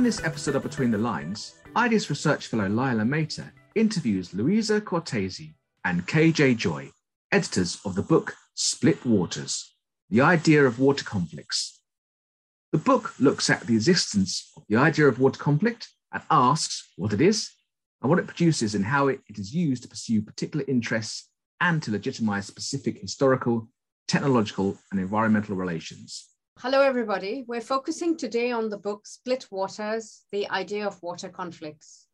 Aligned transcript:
In 0.00 0.04
this 0.04 0.24
episode 0.24 0.56
of 0.56 0.62
Between 0.62 0.90
the 0.90 0.96
Lines, 0.96 1.56
IDS 1.76 2.08
research 2.08 2.46
fellow 2.46 2.70
Lyla 2.70 3.04
Mehta 3.04 3.52
interviews 3.74 4.32
Luisa 4.32 4.80
Cortesi 4.80 5.52
and 5.84 6.06
KJ 6.06 6.56
Joy, 6.56 6.90
editors 7.30 7.78
of 7.84 7.96
the 7.96 8.02
book 8.02 8.34
Split 8.54 9.04
Waters 9.04 9.74
The 10.08 10.22
Idea 10.22 10.64
of 10.64 10.78
Water 10.78 11.04
Conflicts. 11.04 11.82
The 12.72 12.78
book 12.78 13.12
looks 13.20 13.50
at 13.50 13.66
the 13.66 13.74
existence 13.74 14.50
of 14.56 14.62
the 14.70 14.76
idea 14.76 15.06
of 15.06 15.20
water 15.20 15.38
conflict 15.38 15.90
and 16.14 16.22
asks 16.30 16.94
what 16.96 17.12
it 17.12 17.20
is 17.20 17.50
and 18.00 18.08
what 18.08 18.18
it 18.18 18.26
produces 18.26 18.74
and 18.74 18.86
how 18.86 19.08
it 19.08 19.20
is 19.28 19.54
used 19.54 19.82
to 19.82 19.88
pursue 19.90 20.22
particular 20.22 20.64
interests 20.66 21.28
and 21.60 21.82
to 21.82 21.90
legitimize 21.90 22.46
specific 22.46 23.02
historical, 23.02 23.68
technological, 24.08 24.78
and 24.92 24.98
environmental 24.98 25.56
relations. 25.56 26.29
Hello, 26.62 26.82
everybody. 26.82 27.42
We're 27.48 27.62
focusing 27.62 28.18
today 28.18 28.52
on 28.52 28.68
the 28.68 28.76
book 28.76 29.06
Split 29.06 29.46
Waters 29.50 30.26
The 30.30 30.46
Idea 30.50 30.86
of 30.86 31.02
Water 31.02 31.30
Conflicts. 31.30 32.06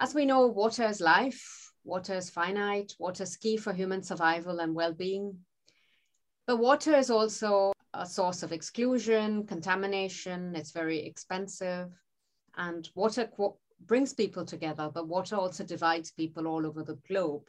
As 0.00 0.16
we 0.16 0.24
know, 0.24 0.48
water 0.48 0.82
is 0.82 1.00
life, 1.00 1.70
water 1.84 2.14
is 2.14 2.28
finite, 2.28 2.92
water 2.98 3.22
is 3.22 3.36
key 3.36 3.56
for 3.56 3.72
human 3.72 4.02
survival 4.02 4.58
and 4.58 4.74
well 4.74 4.92
being. 4.92 5.38
But 6.44 6.56
water 6.56 6.96
is 6.96 7.08
also 7.08 7.72
a 7.94 8.04
source 8.04 8.42
of 8.42 8.50
exclusion, 8.50 9.46
contamination, 9.46 10.56
it's 10.56 10.72
very 10.72 10.98
expensive. 11.06 11.92
And 12.56 12.90
water 12.96 13.30
brings 13.86 14.12
people 14.12 14.44
together, 14.44 14.90
but 14.92 15.06
water 15.06 15.36
also 15.36 15.62
divides 15.62 16.10
people 16.10 16.48
all 16.48 16.66
over 16.66 16.82
the 16.82 16.98
globe. 17.06 17.44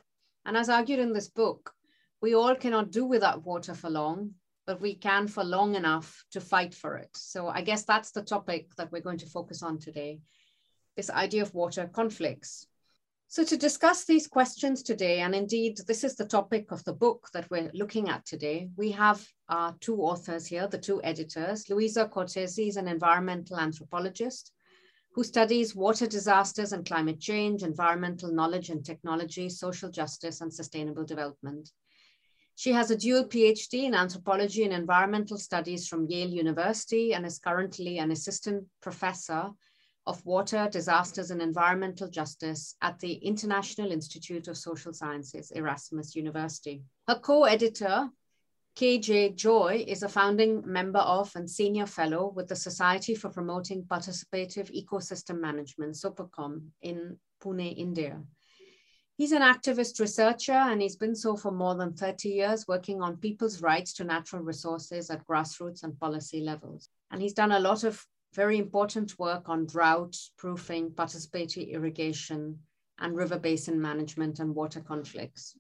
And 0.46 0.58
as 0.58 0.70
argued 0.70 1.00
in 1.00 1.12
this 1.12 1.30
book, 1.30 1.74
we 2.22 2.36
all 2.36 2.54
cannot 2.54 2.92
do 2.92 3.04
without 3.04 3.44
water 3.44 3.74
for 3.74 3.90
long, 3.90 4.36
but 4.66 4.82
we 4.82 4.96
can 4.96 5.28
for 5.28 5.44
long 5.44 5.76
enough 5.76 6.24
to 6.32 6.42
fight 6.42 6.74
for 6.74 6.96
it. 6.96 7.10
So 7.16 7.48
I 7.48 7.62
guess 7.62 7.84
that's 7.84 8.12
the 8.12 8.24
topic 8.24 8.76
that 8.78 8.92
we're 8.92 9.02
going 9.02 9.20
to 9.20 9.26
focus 9.26 9.62
on 9.64 9.80
today, 9.80 10.20
this 10.96 11.10
idea 11.10 11.42
of 11.42 11.54
water 11.54 11.90
conflicts. 11.92 12.68
So 13.28 13.44
to 13.44 13.58
discuss 13.58 14.06
these 14.06 14.28
questions 14.28 14.84
today, 14.84 15.22
and 15.22 15.34
indeed 15.34 15.80
this 15.88 16.04
is 16.04 16.16
the 16.16 16.26
topic 16.26 16.72
of 16.72 16.84
the 16.84 16.94
book 16.94 17.30
that 17.34 17.50
we're 17.50 17.72
looking 17.74 18.10
at 18.10 18.26
today, 18.26 18.70
we 18.78 18.92
have 18.92 19.26
our 19.50 19.76
two 19.80 19.98
authors 20.02 20.46
here, 20.46 20.68
the 20.68 20.78
two 20.78 21.02
editors. 21.04 21.68
Luisa 21.70 22.08
Cortesi 22.08 22.68
is 22.68 22.78
an 22.78 22.88
environmental 22.88 23.58
anthropologist 23.58 24.52
who 25.16 25.24
studies 25.24 25.76
water 25.76 26.08
disasters 26.08 26.74
and 26.74 26.86
climate 26.86 27.20
change, 27.20 27.64
environmental 27.64 28.32
knowledge 28.32 28.70
and 28.70 28.86
technology, 28.86 29.50
social 29.50 29.90
justice, 29.90 30.42
and 30.42 30.54
sustainable 30.54 31.04
development. 31.04 31.70
She 32.56 32.72
has 32.72 32.92
a 32.92 32.96
dual 32.96 33.26
PhD 33.26 33.84
in 33.84 33.96
anthropology 33.96 34.64
and 34.64 34.74
environmental 34.74 35.38
studies 35.38 35.88
from 35.88 36.08
Yale 36.08 36.30
University 36.30 37.14
and 37.14 37.26
is 37.26 37.40
currently 37.40 37.98
an 37.98 38.12
assistant 38.12 38.66
professor 38.82 39.50
of 40.06 40.26
water, 40.26 40.68
disasters, 40.72 41.32
and 41.32 41.42
environmental 41.42 42.10
justice 42.10 42.76
at 42.82 43.00
the 43.00 43.14
International 43.14 43.92
Institute 43.92 44.48
of 44.48 44.58
Social 44.58 44.94
Sciences, 44.94 45.52
Erasmus 45.52 46.16
University. 46.16 46.84
Her 47.08 47.20
co-editor, 47.20 48.10
KJ 48.76 49.36
Joy, 49.36 49.86
is 49.88 50.04
a 50.04 50.10
founding 50.10 50.62
member 50.66 51.00
of 51.00 51.32
and 51.36 51.50
senior 51.50 51.86
fellow 51.86 52.32
with 52.36 52.50
the 52.50 52.56
Society 52.56 53.16
for 53.16 53.30
Promoting 53.30 53.84
Participative 53.84 54.70
Ecosystem 54.76 55.40
Management, 55.40 55.96
SOPPECOM, 55.96 56.62
in 56.82 57.18
Pune, 57.42 57.78
India. 57.78 58.22
He's 59.16 59.32
an 59.32 59.44
activist 59.44 60.00
researcher 60.00 60.54
and 60.54 60.82
he's 60.82 60.96
been 60.96 61.16
so 61.16 61.36
for 61.36 61.52
more 61.52 61.76
than 61.76 61.94
30 61.94 62.30
years, 62.30 62.68
working 62.68 63.02
on 63.02 63.18
people's 63.18 63.62
rights 63.62 63.94
to 63.94 64.04
natural 64.04 64.42
resources 64.42 65.12
at 65.12 65.28
grassroots 65.28 65.84
and 65.84 66.00
policy 66.00 66.42
levels. 66.42 66.90
And 67.12 67.22
he's 67.22 67.34
done 67.34 67.52
a 67.52 67.60
lot 67.60 67.84
of 67.84 68.04
very 68.34 68.58
important 68.58 69.20
work 69.20 69.50
on 69.50 69.68
drought 69.68 70.18
proofing, 70.38 70.90
participatory 70.90 71.72
irrigation, 71.72 72.60
and 72.98 73.16
river 73.16 73.38
basin 73.38 73.80
management 73.80 74.40
and 74.40 74.56
water 74.56 74.82
conflicts. 74.82 75.56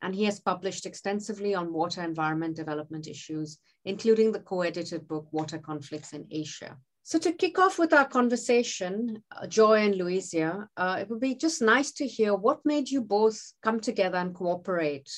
And 0.00 0.14
he 0.14 0.24
has 0.24 0.40
published 0.40 0.86
extensively 0.86 1.54
on 1.54 1.74
water 1.74 2.02
environment 2.02 2.56
development 2.56 3.06
issues, 3.06 3.58
including 3.84 4.32
the 4.32 4.40
co-edited 4.40 5.06
book, 5.06 5.28
Water 5.30 5.58
Conflicts 5.58 6.14
in 6.14 6.26
Asia. 6.30 6.78
So 7.04 7.18
to 7.18 7.32
kick 7.32 7.58
off 7.58 7.80
with 7.80 7.92
our 7.92 8.06
conversation, 8.06 9.22
uh, 9.32 9.46
Joy 9.48 9.86
and 9.86 9.96
Luisa, 9.96 10.68
uh, 10.76 10.98
it 11.00 11.10
would 11.10 11.18
be 11.20 11.34
just 11.34 11.60
nice 11.60 11.90
to 11.92 12.06
hear 12.06 12.34
what 12.34 12.64
made 12.64 12.88
you 12.88 13.02
both 13.02 13.40
come 13.62 13.80
together 13.80 14.18
and 14.18 14.32
cooperate 14.32 15.10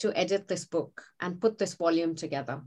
to 0.00 0.12
edit 0.18 0.48
this 0.48 0.64
book 0.64 1.02
and 1.20 1.40
put 1.40 1.56
this 1.56 1.74
volume 1.74 2.16
together. 2.16 2.62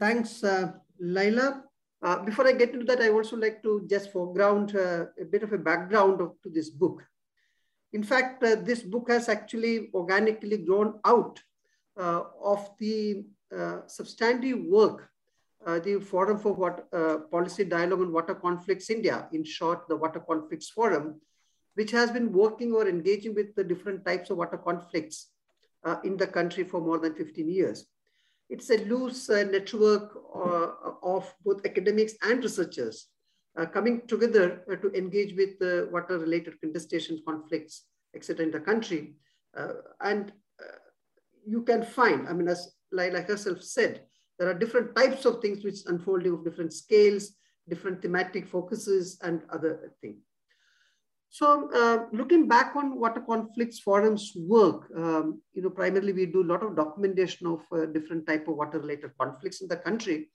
Thanks, 0.00 0.42
uh, 0.42 0.72
Lyla. 1.00 1.62
Uh, 2.02 2.24
before 2.24 2.46
I 2.46 2.52
get 2.52 2.74
into 2.74 2.86
that, 2.86 3.00
I 3.00 3.10
also 3.10 3.36
like 3.36 3.62
to 3.62 3.86
just 3.88 4.12
foreground 4.12 4.74
uh, 4.74 5.06
a 5.20 5.24
bit 5.24 5.44
of 5.44 5.52
a 5.52 5.58
background 5.58 6.20
of, 6.20 6.32
to 6.42 6.50
this 6.50 6.70
book. 6.70 7.04
In 7.92 8.02
fact, 8.02 8.42
uh, 8.42 8.56
this 8.56 8.82
book 8.82 9.10
has 9.10 9.28
actually 9.28 9.90
organically 9.94 10.58
grown 10.58 10.98
out 11.04 11.40
of 11.96 12.70
the 12.78 13.24
substantive 13.88 14.60
work 14.64 15.00
uh, 15.00 15.17
the 15.76 16.00
Forum 16.00 16.38
for 16.38 16.52
Water, 16.54 16.84
uh, 16.92 17.18
Policy 17.30 17.64
Dialogue 17.64 18.00
on 18.00 18.12
Water 18.12 18.34
Conflicts 18.34 18.90
India, 18.90 19.28
in 19.32 19.44
short, 19.44 19.88
the 19.88 19.96
Water 19.96 20.20
Conflicts 20.20 20.70
Forum, 20.70 21.20
which 21.74 21.90
has 21.92 22.10
been 22.10 22.32
working 22.32 22.72
or 22.72 22.88
engaging 22.88 23.34
with 23.34 23.54
the 23.54 23.62
different 23.62 24.04
types 24.04 24.30
of 24.30 24.36
water 24.36 24.58
conflicts 24.58 25.28
uh, 25.84 25.96
in 26.02 26.16
the 26.16 26.26
country 26.26 26.64
for 26.64 26.80
more 26.80 26.98
than 26.98 27.14
15 27.14 27.48
years. 27.48 27.86
It's 28.50 28.70
a 28.70 28.78
loose 28.78 29.30
uh, 29.30 29.44
network 29.44 30.10
uh, 30.34 30.68
of 31.02 31.32
both 31.44 31.64
academics 31.64 32.14
and 32.22 32.42
researchers 32.42 33.06
uh, 33.56 33.66
coming 33.66 34.06
together 34.08 34.64
to 34.82 34.90
engage 34.92 35.36
with 35.36 35.90
water-related 35.92 36.60
contestation 36.60 37.20
conflicts, 37.26 37.84
etc. 38.14 38.46
in 38.46 38.50
the 38.50 38.60
country. 38.60 39.14
and 40.00 40.32
you 41.46 41.62
can 41.62 41.82
find, 41.82 42.28
I 42.28 42.32
mean, 42.32 42.48
as 42.48 42.74
Lyla 42.92 43.22
herself 43.22 43.62
said, 43.62 44.02
there 44.38 44.48
are 44.48 44.54
different 44.54 44.94
types 44.94 45.24
of 45.24 45.40
things 45.40 45.64
which 45.64 45.86
unfolding 45.86 46.32
of 46.32 46.44
different 46.44 46.72
scales, 46.72 47.32
different 47.68 48.00
thematic 48.00 48.46
focuses 48.46 49.18
and 49.22 49.42
other 49.52 49.92
things. 50.00 50.18
So 51.30 51.70
uh, 51.74 52.06
looking 52.12 52.48
back 52.48 52.74
on 52.74 52.98
water 52.98 53.20
conflicts 53.20 53.80
forums 53.80 54.32
work, 54.34 54.90
um, 54.96 55.42
you 55.52 55.62
know, 55.62 55.70
primarily 55.70 56.12
we 56.12 56.24
do 56.24 56.42
a 56.42 56.50
lot 56.52 56.62
of 56.62 56.76
documentation 56.76 57.46
of 57.46 57.60
uh, 57.70 57.86
different 57.86 58.26
type 58.26 58.48
of 58.48 58.56
water 58.56 58.80
related 58.80 59.10
conflicts 59.20 59.60
in 59.60 59.68
the 59.68 59.76
country. 59.76 60.30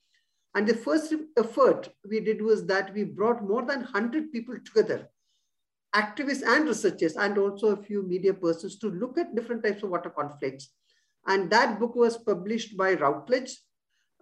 And 0.53 0.67
the 0.67 0.75
first 0.75 1.11
effort 1.35 1.89
we 2.07 2.19
did 2.19 2.41
was 2.41 2.67
that 2.67 2.93
we 2.93 3.05
brought 3.05 3.43
more 3.43 3.65
than 3.65 3.79
100 3.79 4.31
people 4.31 4.55
together, 4.63 5.09
activists 5.95 6.43
and 6.45 6.67
researchers, 6.67 7.15
and 7.15 7.39
also 7.39 7.69
a 7.69 7.83
few 7.83 8.03
media 8.03 8.35
persons 8.35 8.77
to 8.79 8.91
look 8.91 9.17
at 9.17 9.33
different 9.35 9.63
types 9.63 9.81
of 9.81 9.89
water 9.89 10.11
conflicts. 10.11 10.69
And 11.25 11.49
that 11.49 11.79
book 11.79 11.95
was 11.95 12.17
published 12.17 12.77
by 12.77 12.93
Routledge 12.93 13.57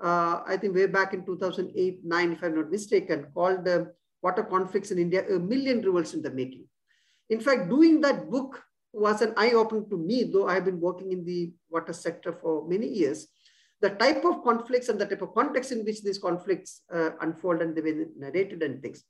uh, 0.01 0.41
I 0.47 0.57
think 0.57 0.75
way 0.75 0.87
back 0.87 1.13
in 1.13 1.25
2008, 1.25 1.99
nine, 2.03 2.33
if 2.33 2.43
I'm 2.43 2.55
not 2.55 2.71
mistaken, 2.71 3.27
called 3.33 3.67
uh, 3.67 3.85
Water 4.21 4.43
Conflicts 4.43 4.91
in 4.91 4.99
India, 4.99 5.25
A 5.27 5.39
Million 5.39 5.81
Rivers 5.81 6.13
in 6.13 6.21
the 6.21 6.31
Making. 6.31 6.65
In 7.29 7.39
fact, 7.39 7.69
doing 7.69 8.01
that 8.01 8.29
book 8.29 8.61
was 8.93 9.21
an 9.21 9.33
eye-opener 9.37 9.85
to 9.89 9.97
me, 9.97 10.23
though 10.23 10.47
I've 10.47 10.65
been 10.65 10.81
working 10.81 11.11
in 11.11 11.23
the 11.23 11.53
water 11.69 11.93
sector 11.93 12.33
for 12.33 12.67
many 12.67 12.87
years. 12.87 13.27
The 13.79 13.91
type 13.91 14.25
of 14.25 14.43
conflicts 14.43 14.89
and 14.89 14.99
the 14.99 15.05
type 15.05 15.21
of 15.21 15.33
context 15.33 15.71
in 15.71 15.85
which 15.85 16.03
these 16.03 16.19
conflicts 16.19 16.81
uh, 16.93 17.11
unfold 17.21 17.61
and 17.61 17.75
they 17.75 17.81
were 17.81 18.05
narrated 18.17 18.61
and 18.63 18.81
things. 18.81 19.03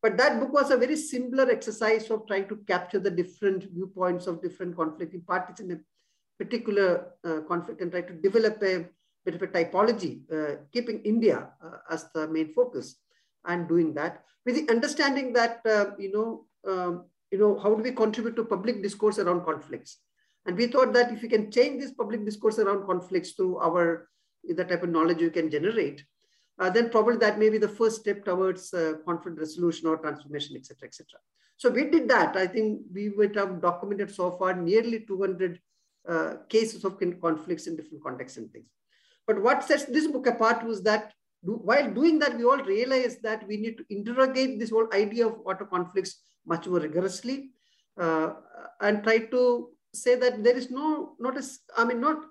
But 0.00 0.16
that 0.18 0.38
book 0.38 0.52
was 0.52 0.70
a 0.70 0.76
very 0.76 0.96
similar 0.96 1.50
exercise 1.50 2.08
of 2.10 2.26
trying 2.26 2.48
to 2.48 2.56
capture 2.68 3.00
the 3.00 3.10
different 3.10 3.64
viewpoints 3.72 4.26
of 4.26 4.40
different 4.40 4.76
conflicting 4.76 5.22
parties 5.22 5.60
in 5.60 5.72
a 5.72 5.78
particular 6.38 7.12
uh, 7.24 7.40
conflict 7.48 7.80
and 7.80 7.90
try 7.90 8.02
to 8.02 8.12
develop 8.14 8.62
a 8.62 8.86
bit 9.28 9.40
of 9.40 9.42
a 9.42 9.52
typology, 9.56 10.12
uh, 10.32 10.56
keeping 10.72 11.00
India 11.02 11.48
uh, 11.64 11.78
as 11.90 12.06
the 12.14 12.26
main 12.28 12.52
focus 12.54 12.96
and 13.44 13.68
doing 13.68 13.92
that 13.94 14.24
with 14.48 14.54
the 14.56 14.72
understanding 14.72 15.32
that, 15.34 15.60
uh, 15.66 15.90
you 15.98 16.10
know, 16.10 16.46
um, 16.70 17.04
you 17.30 17.38
know, 17.38 17.58
how 17.58 17.74
do 17.74 17.82
we 17.82 17.92
contribute 17.92 18.36
to 18.36 18.44
public 18.44 18.82
discourse 18.82 19.18
around 19.18 19.44
conflicts? 19.44 19.98
And 20.46 20.56
we 20.56 20.66
thought 20.66 20.94
that 20.94 21.12
if 21.12 21.20
we 21.20 21.28
can 21.28 21.50
change 21.50 21.82
this 21.82 21.92
public 21.92 22.24
discourse 22.24 22.58
around 22.58 22.86
conflicts 22.86 23.32
through 23.32 23.58
our, 23.58 24.08
the 24.44 24.64
type 24.64 24.82
of 24.82 24.88
knowledge 24.88 25.20
you 25.20 25.30
can 25.30 25.50
generate, 25.50 26.02
uh, 26.58 26.70
then 26.70 26.88
probably 26.88 27.18
that 27.18 27.38
may 27.38 27.50
be 27.50 27.58
the 27.58 27.68
first 27.68 28.00
step 28.00 28.24
towards 28.24 28.72
uh, 28.72 28.94
conflict 29.04 29.38
resolution 29.38 29.86
or 29.86 29.98
transformation, 29.98 30.56
etc., 30.56 30.88
etc. 30.88 31.06
So 31.58 31.68
we 31.68 31.84
did 31.90 32.08
that. 32.08 32.36
I 32.36 32.46
think 32.46 32.80
we 32.92 33.10
would 33.10 33.36
have 33.36 33.60
documented 33.60 34.14
so 34.14 34.30
far 34.30 34.54
nearly 34.54 35.00
200 35.00 35.60
uh, 36.08 36.34
cases 36.48 36.84
of 36.86 36.98
conflicts 37.20 37.66
in 37.66 37.76
different 37.76 38.02
contexts 38.02 38.38
and 38.38 38.50
things. 38.50 38.70
But 39.28 39.42
what 39.42 39.62
sets 39.62 39.84
this 39.84 40.06
book 40.08 40.26
apart 40.26 40.64
was 40.64 40.82
that 40.84 41.12
do, 41.44 41.52
while 41.52 41.88
doing 41.88 42.18
that, 42.20 42.36
we 42.36 42.44
all 42.44 42.62
realized 42.64 43.22
that 43.22 43.46
we 43.46 43.58
need 43.58 43.76
to 43.78 43.84
interrogate 43.90 44.58
this 44.58 44.70
whole 44.70 44.88
idea 44.92 45.28
of 45.28 45.38
water 45.40 45.66
conflicts 45.66 46.16
much 46.46 46.66
more 46.66 46.80
rigorously 46.80 47.50
uh, 48.00 48.30
and 48.80 49.04
try 49.04 49.18
to 49.18 49.68
say 49.94 50.14
that 50.16 50.42
there 50.42 50.56
is 50.56 50.70
no, 50.70 51.14
not 51.20 51.36
a, 51.36 51.44
I 51.76 51.84
mean, 51.84 52.00
not 52.00 52.24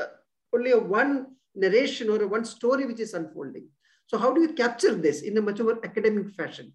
uh, 0.00 0.06
only 0.54 0.72
a 0.72 0.78
one 0.78 1.26
narration 1.54 2.08
or 2.08 2.22
a 2.22 2.26
one 2.26 2.44
story 2.44 2.86
which 2.86 3.00
is 3.00 3.14
unfolding. 3.14 3.68
So 4.06 4.16
how 4.16 4.32
do 4.32 4.40
you 4.40 4.54
capture 4.54 4.94
this 4.94 5.20
in 5.20 5.36
a 5.36 5.42
much 5.42 5.60
more 5.60 5.78
academic 5.84 6.30
fashion? 6.30 6.72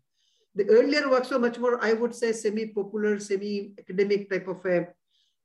The 0.56 0.70
earlier 0.70 1.10
works 1.10 1.32
were 1.32 1.40
much 1.40 1.58
more, 1.58 1.84
I 1.84 1.94
would 1.94 2.14
say, 2.14 2.32
semi-popular, 2.32 3.20
semi-academic 3.20 4.30
type 4.30 4.48
of 4.48 4.64
a, 4.66 4.88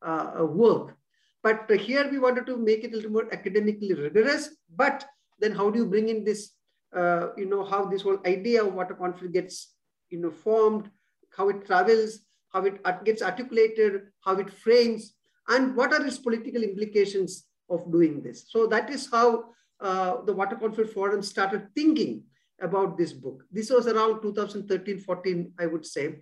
uh, 0.07 0.33
a 0.37 0.45
work. 0.45 0.95
But 1.43 1.71
here 1.71 2.09
we 2.11 2.19
wanted 2.19 2.47
to 2.47 2.57
make 2.57 2.85
it 2.85 2.93
a 2.93 2.97
little 2.97 3.13
more 3.13 3.33
academically 3.33 3.95
rigorous. 3.95 4.51
But 4.75 5.07
then 5.39 5.53
how 5.53 5.71
do 5.71 5.79
you 5.79 5.87
bring 5.87 6.09
in 6.09 6.25
this, 6.25 6.53
uh, 6.95 7.29
you 7.37 7.47
know, 7.47 7.65
how 7.65 7.85
this 7.85 8.03
whole 8.03 8.19
idea 8.27 8.65
of 8.65 8.75
water 8.75 8.95
conflict 8.95 9.35
gets, 9.35 9.75
you 10.11 10.19
know, 10.19 10.31
formed, 10.31 10.91
how 11.37 11.49
it 11.49 11.65
travels, 11.65 12.21
how 12.53 12.65
it 12.65 12.81
gets 13.05 13.23
articulated, 13.23 14.03
how 14.21 14.37
it 14.37 14.51
frames, 14.51 15.15
and 15.49 15.77
what 15.77 15.93
are 15.93 16.05
its 16.05 16.19
political 16.19 16.63
implications 16.63 17.45
of 17.71 17.91
doing 17.93 18.23
this. 18.23 18.47
So 18.49 18.67
that 18.67 18.91
is 18.91 19.09
how 19.11 19.51
uh, 19.81 20.23
the 20.25 20.33
Water 20.33 20.57
Conflict 20.57 20.93
Forum 20.93 21.23
started 21.23 21.69
thinking 21.75 22.25
about 22.61 22.99
this 22.99 23.13
book. 23.13 23.45
This 23.53 23.71
was 23.71 23.87
around 23.87 24.23
2013, 24.23 24.99
14, 24.99 25.53
I 25.59 25.67
would 25.67 25.87
say. 25.87 26.17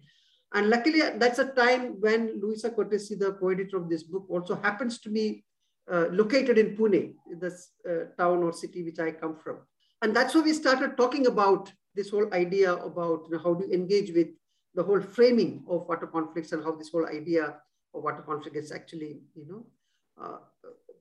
And 0.56 0.70
luckily, 0.70 1.02
that's 1.16 1.38
a 1.38 1.52
time 1.52 2.00
when 2.00 2.40
Luisa 2.40 2.70
Cortesi, 2.70 3.18
the 3.18 3.32
co-editor 3.32 3.76
of 3.76 3.90
this 3.90 4.02
book, 4.02 4.24
also 4.30 4.54
happens 4.54 4.98
to 5.00 5.10
be 5.10 5.44
uh, 5.92 6.06
located 6.10 6.56
in 6.56 6.74
Pune, 6.74 7.12
this 7.38 7.72
uh, 7.86 8.06
town 8.16 8.42
or 8.42 8.54
city 8.54 8.82
which 8.82 8.98
I 8.98 9.10
come 9.10 9.36
from. 9.36 9.58
And 10.00 10.16
that's 10.16 10.34
why 10.34 10.40
we 10.40 10.54
started 10.54 10.96
talking 10.96 11.26
about 11.26 11.70
this 11.94 12.08
whole 12.08 12.32
idea 12.32 12.74
about 12.74 13.26
you 13.26 13.36
know, 13.36 13.42
how 13.42 13.52
to 13.52 13.70
engage 13.70 14.12
with 14.12 14.28
the 14.74 14.82
whole 14.82 15.00
framing 15.00 15.62
of 15.68 15.86
water 15.88 16.06
conflicts 16.06 16.52
and 16.52 16.64
how 16.64 16.74
this 16.74 16.88
whole 16.88 17.06
idea 17.06 17.56
of 17.94 18.02
water 18.02 18.22
conflict 18.22 18.56
is 18.56 18.72
actually, 18.72 19.20
you 19.34 19.46
know, 19.46 19.66
uh, 20.18 20.38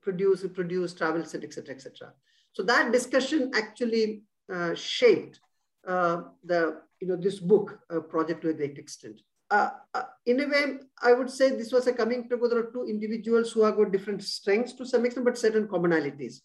produced, 0.02 0.52
produced, 0.52 0.98
travels, 0.98 1.34
etc., 1.34 1.74
etc. 1.74 2.12
So 2.52 2.62
that 2.64 2.92
discussion 2.92 3.52
actually 3.54 4.24
uh, 4.52 4.74
shaped 4.74 5.40
uh, 5.88 6.24
the, 6.44 6.82
you 7.00 7.08
know, 7.08 7.16
this 7.16 7.40
book 7.40 7.80
uh, 7.88 8.00
project 8.00 8.42
to 8.42 8.50
a 8.50 8.52
great 8.52 8.76
extent. 8.76 9.22
Uh, 9.50 9.70
uh, 9.94 10.02
in 10.26 10.40
a 10.40 10.48
way, 10.48 10.78
I 11.00 11.12
would 11.12 11.30
say 11.30 11.50
this 11.50 11.72
was 11.72 11.86
a 11.86 11.92
coming 11.92 12.28
together 12.28 12.60
of 12.60 12.72
two 12.72 12.84
individuals 12.84 13.52
who 13.52 13.62
have 13.62 13.76
got 13.76 13.92
different 13.92 14.22
strengths 14.22 14.72
to 14.74 14.86
some 14.86 15.04
extent, 15.06 15.24
but 15.24 15.38
certain 15.38 15.68
commonalities. 15.68 16.40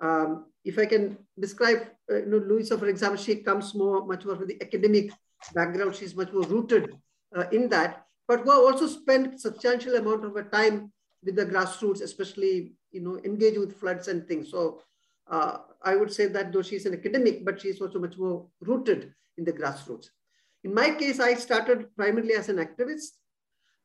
Um, 0.00 0.46
if 0.64 0.78
I 0.78 0.86
can 0.86 1.18
describe, 1.38 1.88
uh, 2.10 2.18
you 2.18 2.26
know, 2.26 2.38
Luisa, 2.38 2.78
for 2.78 2.86
example, 2.86 3.22
she 3.22 3.36
comes 3.36 3.74
more, 3.74 4.06
much 4.06 4.24
more 4.24 4.36
from 4.36 4.46
the 4.46 4.60
academic 4.62 5.10
background. 5.54 5.96
She's 5.96 6.14
much 6.14 6.32
more 6.32 6.44
rooted 6.44 6.94
uh, 7.36 7.44
in 7.50 7.68
that, 7.70 8.06
but 8.28 8.40
who 8.40 8.50
also 8.52 8.86
spent 8.86 9.40
substantial 9.40 9.96
amount 9.96 10.24
of 10.24 10.34
her 10.34 10.44
time 10.44 10.92
with 11.24 11.36
the 11.36 11.46
grassroots, 11.46 12.02
especially, 12.02 12.74
you 12.90 13.00
know, 13.00 13.18
engage 13.24 13.58
with 13.58 13.76
floods 13.76 14.08
and 14.08 14.26
things. 14.26 14.50
So 14.50 14.82
uh, 15.28 15.58
I 15.82 15.96
would 15.96 16.12
say 16.12 16.26
that 16.26 16.52
though 16.52 16.62
she's 16.62 16.86
an 16.86 16.94
academic, 16.94 17.44
but 17.44 17.60
she's 17.60 17.80
also 17.80 17.98
much 17.98 18.16
more 18.16 18.46
rooted 18.60 19.12
in 19.38 19.44
the 19.44 19.52
grassroots. 19.52 20.10
In 20.64 20.74
my 20.74 20.90
case, 20.90 21.18
I 21.20 21.34
started 21.34 21.94
primarily 21.96 22.34
as 22.34 22.48
an 22.48 22.56
activist 22.56 23.18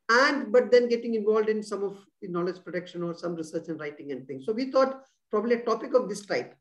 and 0.09 0.51
but 0.51 0.71
then 0.71 0.87
getting 0.87 1.15
involved 1.15 1.49
in 1.49 1.61
some 1.61 1.83
of 1.83 1.97
the 2.21 2.27
knowledge 2.27 2.63
production 2.63 3.03
or 3.03 3.13
some 3.13 3.35
research 3.35 3.67
and 3.67 3.79
writing 3.79 4.11
and 4.11 4.25
things. 4.27 4.45
So 4.45 4.53
we 4.53 4.71
thought 4.71 5.03
probably 5.29 5.55
a 5.55 5.65
topic 5.65 5.93
of 5.93 6.07
this 6.07 6.25
type, 6.25 6.55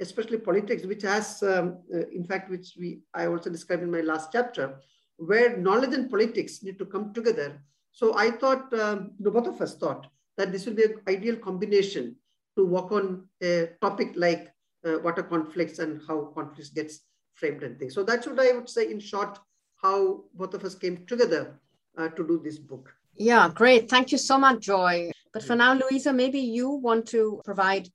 especially 0.00 0.38
politics, 0.38 0.84
which 0.84 1.02
has, 1.02 1.42
um, 1.42 1.78
uh, 1.92 2.06
in 2.08 2.24
fact, 2.24 2.50
which 2.50 2.74
we 2.78 3.00
I 3.14 3.26
also 3.26 3.50
described 3.50 3.82
in 3.82 3.90
my 3.90 4.00
last 4.00 4.30
chapter, 4.32 4.76
where 5.16 5.56
knowledge 5.56 5.94
and 5.94 6.10
politics 6.10 6.62
need 6.62 6.78
to 6.78 6.86
come 6.86 7.12
together. 7.12 7.60
So 7.92 8.16
I 8.16 8.30
thought, 8.30 8.72
um, 8.78 9.12
both 9.18 9.46
of 9.46 9.60
us 9.60 9.76
thought 9.76 10.06
that 10.36 10.52
this 10.52 10.66
would 10.66 10.76
be 10.76 10.84
an 10.84 11.00
ideal 11.08 11.36
combination 11.36 12.16
to 12.56 12.64
work 12.64 12.92
on 12.92 13.28
a 13.42 13.70
topic 13.80 14.12
like 14.14 14.52
uh, 14.86 14.98
water 14.98 15.22
conflicts 15.22 15.78
and 15.78 16.00
how 16.06 16.32
conflicts 16.34 16.70
gets 16.70 17.00
framed 17.34 17.62
and 17.62 17.78
things. 17.78 17.94
So 17.94 18.04
that's 18.04 18.26
what 18.26 18.38
I 18.38 18.52
would 18.52 18.68
say 18.68 18.90
in 18.90 19.00
short 19.00 19.38
how 19.84 20.24
both 20.32 20.54
of 20.54 20.64
us 20.64 20.74
came 20.74 21.04
together 21.06 21.60
uh, 21.98 22.08
to 22.08 22.26
do 22.26 22.40
this 22.42 22.58
book. 22.58 22.92
Yeah, 23.16 23.50
great. 23.54 23.88
Thank 23.88 24.12
you 24.12 24.18
so 24.18 24.38
much, 24.38 24.60
Joy. 24.60 25.10
But 25.32 25.42
for 25.42 25.54
now, 25.54 25.74
Luisa, 25.74 26.12
maybe 26.12 26.40
you 26.40 26.70
want 26.70 27.06
to 27.08 27.40
provide 27.44 27.88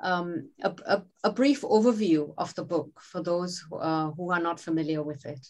um, 0.00 0.50
a, 0.62 0.74
a, 0.86 1.02
a, 1.24 1.30
brief 1.30 1.62
overview 1.62 2.34
of 2.36 2.54
the 2.54 2.64
book 2.64 3.00
for 3.00 3.22
those 3.22 3.58
who, 3.58 3.76
uh, 3.76 4.10
who 4.10 4.30
are 4.30 4.40
not 4.40 4.60
familiar 4.60 5.02
with 5.02 5.24
it. 5.24 5.46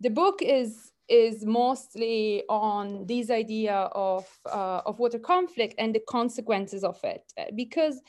The 0.00 0.10
book 0.10 0.42
is 0.42 0.90
is 1.08 1.44
mostly 1.44 2.44
on 2.48 3.06
this 3.06 3.30
idea 3.30 3.74
of 3.92 4.26
uh, 4.46 4.80
of 4.86 4.98
water 4.98 5.20
conflict 5.20 5.74
and 5.78 5.94
the 5.94 6.02
consequences 6.08 6.82
of 6.82 6.98
it, 7.04 7.32
because 7.54 8.00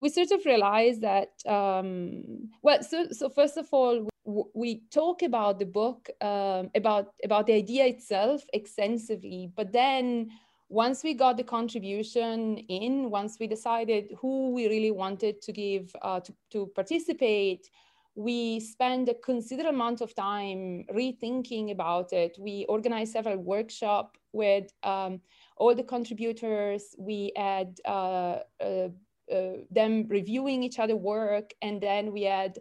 we 0.00 0.08
sort 0.08 0.30
of 0.30 0.46
realize 0.46 1.00
that 1.00 1.32
um, 1.46 2.48
well 2.62 2.82
so 2.82 3.08
so 3.10 3.28
first 3.28 3.58
of 3.58 3.68
all 3.72 4.08
we 4.24 4.82
talk 4.90 5.22
about 5.22 5.58
the 5.58 5.66
book 5.66 6.08
um, 6.20 6.70
about 6.74 7.12
about 7.24 7.46
the 7.46 7.52
idea 7.52 7.84
itself 7.86 8.42
extensively 8.52 9.50
but 9.54 9.72
then 9.72 10.30
once 10.70 11.04
we 11.04 11.12
got 11.12 11.36
the 11.36 11.44
contribution 11.44 12.56
in 12.56 13.10
once 13.10 13.36
we 13.38 13.46
decided 13.46 14.10
who 14.18 14.50
we 14.52 14.66
really 14.66 14.90
wanted 14.90 15.42
to 15.42 15.52
give 15.52 15.94
uh, 16.02 16.20
to, 16.20 16.34
to 16.50 16.66
participate 16.74 17.68
we 18.14 18.60
spent 18.60 19.08
a 19.08 19.14
considerable 19.14 19.74
amount 19.74 20.00
of 20.00 20.14
time 20.14 20.84
rethinking 20.92 21.72
about 21.72 22.12
it. 22.12 22.36
We 22.38 22.64
organized 22.68 23.12
several 23.12 23.38
workshops 23.38 24.18
with 24.32 24.72
um, 24.84 25.20
all 25.56 25.74
the 25.74 25.82
contributors. 25.82 26.94
We 26.96 27.32
had 27.36 27.80
uh, 27.84 28.38
uh, 28.60 28.88
uh 29.32 29.52
them 29.70 30.06
reviewing 30.08 30.62
each 30.62 30.78
other 30.78 30.96
work 30.96 31.54
and 31.62 31.80
then 31.80 32.12
we 32.12 32.22
had 32.22 32.58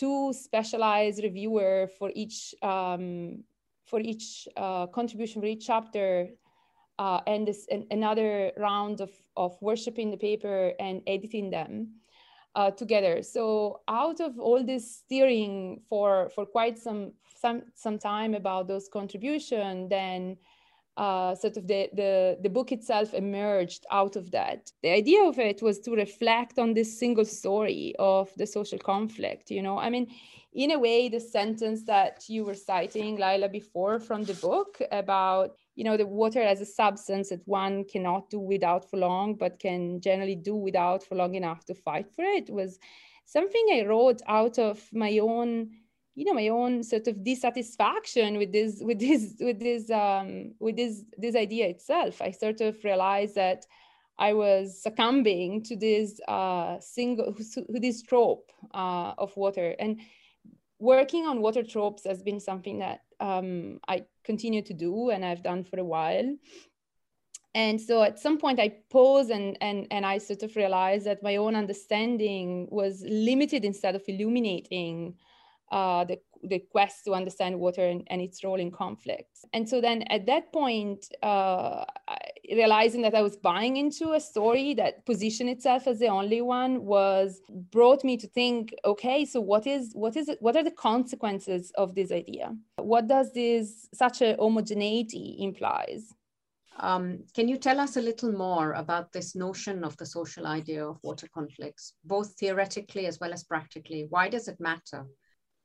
two 0.00 0.32
specialized 0.32 1.22
reviewer 1.22 1.88
for 1.98 2.10
each 2.14 2.54
um, 2.62 3.44
for 3.84 4.00
each 4.00 4.48
uh, 4.56 4.86
contribution 4.86 5.42
for 5.42 5.46
each 5.46 5.66
chapter 5.66 6.28
uh, 6.98 7.20
and 7.26 7.46
this 7.46 7.66
another 7.90 8.52
round 8.56 9.00
of, 9.00 9.10
of 9.36 9.56
worshiping 9.60 10.10
the 10.10 10.16
paper 10.16 10.72
and 10.80 11.02
editing 11.06 11.50
them 11.50 11.88
uh, 12.54 12.70
together. 12.70 13.22
So 13.22 13.80
out 13.88 14.20
of 14.20 14.38
all 14.38 14.64
this 14.64 14.96
steering 14.98 15.82
for 15.88 16.30
for 16.34 16.46
quite 16.46 16.78
some 16.78 17.12
some 17.36 17.62
some 17.74 17.98
time 17.98 18.34
about 18.34 18.68
those 18.68 18.88
contribution, 18.88 19.88
then 19.88 20.36
uh, 21.00 21.34
sort 21.34 21.56
of 21.56 21.66
the, 21.66 21.88
the, 21.94 22.36
the 22.42 22.50
book 22.50 22.72
itself 22.72 23.14
emerged 23.14 23.86
out 23.90 24.16
of 24.16 24.30
that. 24.32 24.70
The 24.82 24.90
idea 24.90 25.22
of 25.24 25.38
it 25.38 25.62
was 25.62 25.78
to 25.80 25.92
reflect 25.92 26.58
on 26.58 26.74
this 26.74 26.98
single 26.98 27.24
story 27.24 27.94
of 27.98 28.28
the 28.36 28.46
social 28.46 28.78
conflict. 28.78 29.50
You 29.50 29.62
know, 29.62 29.78
I 29.78 29.88
mean, 29.88 30.08
in 30.52 30.72
a 30.72 30.78
way, 30.78 31.08
the 31.08 31.18
sentence 31.18 31.84
that 31.84 32.24
you 32.28 32.44
were 32.44 32.54
citing, 32.54 33.16
Lyla, 33.16 33.48
before 33.48 33.98
from 33.98 34.24
the 34.24 34.34
book 34.34 34.78
about, 34.92 35.56
you 35.74 35.84
know, 35.84 35.96
the 35.96 36.06
water 36.06 36.42
as 36.42 36.60
a 36.60 36.66
substance 36.66 37.30
that 37.30 37.48
one 37.48 37.84
cannot 37.84 38.28
do 38.28 38.38
without 38.38 38.90
for 38.90 38.98
long, 38.98 39.36
but 39.36 39.58
can 39.58 40.02
generally 40.02 40.36
do 40.36 40.54
without 40.54 41.02
for 41.02 41.14
long 41.14 41.34
enough 41.34 41.64
to 41.64 41.74
fight 41.74 42.12
for 42.14 42.26
it 42.26 42.50
was 42.50 42.78
something 43.24 43.66
I 43.72 43.86
wrote 43.86 44.20
out 44.26 44.58
of 44.58 44.86
my 44.92 45.18
own 45.18 45.70
you 46.14 46.24
know 46.24 46.34
my 46.34 46.48
own 46.48 46.82
sort 46.82 47.06
of 47.06 47.22
dissatisfaction 47.24 48.36
with 48.36 48.52
this 48.52 48.80
with 48.82 48.98
this 48.98 49.34
with 49.40 49.60
this 49.60 49.90
um, 49.90 50.54
with 50.58 50.76
this 50.76 51.04
this 51.16 51.36
idea 51.36 51.66
itself. 51.66 52.20
I 52.20 52.30
sort 52.30 52.60
of 52.60 52.76
realized 52.84 53.34
that 53.36 53.66
i 54.18 54.34
was 54.34 54.82
succumbing 54.82 55.62
to 55.62 55.76
this 55.76 56.20
uh, 56.28 56.78
single 56.80 57.34
this 57.68 58.02
trope 58.02 58.52
uh, 58.74 59.14
of 59.18 59.36
water. 59.36 59.74
And 59.78 60.00
working 60.78 61.26
on 61.26 61.40
water 61.40 61.62
tropes 61.62 62.04
has 62.04 62.22
been 62.22 62.40
something 62.40 62.78
that 62.80 63.00
um, 63.20 63.80
i 63.88 64.04
continue 64.24 64.62
to 64.62 64.74
do 64.74 65.10
and 65.10 65.24
i've 65.24 65.42
done 65.42 65.64
for 65.64 65.80
a 65.80 65.84
while. 65.84 66.36
And 67.52 67.80
so 67.80 68.02
at 68.02 68.20
some 68.20 68.38
point 68.38 68.60
i 68.60 68.68
paused 68.90 69.30
and, 69.30 69.56
and, 69.60 69.86
and 69.90 70.04
i 70.06 70.18
sort 70.18 70.42
of 70.42 70.54
realized 70.54 71.06
that 71.06 71.22
my 71.22 71.36
own 71.36 71.56
understanding 71.56 72.68
was 72.70 73.02
limited 73.08 73.64
instead 73.64 73.94
of 73.96 74.02
illuminating 74.06 75.16
uh, 75.70 76.04
the, 76.04 76.18
the 76.42 76.58
quest 76.58 77.04
to 77.04 77.12
understand 77.12 77.58
water 77.58 77.86
and, 77.86 78.02
and, 78.08 78.20
its 78.20 78.42
role 78.42 78.58
in 78.58 78.70
conflicts. 78.70 79.44
And 79.52 79.68
so 79.68 79.80
then 79.80 80.02
at 80.04 80.26
that 80.26 80.52
point, 80.52 81.06
uh, 81.22 81.84
realizing 82.52 83.02
that 83.02 83.14
I 83.14 83.22
was 83.22 83.36
buying 83.36 83.76
into 83.76 84.12
a 84.12 84.20
story 84.20 84.74
that 84.74 85.06
positioned 85.06 85.50
itself 85.50 85.86
as 85.86 85.98
the 85.98 86.08
only 86.08 86.40
one 86.40 86.84
was 86.84 87.40
brought 87.70 88.02
me 88.04 88.16
to 88.16 88.26
think, 88.26 88.74
okay, 88.84 89.24
so 89.24 89.40
what 89.40 89.66
is 89.66 89.92
what 89.94 90.16
is 90.16 90.30
what 90.40 90.56
are 90.56 90.64
the 90.64 90.70
consequences 90.70 91.70
of 91.76 91.94
this 91.94 92.10
idea? 92.10 92.56
What 92.76 93.06
does 93.06 93.32
this 93.32 93.88
such 93.94 94.22
a 94.22 94.36
homogeneity 94.38 95.36
implies? 95.40 96.12
Um, 96.78 97.24
can 97.34 97.46
you 97.46 97.58
tell 97.58 97.78
us 97.78 97.96
a 97.96 98.00
little 98.00 98.32
more 98.32 98.72
about 98.72 99.12
this 99.12 99.36
notion 99.36 99.84
of 99.84 99.96
the 99.98 100.06
social 100.06 100.46
idea 100.46 100.86
of 100.86 100.98
water 101.02 101.28
conflicts, 101.32 101.92
both 102.04 102.32
theoretically 102.38 103.06
as 103.06 103.20
well 103.20 103.34
as 103.34 103.44
practically? 103.44 104.06
Why 104.08 104.30
does 104.30 104.48
it 104.48 104.58
matter? 104.58 105.04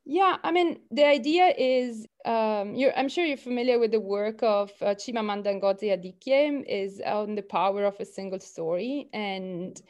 Yeah, 0.08 0.38
I 0.44 0.52
mean, 0.52 0.80
the 0.92 1.04
idea 1.04 1.48
is, 1.58 2.06
um, 2.26 2.76
I'm 2.96 3.10
sure 3.10 3.26
you're 3.26 3.38
familiar 3.38 3.80
with 3.80 3.92
the 3.92 4.00
work 4.00 4.44
of 4.44 4.72
uh, 4.82 4.94
Chimamanda 4.94 5.60
Ngozi 5.60 5.90
Adichie, 5.92 6.64
is 6.68 7.02
on 7.04 7.34
the 7.34 7.42
power 7.42 7.86
of 7.86 8.00
a 8.00 8.06
single 8.06 8.40
story. 8.40 9.10
And, 9.14 9.82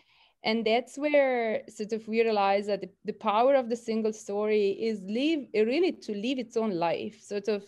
and 0.43 0.65
that's 0.65 0.97
where 0.97 1.63
sort 1.67 1.91
of 1.91 2.07
we 2.07 2.21
realize 2.21 2.67
that 2.67 2.81
the, 2.81 2.89
the 3.03 3.13
power 3.13 3.55
of 3.55 3.67
the 3.69 3.75
single 3.75 4.13
story 4.13 4.69
is 4.69 5.01
live 5.03 5.47
really 5.53 5.91
to 5.91 6.13
live 6.13 6.39
its 6.39 6.55
own 6.55 6.71
life 6.71 7.19
sort 7.21 7.47
of 7.47 7.63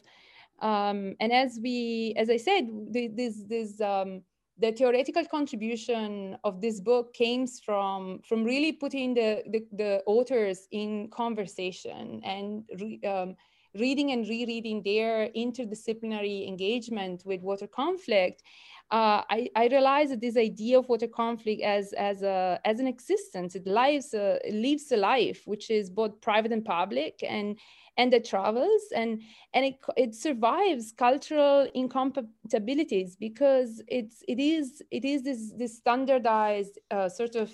um, 0.61 1.15
and 1.19 1.31
as 1.33 1.59
we 1.61 2.13
as 2.17 2.29
i 2.29 2.37
said 2.37 2.67
this 2.91 3.43
this 3.47 3.81
um, 3.81 4.21
the 4.59 4.71
theoretical 4.71 5.25
contribution 5.25 6.37
of 6.43 6.61
this 6.61 6.79
book 6.79 7.13
came 7.13 7.45
from 7.47 8.19
from 8.27 8.43
really 8.43 8.71
putting 8.71 9.13
the 9.13 9.43
the, 9.51 9.65
the 9.73 10.03
authors 10.05 10.67
in 10.71 11.09
conversation 11.09 12.21
and 12.23 12.63
re, 12.79 12.99
um, 13.05 13.35
reading 13.75 14.11
and 14.11 14.27
rereading 14.27 14.81
their 14.83 15.29
interdisciplinary 15.35 16.47
engagement 16.47 17.23
with 17.25 17.41
water 17.41 17.67
conflict 17.67 18.41
uh, 18.89 19.21
I, 19.29 19.49
I 19.55 19.67
realized 19.67 20.11
that 20.11 20.21
this 20.21 20.37
idea 20.37 20.79
of 20.79 20.87
water 20.87 21.07
conflict 21.07 21.61
as 21.61 21.91
as 21.93 22.21
a 22.23 22.59
as 22.63 22.79
an 22.79 22.87
existence, 22.87 23.55
it 23.55 23.67
lives 23.67 24.13
uh, 24.13 24.39
it 24.45 24.53
lives 24.53 24.91
a 24.91 24.97
life 24.97 25.41
which 25.45 25.69
is 25.69 25.89
both 25.89 26.21
private 26.21 26.53
and 26.53 26.63
public, 26.63 27.21
and 27.27 27.59
and 27.97 28.13
it 28.13 28.23
travels 28.23 28.81
and 28.95 29.21
and 29.53 29.65
it 29.65 29.75
it 29.97 30.15
survives 30.15 30.93
cultural 30.93 31.67
incompatibilities 31.73 33.17
because 33.17 33.81
it's 33.87 34.23
it 34.27 34.39
is 34.39 34.81
it 34.89 35.03
is 35.03 35.23
this 35.23 35.51
this 35.57 35.75
standardized 35.75 36.79
uh, 36.89 37.09
sort 37.09 37.35
of 37.35 37.51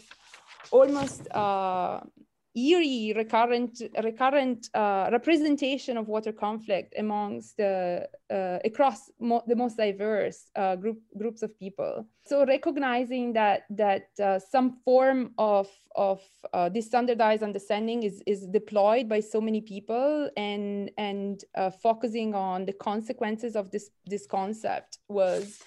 almost 0.69 1.27
uh, 1.31 2.01
eerie 2.55 3.13
recurrent 3.15 3.81
recurrent 4.03 4.69
uh, 4.73 5.09
representation 5.11 5.97
of 5.97 6.07
water 6.07 6.31
conflict 6.31 6.93
amongst 6.97 7.57
the 7.57 8.07
uh, 8.29 8.59
across 8.63 9.09
mo 9.19 9.41
the 9.47 9.55
most 9.55 9.77
diverse 9.77 10.51
uh, 10.55 10.75
group 10.75 10.99
groups 11.17 11.41
of 11.41 11.57
people. 11.57 12.05
So 12.25 12.45
recognizing 12.45 13.33
that 13.33 13.63
that 13.71 14.07
uh, 14.21 14.39
some 14.39 14.77
form 14.85 15.33
of 15.37 15.67
of 15.95 16.21
uh, 16.53 16.69
this 16.69 16.85
standardized 16.85 17.43
understanding 17.43 18.03
is 18.03 18.21
is 18.27 18.45
deployed 18.47 19.09
by 19.09 19.19
so 19.19 19.41
many 19.41 19.61
people 19.61 20.29
and 20.37 20.91
and 20.97 21.43
uh, 21.55 21.71
focusing 21.71 22.35
on 22.35 22.65
the 22.65 22.73
consequences 22.73 23.55
of 23.55 23.71
this 23.71 23.89
this 24.05 24.27
concept 24.27 24.99
was 25.07 25.59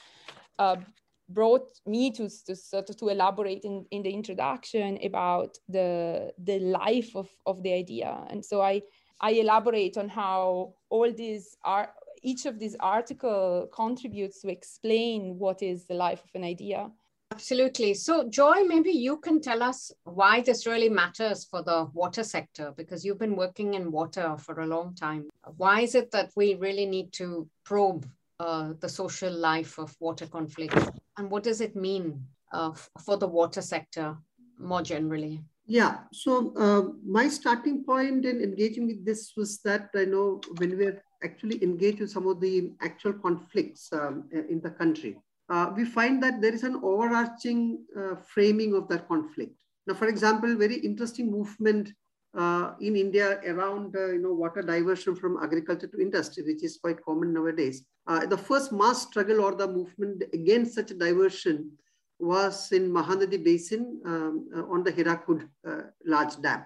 brought 1.28 1.80
me 1.86 2.10
to, 2.12 2.28
to 2.46 2.54
sort 2.54 2.90
of 2.90 2.96
to 2.98 3.08
elaborate 3.08 3.64
in, 3.64 3.84
in 3.90 4.02
the 4.02 4.10
introduction 4.10 4.98
about 5.02 5.58
the 5.68 6.32
the 6.38 6.58
life 6.60 7.14
of, 7.14 7.28
of 7.46 7.62
the 7.62 7.72
idea. 7.72 8.24
And 8.30 8.44
so 8.44 8.62
i 8.62 8.82
i 9.20 9.30
elaborate 9.30 9.96
on 9.96 10.08
how 10.08 10.74
all 10.90 11.12
these 11.12 11.56
are 11.64 11.90
each 12.22 12.46
of 12.46 12.58
these 12.58 12.76
article 12.80 13.68
contributes 13.72 14.40
to 14.40 14.48
explain 14.48 15.38
what 15.38 15.62
is 15.62 15.86
the 15.86 15.94
life 15.94 16.22
of 16.24 16.30
an 16.34 16.44
idea. 16.44 16.90
Absolutely. 17.32 17.92
So 17.92 18.28
joy 18.28 18.64
maybe 18.64 18.90
you 18.90 19.18
can 19.18 19.40
tell 19.40 19.62
us 19.62 19.92
why 20.04 20.40
this 20.40 20.66
really 20.66 20.88
matters 20.88 21.44
for 21.44 21.62
the 21.62 21.88
water 21.92 22.22
sector 22.22 22.72
because 22.76 23.04
you've 23.04 23.18
been 23.18 23.36
working 23.36 23.74
in 23.74 23.90
water 23.90 24.36
for 24.38 24.60
a 24.60 24.66
long 24.66 24.94
time. 24.94 25.28
Why 25.56 25.80
is 25.80 25.94
it 25.94 26.10
that 26.12 26.30
we 26.36 26.54
really 26.54 26.86
need 26.86 27.12
to 27.14 27.48
probe 27.64 28.08
uh, 28.38 28.74
the 28.80 28.88
social 28.88 29.32
life 29.32 29.78
of 29.78 29.94
water 30.00 30.26
conflict 30.26 30.76
and 31.18 31.30
what 31.30 31.42
does 31.42 31.60
it 31.60 31.76
mean 31.76 32.24
uh, 32.52 32.72
for 33.04 33.16
the 33.16 33.26
water 33.26 33.62
sector 33.62 34.16
more 34.58 34.82
generally? 34.82 35.42
Yeah, 35.66 35.98
so 36.12 36.54
uh, 36.56 36.92
my 37.04 37.28
starting 37.28 37.84
point 37.84 38.24
in 38.24 38.40
engaging 38.40 38.86
with 38.86 39.04
this 39.04 39.32
was 39.36 39.58
that 39.62 39.90
I 39.96 40.04
know 40.04 40.40
when 40.58 40.78
we're 40.78 41.02
actually 41.24 41.62
engaged 41.62 42.00
with 42.00 42.10
some 42.10 42.28
of 42.28 42.40
the 42.40 42.72
actual 42.80 43.14
conflicts 43.14 43.92
um, 43.92 44.28
in 44.30 44.60
the 44.62 44.70
country, 44.70 45.18
uh, 45.48 45.70
we 45.76 45.84
find 45.84 46.22
that 46.22 46.40
there 46.40 46.54
is 46.54 46.62
an 46.62 46.80
overarching 46.82 47.84
uh, 47.98 48.14
framing 48.16 48.74
of 48.74 48.88
that 48.88 49.08
conflict. 49.08 49.56
Now, 49.86 49.94
for 49.94 50.06
example, 50.06 50.54
very 50.56 50.76
interesting 50.76 51.30
movement 51.30 51.92
uh, 52.36 52.72
in 52.80 52.96
India 52.96 53.40
around 53.46 53.96
uh, 53.96 54.08
you 54.12 54.20
know 54.20 54.32
water 54.32 54.62
diversion 54.62 55.16
from 55.16 55.42
agriculture 55.42 55.86
to 55.86 56.00
industry, 56.00 56.42
which 56.44 56.62
is 56.62 56.76
quite 56.76 57.02
common 57.04 57.32
nowadays. 57.32 57.84
Uh, 58.06 58.26
the 58.26 58.36
first 58.36 58.72
mass 58.72 59.02
struggle 59.02 59.40
or 59.40 59.54
the 59.54 59.66
movement 59.66 60.22
against 60.32 60.74
such 60.74 60.90
a 60.90 60.94
diversion 60.94 61.70
was 62.18 62.72
in 62.72 62.90
Mahanadi 62.90 63.42
Basin 63.42 64.00
um, 64.04 64.48
uh, 64.54 64.64
on 64.72 64.84
the 64.84 64.92
Hirakud 64.92 65.48
uh, 65.66 65.82
large 66.04 66.40
dam, 66.40 66.64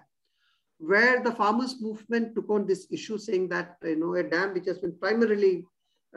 where 0.78 1.22
the 1.22 1.32
farmers' 1.32 1.80
movement 1.80 2.34
took 2.34 2.50
on 2.50 2.66
this 2.66 2.86
issue, 2.90 3.18
saying 3.18 3.48
that 3.48 3.76
you 3.82 3.96
know 3.96 4.14
a 4.14 4.22
dam 4.22 4.54
which 4.54 4.66
has 4.66 4.78
been 4.78 4.96
primarily 4.98 5.66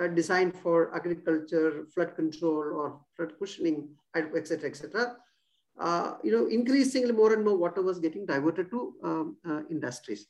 uh, 0.02 0.08
designed 0.08 0.58
for 0.58 0.96
agriculture, 0.96 1.86
flood 1.94 2.16
control, 2.16 2.64
or 2.74 3.00
flood 3.16 3.34
cushioning, 3.40 3.90
etc., 4.16 4.70
etc 4.70 5.16
uh, 5.80 6.14
you 6.24 6.32
know, 6.32 6.48
increasingly 6.48 7.12
more 7.12 7.34
and 7.34 7.44
more 7.44 7.58
water 7.58 7.82
was 7.82 8.00
getting 8.00 8.26
diverted 8.26 8.70
to 8.70 8.94
um, 9.04 9.38
uh, 9.50 9.62
industries. 9.70 10.28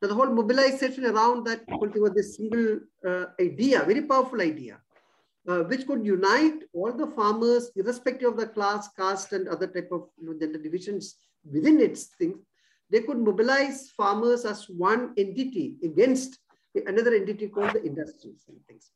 Now, 0.00 0.08
the 0.08 0.14
whole 0.14 0.30
mobilization 0.30 1.06
around 1.06 1.46
that 1.46 1.62
was 1.68 2.12
this 2.14 2.36
single 2.36 2.80
uh, 3.06 3.26
idea, 3.40 3.82
very 3.84 4.02
powerful 4.02 4.40
idea, 4.40 4.78
uh, 5.48 5.60
which 5.60 5.86
could 5.86 6.04
unite 6.04 6.64
all 6.72 6.92
the 6.92 7.06
farmers, 7.06 7.70
irrespective 7.76 8.32
of 8.32 8.36
the 8.36 8.46
class, 8.46 8.88
caste, 8.88 9.32
and 9.32 9.48
other 9.48 9.66
type 9.66 9.88
of 9.92 10.08
you 10.20 10.26
know, 10.26 10.38
the 10.38 10.58
divisions 10.58 11.16
within 11.50 11.80
its 11.80 12.04
things. 12.18 12.36
They 12.90 13.00
could 13.00 13.18
mobilize 13.18 13.90
farmers 13.90 14.44
as 14.44 14.68
one 14.68 15.12
entity 15.16 15.76
against 15.82 16.38
another 16.86 17.14
entity 17.14 17.48
called 17.48 17.72
the 17.72 17.84
industries 17.84 18.44
and 18.48 18.58
things. 18.66 18.92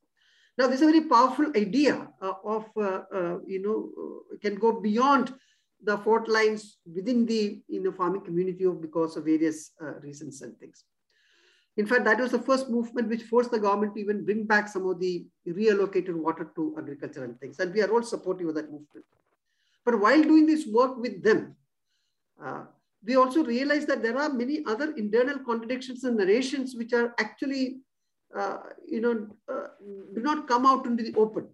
Now, 0.59 0.66
this 0.66 0.83
is 0.83 0.88
a 0.88 0.90
very 0.90 1.09
powerful 1.09 1.50
idea 1.57 2.09
uh, 2.21 2.33
of, 2.45 2.66
uh, 2.76 3.38
you 3.47 3.62
know, 3.62 4.38
can 4.42 4.57
go 4.57 4.80
beyond 4.80 5.33
the 5.82 5.99
fault 5.99 6.28
lines 6.28 6.78
within 6.94 7.26
the 7.26 7.60
you 7.68 7.82
know, 7.82 7.92
farming 7.92 8.22
community 8.22 8.64
of 8.64 8.80
because 8.80 9.16
of 9.16 9.25
various 9.25 9.72
uh, 9.82 9.94
reasons 10.00 10.42
and 10.42 10.58
things. 10.58 10.84
In 11.76 11.87
fact, 11.87 12.04
that 12.04 12.18
was 12.18 12.32
the 12.32 12.38
first 12.38 12.68
movement 12.68 13.08
which 13.08 13.22
forced 13.22 13.50
the 13.50 13.58
government 13.58 13.94
to 13.94 14.00
even 14.00 14.25
bring 14.25 14.44
back 14.44 14.68
some 14.68 14.87
of 14.87 14.99
the 14.99 15.26
reallocated 15.49 16.14
water 16.14 16.50
to 16.56 16.75
agriculture 16.78 17.25
and 17.25 17.38
things. 17.40 17.58
And 17.58 17.72
we 17.72 17.80
are 17.82 17.90
all 17.90 18.02
supportive 18.02 18.49
of 18.49 18.54
that 18.56 18.70
movement. 18.70 19.06
But 19.84 20.00
while 20.00 20.22
doing 20.22 20.46
this 20.46 20.66
work 20.66 20.99
with 20.99 21.22
them, 21.22 21.56
uh, 22.44 22.64
we 23.04 23.16
also 23.16 23.44
realized 23.44 23.88
that 23.88 24.02
there 24.02 24.18
are 24.18 24.32
many 24.32 24.62
other 24.66 24.92
internal 24.96 25.38
contradictions 25.38 26.04
and 26.04 26.16
narrations 26.16 26.75
which 26.75 26.92
are 26.92 27.14
actually, 27.18 27.78
uh, 28.37 28.58
you 28.87 29.00
know, 29.00 29.28
uh, 29.50 29.68
do 30.14 30.20
not 30.20 30.46
come 30.46 30.66
out 30.66 30.84
into 30.87 31.02
the 31.02 31.14
open. 31.14 31.49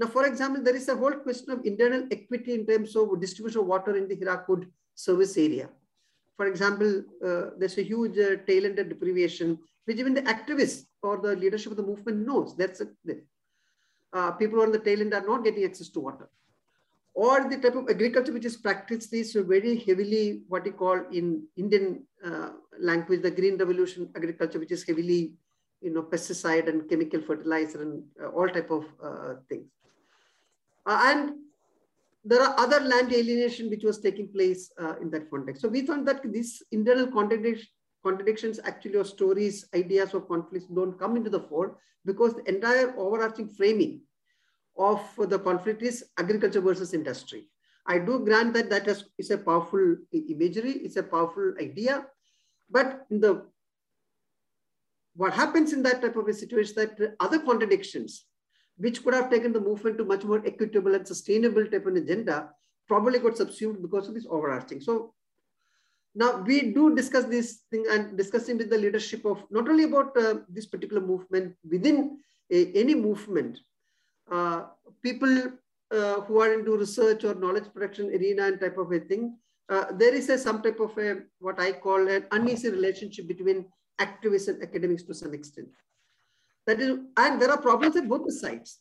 Now, 0.00 0.06
for 0.06 0.24
example, 0.24 0.62
there 0.62 0.74
is 0.74 0.88
a 0.88 0.96
whole 0.96 1.12
question 1.12 1.50
of 1.50 1.66
internal 1.66 2.06
equity 2.10 2.54
in 2.54 2.64
terms 2.66 2.96
of 2.96 3.20
distribution 3.20 3.60
of 3.60 3.66
water 3.66 3.96
in 3.96 4.08
the 4.08 4.16
Hirakud 4.16 4.66
service 4.94 5.36
area. 5.36 5.68
For 6.38 6.46
example, 6.46 7.02
uh, 7.22 7.50
there's 7.58 7.76
a 7.76 7.82
huge 7.82 8.16
uh, 8.16 8.36
tail 8.46 8.64
end 8.64 8.76
deprivation, 8.76 9.58
which 9.84 9.98
even 9.98 10.14
the 10.14 10.22
activists 10.22 10.86
or 11.02 11.18
the 11.18 11.36
leadership 11.36 11.72
of 11.72 11.76
the 11.76 11.82
movement 11.82 12.26
knows. 12.26 12.56
That's 12.56 12.80
it. 12.80 13.26
Uh, 14.10 14.30
people 14.32 14.62
on 14.62 14.72
the 14.72 14.78
tail 14.78 15.02
end 15.02 15.12
are 15.12 15.26
not 15.26 15.44
getting 15.44 15.64
access 15.64 15.90
to 15.90 16.00
water. 16.00 16.30
Or 17.12 17.46
the 17.50 17.58
type 17.58 17.76
of 17.76 17.90
agriculture 17.90 18.32
which 18.32 18.46
is 18.46 18.56
practiced 18.56 19.12
is 19.12 19.34
very 19.34 19.80
heavily 19.80 20.44
what 20.48 20.64
you 20.64 20.72
call 20.72 20.98
in 21.12 21.42
Indian 21.58 22.06
uh, 22.24 22.52
language, 22.78 23.20
the 23.20 23.30
green 23.30 23.58
revolution 23.58 24.08
agriculture, 24.16 24.60
which 24.60 24.72
is 24.72 24.82
heavily, 24.82 25.34
you 25.82 25.90
know, 25.90 26.04
pesticide 26.04 26.70
and 26.70 26.88
chemical 26.88 27.20
fertilizer 27.20 27.82
and 27.82 28.02
uh, 28.22 28.28
all 28.28 28.48
type 28.48 28.70
of 28.70 28.86
uh, 29.04 29.34
things. 29.50 29.66
And 30.86 31.32
there 32.24 32.42
are 32.42 32.58
other 32.58 32.80
land 32.80 33.12
alienation 33.12 33.70
which 33.70 33.84
was 33.84 33.98
taking 33.98 34.28
place 34.28 34.70
uh, 34.78 34.96
in 35.00 35.10
that 35.10 35.30
context. 35.30 35.62
So 35.62 35.68
we 35.68 35.82
thought 35.82 36.04
that 36.04 36.20
these 36.32 36.62
internal 36.70 37.06
contradiction, 37.06 37.68
contradictions 38.02 38.60
actually 38.64 38.96
or 38.96 39.04
stories, 39.04 39.66
ideas 39.74 40.14
or 40.14 40.20
conflicts 40.20 40.66
don't 40.66 40.98
come 40.98 41.16
into 41.16 41.30
the 41.30 41.40
fore 41.40 41.78
because 42.04 42.34
the 42.34 42.48
entire 42.48 42.94
overarching 42.98 43.48
framing 43.48 44.00
of 44.78 45.02
the 45.18 45.38
conflict 45.38 45.82
is 45.82 46.04
agriculture 46.18 46.60
versus 46.60 46.94
industry. 46.94 47.48
I 47.86 47.98
do 47.98 48.20
grant 48.24 48.54
that 48.54 48.70
that 48.70 48.86
is, 48.88 49.04
is 49.18 49.30
a 49.30 49.38
powerful 49.38 49.96
imagery, 50.12 50.72
it's 50.72 50.96
a 50.96 51.02
powerful 51.02 51.54
idea, 51.60 52.06
but 52.70 53.06
the 53.10 53.46
what 55.16 55.32
happens 55.32 55.72
in 55.72 55.82
that 55.82 56.00
type 56.00 56.16
of 56.16 56.28
a 56.28 56.32
situation 56.32 56.74
that 56.76 57.16
other 57.18 57.40
contradictions 57.40 58.26
which 58.80 59.02
could 59.04 59.14
have 59.14 59.30
taken 59.30 59.52
the 59.52 59.60
movement 59.60 59.98
to 59.98 60.04
much 60.04 60.24
more 60.24 60.42
equitable 60.46 60.94
and 60.94 61.06
sustainable 61.06 61.66
type 61.66 61.86
of 61.86 61.94
agenda, 61.94 62.50
probably 62.88 63.18
got 63.18 63.36
subsumed 63.36 63.82
because 63.82 64.08
of 64.08 64.14
this 64.14 64.26
overarching. 64.28 64.80
So 64.80 65.14
now 66.14 66.38
we 66.38 66.72
do 66.72 66.94
discuss 66.94 67.24
this 67.24 67.48
thing 67.70 67.84
and 67.90 68.16
discussing 68.16 68.56
with 68.56 68.70
the 68.70 68.78
leadership 68.78 69.24
of 69.24 69.44
not 69.50 69.68
only 69.68 69.84
about 69.84 70.16
uh, 70.16 70.36
this 70.48 70.66
particular 70.66 71.02
movement 71.02 71.54
within 71.70 72.18
a, 72.50 72.72
any 72.72 72.94
movement, 72.94 73.60
uh, 74.32 74.64
people 75.02 75.52
uh, 75.90 76.20
who 76.22 76.40
are 76.40 76.54
into 76.54 76.76
research 76.76 77.24
or 77.24 77.34
knowledge 77.34 77.68
production 77.74 78.06
arena 78.08 78.46
and 78.46 78.60
type 78.60 78.78
of 78.78 78.90
a 78.92 79.00
thing, 79.00 79.36
uh, 79.68 79.84
there 79.92 80.14
is 80.14 80.28
a, 80.30 80.38
some 80.38 80.62
type 80.62 80.80
of 80.80 80.96
a, 80.98 81.18
what 81.38 81.60
I 81.60 81.72
call 81.72 82.08
an 82.08 82.26
uneasy 82.32 82.70
relationship 82.70 83.28
between 83.28 83.66
activists 84.00 84.48
and 84.48 84.62
academics 84.62 85.02
to 85.04 85.14
some 85.14 85.34
extent. 85.34 85.68
That 86.66 86.80
is, 86.80 86.98
and 87.16 87.40
there 87.40 87.50
are 87.50 87.60
problems 87.60 87.96
at 87.96 88.08
both 88.08 88.24
the 88.26 88.32
sides. 88.32 88.78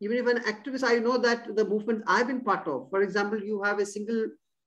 Even 0.00 0.16
if 0.16 0.26
an 0.26 0.42
activist, 0.42 0.84
I 0.84 0.98
know 0.98 1.18
that 1.18 1.54
the 1.56 1.64
movement 1.64 2.04
I've 2.06 2.26
been 2.26 2.40
part 2.40 2.66
of, 2.68 2.88
for 2.90 3.02
example, 3.02 3.42
you 3.42 3.62
have 3.62 3.78
a 3.78 3.86
single 3.86 4.26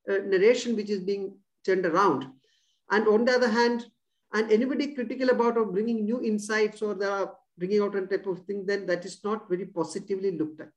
uh, 0.09 0.17
narration 0.25 0.75
which 0.75 0.89
is 0.89 1.01
being 1.01 1.37
turned 1.65 1.85
around. 1.85 2.25
And 2.91 3.07
on 3.07 3.25
the 3.25 3.33
other 3.33 3.49
hand, 3.49 3.85
and 4.33 4.51
anybody 4.51 4.93
critical 4.93 5.29
about 5.29 5.57
or 5.57 5.65
bringing 5.65 6.03
new 6.03 6.21
insights 6.21 6.81
or 6.81 6.93
they 6.93 7.05
are 7.05 7.33
bringing 7.57 7.81
out 7.81 7.95
a 7.95 8.05
type 8.05 8.27
of 8.27 8.45
thing, 8.45 8.65
then 8.65 8.85
that 8.85 9.05
is 9.05 9.23
not 9.23 9.49
very 9.49 9.65
positively 9.65 10.37
looked 10.37 10.61
at 10.61 10.69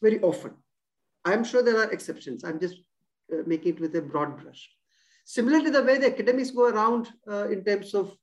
very 0.00 0.20
often. 0.20 0.52
I'm 1.24 1.44
sure 1.44 1.62
there 1.62 1.78
are 1.78 1.90
exceptions. 1.90 2.44
I'm 2.44 2.60
just 2.60 2.76
uh, 3.32 3.42
making 3.46 3.74
it 3.74 3.80
with 3.80 3.94
a 3.96 4.02
broad 4.02 4.40
brush. 4.40 4.68
Similarly, 5.24 5.70
the 5.70 5.82
way 5.82 5.98
the 5.98 6.08
academics 6.08 6.50
go 6.50 6.68
around 6.68 7.08
uh, 7.30 7.48
in 7.48 7.64
terms 7.64 7.94
of 7.94 8.16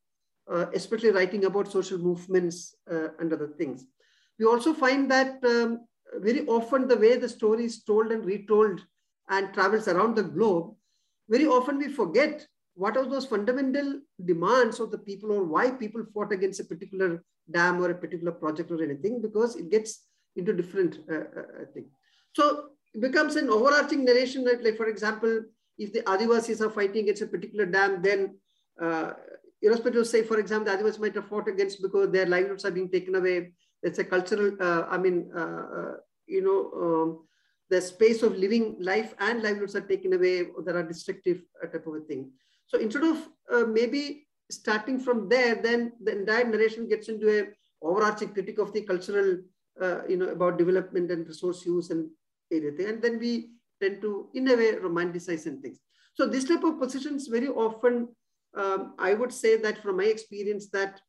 uh, 0.52 0.66
especially 0.74 1.12
writing 1.12 1.46
about 1.46 1.72
social 1.72 1.98
movements 1.98 2.76
uh, 2.92 3.10
and 3.20 3.32
other 3.32 3.48
things. 3.48 3.86
We 4.40 4.46
also 4.46 4.74
find 4.74 5.10
that 5.12 5.44
um, 5.44 5.86
very 6.16 6.46
often 6.48 6.88
the 6.88 6.98
way 6.98 7.18
the 7.18 7.30
story 7.30 7.66
is 7.66 7.84
told 7.84 8.12
and 8.12 8.26
retold 8.26 8.82
and 9.30 9.54
travels 9.54 9.88
around 9.88 10.16
the 10.16 10.24
globe, 10.24 10.74
very 11.30 11.46
often 11.46 11.78
we 11.78 11.88
forget 11.88 12.48
what 12.74 12.98
are 12.98 13.06
those 13.06 13.26
fundamental 13.26 14.00
demands 14.26 14.80
of 14.80 14.90
the 14.90 14.98
people 14.98 15.32
or 15.32 15.44
why 15.44 15.70
people 15.70 16.04
fought 16.14 16.32
against 16.32 16.60
a 16.60 16.64
particular 16.64 17.24
dam 17.52 17.82
or 17.84 17.92
a 17.92 17.96
particular 17.96 18.32
project 18.32 18.72
or 18.72 18.82
anything 18.82 19.22
because 19.22 19.56
it 19.56 19.70
gets 19.70 20.06
into 20.36 20.54
different 20.54 21.00
uh, 21.12 21.16
uh, 21.40 21.66
thing. 21.74 21.86
So 22.34 22.70
it 22.94 23.02
becomes 23.02 23.36
an 23.36 23.50
overarching 23.50 24.06
narration, 24.06 24.46
right? 24.46 24.64
like 24.64 24.78
for 24.78 24.88
example, 24.88 25.44
if 25.78 25.94
the 25.94 26.02
Adivasis 26.04 26.62
are 26.62 26.70
fighting 26.70 27.04
against 27.04 27.22
a 27.22 27.28
particular 27.28 27.66
dam, 27.66 28.02
then 28.02 28.38
uh, 28.82 29.14
irrespective 29.62 30.08
say, 30.08 30.24
for 30.24 30.40
example, 30.40 30.72
the 30.72 30.78
Adivasis 30.78 31.00
might 31.00 31.16
have 31.16 31.28
fought 31.28 31.48
against 31.48 31.82
because 31.82 32.12
their 32.12 32.26
livelihoods 32.26 32.66
are 32.66 32.72
being 32.72 32.90
taken 32.90 33.16
away. 33.16 33.54
It's 33.84 34.00
a 34.00 34.04
cultural, 34.04 34.56
uh, 34.60 34.84
I 34.90 34.98
mean, 34.98 35.32
uh, 35.36 35.64
uh, 35.78 35.94
you 36.28 36.42
know, 36.42 36.60
um, 36.84 37.28
the 37.70 37.82
space 37.82 38.24
of 38.24 38.38
living 38.38 38.78
life 38.80 39.14
and 39.20 39.44
livelihoods 39.44 39.76
are 39.76 39.82
taken 39.82 40.14
away, 40.14 40.44
or 40.44 40.64
there 40.64 40.78
are 40.78 40.84
destructive 40.84 41.42
type 41.62 41.86
of 41.86 41.94
a 41.94 42.00
thing. 42.02 42.32
So 42.68 42.80
instead 42.80 43.04
of 43.04 43.70
maybe 43.70 44.28
starting 44.52 45.00
from 45.00 45.30
there, 45.30 45.56
then 45.56 45.94
the 46.04 46.20
entire 46.20 46.46
narration 46.46 46.88
gets 46.88 47.10
into 47.10 47.30
a 47.40 47.48
overarching 47.82 48.34
critique 48.34 48.60
of 48.60 48.74
the 48.74 48.82
cultural, 48.82 49.38
uh, 49.82 50.00
you 50.08 50.18
know, 50.18 50.30
about 50.30 50.58
development 50.58 51.12
and 51.12 51.28
resource 51.28 51.66
use 51.66 51.92
and 51.92 52.10
everything. 52.52 52.88
And 52.88 53.02
then 53.02 53.20
we 53.20 53.52
tend 53.82 54.02
to, 54.02 54.30
in 54.34 54.48
a 54.50 54.56
way, 54.56 54.74
romanticize 54.74 55.46
and 55.46 55.62
things. 55.62 55.80
So 56.16 56.28
this 56.28 56.44
type 56.44 56.64
of 56.64 56.80
positions 56.80 57.28
very 57.28 57.48
often, 57.48 58.10
um, 58.56 58.94
I 58.98 59.14
would 59.14 59.34
say 59.34 59.58
that 59.58 59.82
from 59.82 59.98
my 59.98 60.06
experience, 60.06 60.70
that 60.70 61.02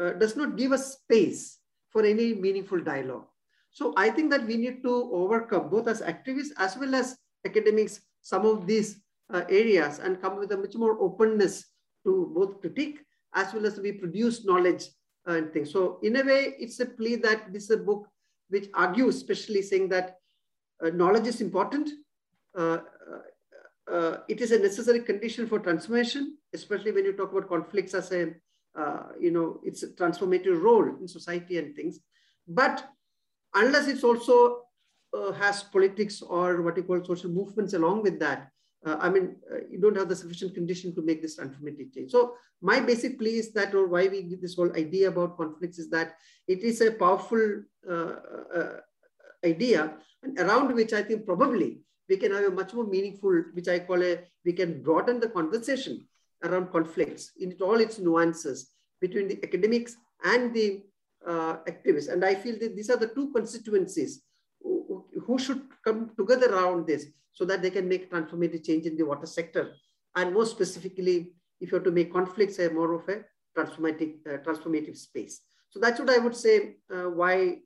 uh, 0.00 0.12
does 0.12 0.36
not 0.36 0.56
give 0.56 0.72
us 0.72 0.98
space 0.98 1.58
for 1.90 2.04
any 2.04 2.34
meaningful 2.34 2.80
dialogue. 2.80 3.26
So 3.70 3.92
I 3.96 4.10
think 4.10 4.30
that 4.30 4.46
we 4.46 4.56
need 4.56 4.82
to 4.84 5.10
overcome 5.12 5.68
both 5.68 5.88
as 5.88 6.00
activists 6.00 6.52
as 6.58 6.76
well 6.76 6.94
as 6.94 7.18
academics 7.44 8.00
some 8.22 8.46
of 8.46 8.66
these 8.66 9.00
uh, 9.32 9.42
areas 9.48 9.98
and 9.98 10.20
come 10.20 10.36
with 10.36 10.52
a 10.52 10.56
much 10.56 10.74
more 10.74 11.00
openness 11.00 11.64
to 12.04 12.32
both 12.34 12.60
critique 12.60 13.00
as 13.34 13.52
well 13.52 13.66
as 13.66 13.78
we 13.78 13.92
produce 13.92 14.44
knowledge 14.44 14.88
and 15.26 15.52
things. 15.52 15.72
So 15.72 15.98
in 16.02 16.16
a 16.16 16.24
way, 16.24 16.54
it's 16.58 16.80
a 16.80 16.86
plea 16.86 17.16
that 17.16 17.52
this 17.52 17.64
is 17.64 17.70
a 17.70 17.76
book 17.76 18.08
which 18.48 18.68
argues, 18.74 19.16
especially 19.16 19.62
saying 19.62 19.88
that 19.90 20.16
uh, 20.84 20.90
knowledge 20.90 21.26
is 21.26 21.40
important. 21.40 21.90
Uh, 22.56 22.78
uh, 23.90 24.18
it 24.28 24.40
is 24.40 24.52
a 24.52 24.58
necessary 24.58 25.00
condition 25.00 25.46
for 25.46 25.58
transformation, 25.58 26.36
especially 26.52 26.92
when 26.92 27.04
you 27.04 27.12
talk 27.12 27.32
about 27.32 27.48
conflicts 27.48 27.94
as 27.94 28.10
a, 28.12 28.34
uh, 28.78 29.04
you 29.20 29.30
know, 29.30 29.60
it's 29.62 29.82
a 29.82 29.88
transformative 29.88 30.60
role 30.60 30.86
in 31.00 31.06
society 31.06 31.58
and 31.58 31.74
things. 31.76 32.00
But 32.48 32.88
unless 33.54 33.86
it's 33.86 34.04
also 34.04 34.62
uh, 35.16 35.32
has 35.32 35.62
politics 35.62 36.20
or 36.20 36.62
what 36.62 36.76
you 36.76 36.82
call 36.82 37.04
social 37.04 37.30
movements 37.30 37.74
along 37.74 38.02
with 38.02 38.18
that, 38.20 38.50
uh, 38.84 38.96
I 39.00 39.08
mean, 39.08 39.36
uh, 39.52 39.58
you 39.70 39.80
don't 39.80 39.96
have 39.96 40.08
the 40.08 40.16
sufficient 40.16 40.54
condition 40.54 40.94
to 40.94 41.02
make 41.02 41.22
this 41.22 41.38
transformative 41.38 41.94
change. 41.94 42.10
So 42.10 42.34
my 42.60 42.80
basic 42.80 43.18
plea 43.18 43.38
is 43.38 43.52
that, 43.52 43.74
or 43.74 43.86
why 43.86 44.08
we 44.08 44.22
give 44.22 44.40
this 44.40 44.54
whole 44.54 44.72
idea 44.76 45.08
about 45.08 45.36
conflicts 45.36 45.78
is 45.78 45.90
that 45.90 46.16
it 46.46 46.60
is 46.60 46.80
a 46.80 46.92
powerful 46.92 47.62
uh, 47.90 48.14
idea 49.44 49.96
and 50.22 50.38
around 50.38 50.74
which 50.74 50.92
I 50.92 51.02
think 51.02 51.24
probably 51.24 51.80
we 52.08 52.16
can 52.16 52.32
have 52.32 52.44
a 52.44 52.50
much 52.50 52.72
more 52.72 52.86
meaningful, 52.86 53.44
which 53.52 53.68
I 53.68 53.80
call 53.80 54.02
a, 54.02 54.18
we 54.44 54.52
can 54.52 54.82
broaden 54.82 55.20
the 55.20 55.28
conversation 55.28 56.06
around 56.44 56.70
conflicts 56.70 57.32
in 57.40 57.56
all 57.60 57.80
its 57.80 57.98
nuances 57.98 58.70
between 59.00 59.28
the 59.28 59.40
academics 59.42 59.96
and 60.24 60.54
the 60.54 60.82
uh, 61.26 61.56
activists. 61.68 62.12
And 62.12 62.24
I 62.24 62.34
feel 62.34 62.58
that 62.60 62.76
these 62.76 62.90
are 62.90 62.96
the 62.96 63.08
two 63.08 63.32
constituencies 63.32 64.22
who, 64.62 65.04
who 65.26 65.38
should 65.38 65.62
come 65.84 66.10
together 66.16 66.54
around 66.54 66.86
this 66.86 67.06
so 67.32 67.44
that 67.44 67.62
they 67.62 67.70
can 67.70 67.88
make 67.88 68.10
transformative 68.10 68.64
change 68.64 68.86
in 68.86 68.96
the 68.96 69.04
water 69.04 69.26
sector. 69.26 69.72
And 70.14 70.32
more 70.32 70.46
specifically, 70.46 71.32
if 71.60 71.70
you 71.70 71.76
have 71.76 71.84
to 71.84 71.90
make 71.90 72.12
conflicts 72.12 72.58
a 72.58 72.70
more 72.70 72.94
of 72.94 73.08
a 73.08 73.24
transformative, 73.56 74.14
uh, 74.26 74.38
transformative 74.38 74.96
space. 74.96 75.42
So 75.70 75.80
that's 75.80 75.98
what 75.98 76.10
I 76.10 76.18
would 76.18 76.36
say 76.36 76.76
uh, 76.94 77.10
why 77.10 77.58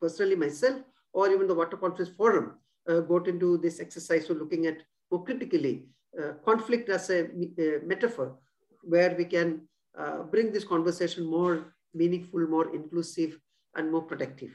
personally 0.00 0.36
myself 0.36 0.76
or 1.12 1.28
even 1.30 1.46
the 1.46 1.54
Water 1.54 1.76
Conflicts 1.76 2.12
Forum 2.16 2.54
got 2.86 3.28
into 3.28 3.58
this 3.58 3.80
exercise 3.80 4.28
of 4.30 4.38
looking 4.38 4.66
at 4.66 4.78
more 5.10 5.24
critically 5.24 5.86
uh, 6.20 6.32
conflict 6.44 6.88
as 6.88 7.10
a, 7.10 7.26
a, 7.58 7.80
metaphor 7.84 8.36
where 8.82 9.14
we 9.16 9.24
can 9.24 9.62
uh, 9.98 10.22
bring 10.24 10.52
this 10.52 10.64
conversation 10.64 11.24
more 11.24 11.74
meaningful, 11.94 12.40
more 12.48 12.74
inclusive, 12.74 13.38
and 13.76 13.90
more 13.90 14.02
productive. 14.02 14.50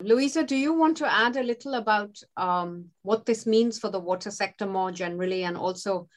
Luisa, 0.00 0.44
do 0.44 0.56
you 0.56 0.72
want 0.72 0.96
to 0.98 1.12
add 1.12 1.36
a 1.36 1.42
little 1.42 1.74
about 1.74 2.16
um, 2.36 2.86
what 3.02 3.26
this 3.26 3.46
means 3.46 3.78
for 3.78 3.90
the 3.90 3.98
water 3.98 4.30
sector 4.30 4.66
more 4.66 4.92
generally, 4.92 5.44
and 5.44 5.56
also 5.56 6.08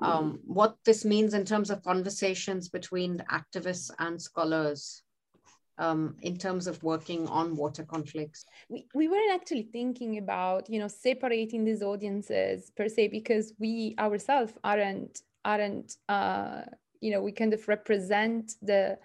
um, 0.00 0.40
what 0.44 0.76
this 0.84 1.04
means 1.04 1.34
in 1.34 1.44
terms 1.44 1.70
of 1.70 1.82
conversations 1.82 2.68
between 2.68 3.22
activists 3.30 3.90
and 3.98 4.20
scholars 4.20 5.02
um, 5.78 6.16
in 6.22 6.36
terms 6.36 6.66
of 6.66 6.82
working 6.82 7.26
on 7.28 7.56
water 7.56 7.84
conflicts? 7.84 8.44
We, 8.68 8.86
we 8.94 9.08
weren't 9.08 9.32
actually 9.32 9.68
thinking 9.72 10.18
about, 10.18 10.68
you 10.68 10.78
know, 10.78 10.88
separating 10.88 11.64
these 11.64 11.82
audiences 11.82 12.70
per 12.76 12.88
se, 12.88 13.08
because 13.08 13.54
we 13.58 13.94
ourselves 13.98 14.52
aren't, 14.62 15.22
aren't 15.44 15.96
uh, 16.08 16.62
you 17.00 17.10
know, 17.12 17.22
we 17.22 17.32
kind 17.32 17.54
of 17.54 17.68
represent 17.68 18.54
the 18.60 18.98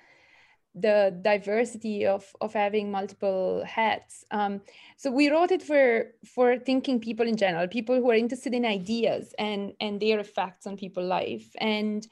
the 0.76 1.16
diversity 1.22 2.04
of 2.08 2.26
of 2.42 2.52
having 2.52 2.90
multiple 2.90 3.64
hats. 3.64 4.26
Um, 4.32 4.60
so 4.98 5.12
we 5.12 5.30
wrote 5.30 5.52
it 5.52 5.62
for 5.62 6.08
for 6.26 6.58
thinking 6.58 7.00
people 7.00 7.28
in 7.28 7.38
general, 7.38 7.68
people 7.68 7.96
who 7.96 8.10
are 8.10 8.16
interested 8.16 8.56
in 8.56 8.66
ideas 8.66 9.36
and 9.38 9.74
and 9.80 10.00
their 10.00 10.20
effects 10.20 10.66
on 10.66 10.76
people 10.76 11.06
life. 11.06 11.48
And 11.60 12.08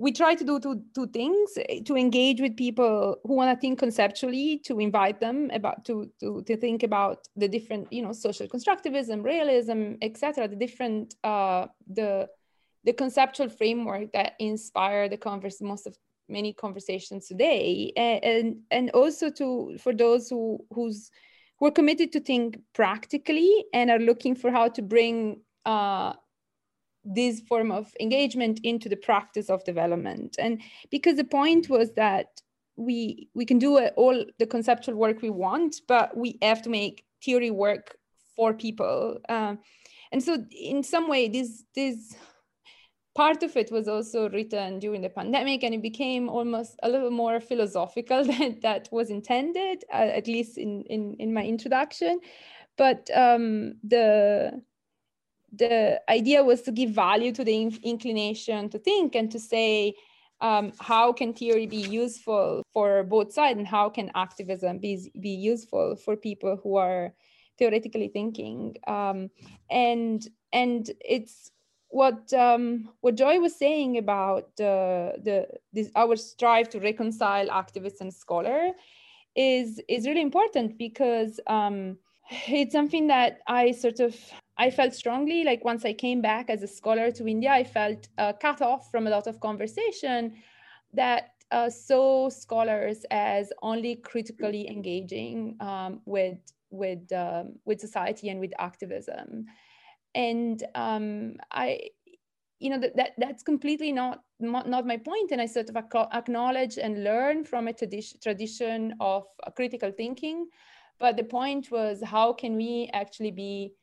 we 0.00 0.12
try 0.12 0.34
to 0.34 0.44
do 0.44 0.58
two, 0.58 0.82
two 0.94 1.06
things 1.08 1.58
to 1.84 1.94
engage 1.94 2.40
with 2.40 2.56
people 2.56 3.18
who 3.24 3.34
want 3.34 3.54
to 3.54 3.60
think 3.60 3.78
conceptually 3.78 4.58
to 4.64 4.80
invite 4.80 5.20
them 5.20 5.50
about 5.52 5.84
to, 5.84 6.10
to 6.20 6.42
to 6.46 6.56
think 6.56 6.82
about 6.82 7.28
the 7.36 7.46
different 7.46 7.92
you 7.92 8.02
know 8.02 8.12
social 8.12 8.46
constructivism 8.48 9.22
realism 9.22 9.94
etc 10.00 10.48
the 10.48 10.56
different 10.56 11.14
uh 11.22 11.66
the 11.98 12.26
the 12.84 12.92
conceptual 12.92 13.48
framework 13.48 14.12
that 14.12 14.32
inspire 14.38 15.08
the 15.08 15.16
converse 15.16 15.60
most 15.60 15.86
of 15.86 15.96
many 16.30 16.52
conversations 16.52 17.26
today. 17.26 17.92
And 17.96 18.56
and 18.70 18.90
also 18.90 19.30
to 19.30 19.76
for 19.78 19.92
those 19.92 20.30
who 20.30 20.64
who's 20.72 21.10
who 21.58 21.66
are 21.66 21.72
committed 21.72 22.12
to 22.12 22.20
think 22.20 22.58
practically 22.72 23.64
and 23.74 23.90
are 23.90 23.98
looking 23.98 24.34
for 24.34 24.50
how 24.50 24.68
to 24.68 24.82
bring 24.82 25.42
uh, 25.66 26.14
this 27.04 27.40
form 27.40 27.70
of 27.70 27.92
engagement 28.00 28.60
into 28.62 28.88
the 28.88 28.96
practice 28.96 29.48
of 29.48 29.64
development. 29.64 30.36
And 30.38 30.60
because 30.90 31.16
the 31.16 31.24
point 31.24 31.68
was 31.68 31.92
that 31.92 32.26
we 32.76 33.28
we 33.34 33.44
can 33.44 33.58
do 33.58 33.78
all 33.96 34.24
the 34.38 34.46
conceptual 34.46 34.94
work 34.94 35.20
we 35.20 35.28
want 35.28 35.76
but 35.86 36.16
we 36.16 36.38
have 36.40 36.62
to 36.62 36.70
make 36.70 37.04
theory 37.22 37.50
work 37.50 37.96
for 38.34 38.54
people. 38.54 39.18
Um, 39.28 39.58
and 40.12 40.22
so 40.22 40.44
in 40.50 40.82
some 40.82 41.08
way 41.08 41.28
this 41.28 41.64
this 41.74 42.14
part 43.14 43.42
of 43.42 43.56
it 43.56 43.70
was 43.70 43.88
also 43.88 44.30
written 44.30 44.78
during 44.78 45.02
the 45.02 45.10
pandemic 45.10 45.62
and 45.62 45.74
it 45.74 45.82
became 45.82 46.28
almost 46.28 46.78
a 46.82 46.88
little 46.88 47.10
more 47.10 47.40
philosophical 47.40 48.24
than 48.30 48.60
that 48.62 48.88
was 48.92 49.10
intended 49.10 49.84
uh, 49.92 49.96
at 49.96 50.26
least 50.26 50.56
in, 50.58 50.84
in 50.84 51.16
in 51.18 51.34
my 51.34 51.44
introduction. 51.44 52.20
But 52.78 53.10
um, 53.14 53.74
the 53.82 54.62
the 55.52 56.00
idea 56.08 56.44
was 56.44 56.62
to 56.62 56.72
give 56.72 56.90
value 56.90 57.32
to 57.32 57.44
the 57.44 57.78
inclination 57.82 58.68
to 58.70 58.78
think 58.78 59.14
and 59.14 59.30
to 59.32 59.38
say 59.38 59.94
um, 60.40 60.72
how 60.80 61.12
can 61.12 61.34
theory 61.34 61.66
be 61.66 61.76
useful 61.76 62.62
for 62.72 63.02
both 63.04 63.32
sides 63.32 63.58
and 63.58 63.66
how 63.66 63.90
can 63.90 64.10
activism 64.14 64.78
be, 64.78 65.10
be 65.20 65.30
useful 65.30 65.96
for 65.96 66.16
people 66.16 66.58
who 66.62 66.76
are 66.76 67.12
theoretically 67.58 68.08
thinking. 68.08 68.76
Um, 68.86 69.30
and 69.70 70.26
and 70.52 70.90
it's 71.00 71.50
what 71.88 72.32
um, 72.32 72.88
what 73.00 73.16
Joy 73.16 73.38
was 73.38 73.56
saying 73.56 73.98
about 73.98 74.44
uh, 74.60 75.18
the 75.22 75.46
this, 75.72 75.90
our 75.94 76.16
strive 76.16 76.68
to 76.70 76.80
reconcile 76.80 77.48
activist 77.48 78.00
and 78.00 78.12
scholar 78.12 78.70
is 79.36 79.80
is 79.88 80.06
really 80.06 80.22
important 80.22 80.78
because 80.78 81.38
um, 81.46 81.98
it's 82.30 82.72
something 82.72 83.06
that 83.08 83.40
I 83.46 83.72
sort 83.72 84.00
of 84.00 84.16
I 84.56 84.70
felt 84.70 84.94
strongly 84.94 85.42
like 85.42 85.64
once 85.64 85.84
I 85.84 85.94
came 85.94 86.20
back 86.20 86.50
as 86.50 86.62
a 86.62 86.66
scholar 86.66 87.10
to 87.12 87.26
India, 87.26 87.50
I 87.50 87.64
felt 87.64 88.08
uh, 88.18 88.34
cut 88.34 88.60
off 88.60 88.90
from 88.90 89.06
a 89.06 89.10
lot 89.10 89.26
of 89.26 89.40
conversation 89.40 90.34
that 90.92 91.30
uh, 91.50 91.70
saw 91.70 92.28
scholars 92.28 93.04
as 93.10 93.52
only 93.62 93.96
critically 93.96 94.68
engaging 94.68 95.56
um, 95.60 96.00
with 96.04 96.38
with 96.70 97.10
um, 97.12 97.54
with 97.64 97.80
society 97.80 98.28
and 98.28 98.38
with 98.38 98.52
activism, 98.58 99.46
and 100.14 100.62
um, 100.74 101.36
I, 101.50 101.80
you 102.58 102.70
know, 102.70 102.78
that, 102.78 102.96
that 102.96 103.12
that's 103.18 103.42
completely 103.42 103.92
not 103.92 104.22
not 104.38 104.86
my 104.86 104.98
point, 104.98 105.32
and 105.32 105.40
I 105.40 105.46
sort 105.46 105.70
of 105.70 105.76
acknowledge 105.76 106.78
and 106.78 107.02
learn 107.02 107.44
from 107.44 107.66
a 107.66 107.72
tradi- 107.72 108.20
tradition 108.22 108.94
of 109.00 109.24
uh, 109.44 109.50
critical 109.50 109.90
thinking, 109.90 110.46
but 111.00 111.16
the 111.16 111.24
point 111.24 111.70
was 111.70 112.02
how 112.04 112.32
can 112.32 112.56
we 112.56 112.90
actually 112.92 113.30
be 113.30 113.74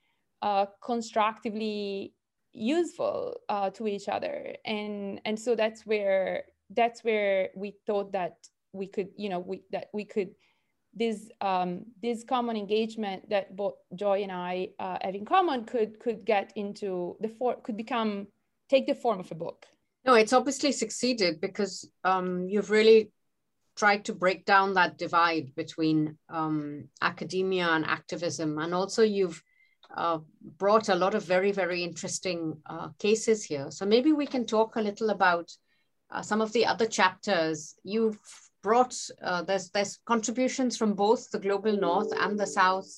uh, 0.42 0.68
constructively 0.82 2.14
useful 2.54 3.42
uh, 3.50 3.70
to 3.72 3.88
each 3.88 4.08
other, 4.08 4.56
and 4.66 5.20
and 5.26 5.38
so 5.40 5.56
that's 5.56 5.86
where 5.86 6.44
that's 6.70 7.04
where 7.04 7.50
we 7.56 7.76
thought 7.86 8.12
that 8.12 8.48
we 8.74 8.88
could, 8.88 9.10
you 9.18 9.30
know, 9.30 9.40
we 9.40 9.64
that 9.72 9.88
we 9.94 10.06
could 10.06 10.30
this 10.94 11.30
um, 11.42 11.86
this 12.02 12.24
common 12.24 12.56
engagement 12.56 13.30
that 13.30 13.56
both 13.56 13.76
Joy 13.96 14.24
and 14.24 14.32
I 14.32 14.70
uh, 14.80 14.98
have 15.02 15.16
in 15.16 15.26
common 15.26 15.66
could 15.66 16.00
could 16.00 16.26
get 16.26 16.54
into 16.56 17.18
the 17.20 17.30
for 17.30 17.56
could 17.62 17.78
become 17.78 18.28
take 18.70 18.88
the 18.88 18.96
form 18.96 19.20
of 19.20 19.32
a 19.32 19.36
book. 19.36 19.66
No, 20.06 20.14
it's 20.14 20.34
obviously 20.34 20.72
succeeded 20.72 21.42
because 21.42 21.90
um, 22.04 22.48
you've 22.48 22.70
really 22.70 23.12
tried 23.78 24.04
to 24.06 24.14
break 24.14 24.46
down 24.46 24.74
that 24.74 24.98
divide 24.98 25.56
between 25.56 26.18
um, 26.30 26.90
academia 27.02 27.68
and 27.68 27.86
activism, 27.86 28.58
and 28.58 28.74
also 28.74 29.04
you've 29.04 29.42
uh, 29.96 30.20
brought 30.58 30.90
a 30.90 30.96
lot 30.96 31.16
of 31.16 31.24
very 31.24 31.52
very 31.52 31.84
interesting 31.84 32.58
uh, 32.66 32.90
cases 33.00 33.44
here. 33.44 33.72
So 33.72 33.86
maybe 33.86 34.12
we 34.12 34.28
can 34.28 34.46
talk 34.46 34.76
a 34.76 34.82
little 34.82 35.10
about 35.10 35.50
uh, 36.12 36.22
some 36.22 36.42
of 36.42 36.52
the 36.54 36.66
other 36.66 36.86
chapters, 36.86 37.76
you've 37.84 38.20
brought, 38.64 38.96
uh, 39.22 39.44
there's, 39.44 39.70
there's 39.70 40.00
contributions 40.06 40.78
from 40.78 40.94
both 40.94 41.30
the 41.32 41.40
global 41.40 41.76
north 41.78 42.12
and 42.20 42.40
the 42.40 42.48
south, 42.48 42.90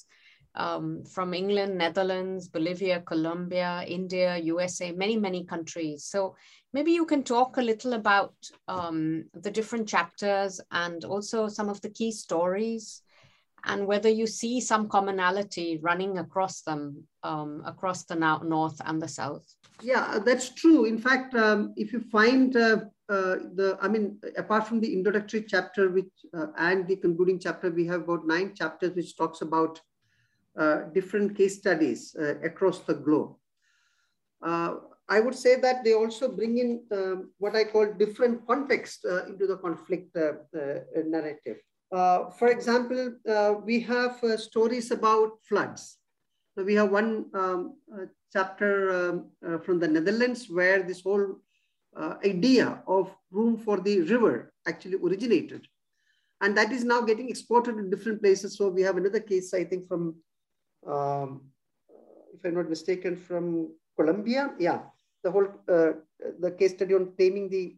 um, 0.59 1.03
from 1.05 1.33
England, 1.33 1.77
Netherlands, 1.77 2.49
Bolivia, 2.49 2.99
Colombia, 2.99 3.83
India, 3.87 4.37
USA, 4.37 4.91
many, 4.91 5.17
many 5.17 5.45
countries. 5.45 6.03
So 6.03 6.35
maybe 6.73 6.91
you 6.91 7.05
can 7.05 7.23
talk 7.23 7.57
a 7.57 7.61
little 7.61 7.93
about 7.93 8.33
um, 8.67 9.23
the 9.33 9.49
different 9.49 9.87
chapters 9.87 10.59
and 10.71 11.05
also 11.05 11.47
some 11.47 11.69
of 11.69 11.79
the 11.81 11.89
key 11.89 12.11
stories 12.11 13.01
and 13.65 13.87
whether 13.87 14.09
you 14.09 14.27
see 14.27 14.59
some 14.61 14.87
commonality 14.87 15.79
running 15.81 16.17
across 16.17 16.61
them, 16.61 17.03
um, 17.23 17.61
across 17.65 18.03
the 18.03 18.15
north 18.15 18.81
and 18.85 19.01
the 19.01 19.07
south. 19.07 19.45
Yeah, 19.81 20.19
that's 20.25 20.49
true. 20.49 20.85
In 20.85 20.97
fact, 20.97 21.35
um, 21.35 21.73
if 21.77 21.93
you 21.93 22.01
find 22.01 22.55
uh, 22.55 22.79
uh, 23.09 23.35
the, 23.55 23.77
I 23.81 23.87
mean, 23.87 24.19
apart 24.37 24.67
from 24.67 24.79
the 24.79 24.93
introductory 24.93 25.43
chapter, 25.47 25.89
which 25.89 26.11
uh, 26.33 26.47
and 26.57 26.87
the 26.87 26.97
concluding 26.97 27.39
chapter, 27.39 27.69
we 27.69 27.85
have 27.87 28.01
about 28.01 28.27
nine 28.27 28.53
chapters 28.55 28.95
which 28.95 29.17
talks 29.17 29.41
about 29.41 29.79
different 30.93 31.37
case 31.37 31.57
studies 31.59 32.15
uh, 32.19 32.35
across 32.39 32.79
the 32.79 32.93
globe. 32.93 33.35
Uh, 34.43 34.75
I 35.07 35.19
would 35.19 35.35
say 35.35 35.55
that 35.59 35.83
they 35.83 35.93
also 35.93 36.29
bring 36.29 36.57
in 36.57 36.83
um, 36.91 37.31
what 37.39 37.55
I 37.55 37.63
call 37.63 37.93
different 37.93 38.45
context 38.45 39.05
into 39.27 39.47
the 39.47 39.57
conflict 39.57 40.15
narrative. 41.15 41.57
Uh, 41.91 42.29
for 42.29 42.49
example, 42.49 43.15
uh, 43.27 43.55
we 43.65 43.79
have 43.79 44.23
uh, 44.23 44.37
stories 44.37 44.91
about 44.91 45.39
floods. 45.47 45.97
So 46.55 46.63
we 46.63 46.75
have 46.75 46.91
one 46.91 47.25
um, 47.33 47.77
chapter 48.31 48.71
um, 48.91 49.61
from 49.63 49.79
the 49.79 49.87
Netherlands 49.87 50.47
where 50.49 50.83
this 50.83 51.01
whole 51.01 51.37
idea 52.23 52.83
of 52.87 53.15
room 53.31 53.57
for 53.57 53.79
the 53.79 54.01
river 54.01 54.53
actually 54.67 54.97
originated. 55.03 55.67
And 56.41 56.55
that 56.55 56.71
is 56.71 56.83
now 56.83 57.01
getting 57.01 57.29
exported 57.29 57.77
to 57.77 57.89
different 57.89 58.21
places. 58.21 58.55
So 58.55 58.69
we 58.69 58.83
have 58.83 58.97
another 58.97 59.19
case, 59.19 59.53
I 59.53 59.63
think, 59.63 59.87
from, 59.87 60.15
um, 60.87 61.41
if 62.33 62.45
I'm 62.45 62.55
not 62.55 62.69
mistaken, 62.69 63.15
from 63.15 63.69
Colombia. 63.97 64.53
Yeah, 64.59 64.81
the 65.23 65.31
whole 65.31 65.47
uh, 65.67 65.91
the 66.39 66.51
case 66.51 66.73
study 66.73 66.93
on 66.93 67.13
taming 67.17 67.49
the 67.49 67.75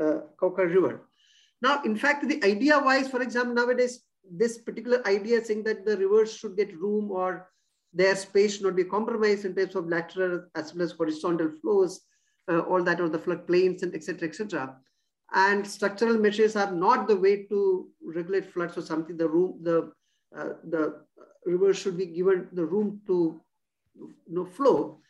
uh, 0.00 0.20
Cauca 0.40 0.66
River. 0.66 1.08
Now, 1.60 1.82
in 1.84 1.96
fact, 1.96 2.26
the 2.28 2.42
idea 2.44 2.78
wise, 2.78 3.08
for 3.08 3.22
example, 3.22 3.54
nowadays, 3.54 4.02
this 4.28 4.58
particular 4.58 5.06
idea 5.06 5.44
saying 5.44 5.62
that 5.64 5.84
the 5.84 5.96
rivers 5.96 6.34
should 6.34 6.56
get 6.56 6.76
room 6.76 7.10
or 7.10 7.48
their 7.92 8.16
space 8.16 8.54
should 8.54 8.64
not 8.64 8.76
be 8.76 8.84
compromised 8.84 9.44
in 9.44 9.54
terms 9.54 9.76
of 9.76 9.88
lateral 9.88 10.44
as 10.54 10.74
well 10.74 10.84
as 10.84 10.92
horizontal 10.92 11.50
flows, 11.60 12.00
uh, 12.50 12.60
all 12.60 12.82
that 12.82 13.00
or 13.00 13.08
the 13.08 13.18
floodplains 13.18 13.82
and 13.82 13.94
etc. 13.94 14.28
etc. 14.28 14.76
And 15.34 15.66
structural 15.66 16.18
measures 16.18 16.56
are 16.56 16.72
not 16.72 17.06
the 17.08 17.16
way 17.16 17.44
to 17.44 17.88
regulate 18.02 18.52
floods 18.52 18.76
or 18.76 18.82
something. 18.82 19.16
The 19.16 19.28
room, 19.28 19.60
the 19.62 19.92
uh, 20.36 20.54
the 20.64 21.04
river 21.44 21.74
should 21.74 21.96
be 21.96 22.06
given 22.06 22.48
the 22.52 22.64
room 22.64 23.00
to 23.06 23.40
you 23.94 24.14
know, 24.28 24.44
flow. 24.44 25.00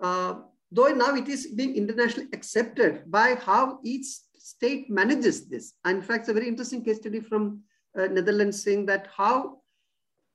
Uh, 0.00 0.34
though 0.70 0.88
now 0.88 1.14
it 1.14 1.28
is 1.28 1.48
being 1.48 1.74
internationally 1.76 2.28
accepted 2.32 3.10
by 3.10 3.34
how 3.34 3.78
each 3.82 4.06
state 4.38 4.88
manages 4.88 5.48
this. 5.48 5.74
And 5.84 5.98
in 5.98 6.02
fact, 6.02 6.20
it's 6.20 6.28
a 6.28 6.34
very 6.34 6.48
interesting 6.48 6.84
case 6.84 6.98
study 6.98 7.20
from 7.20 7.62
uh, 7.98 8.06
Netherlands 8.06 8.62
saying 8.62 8.86
that 8.86 9.08
how, 9.14 9.58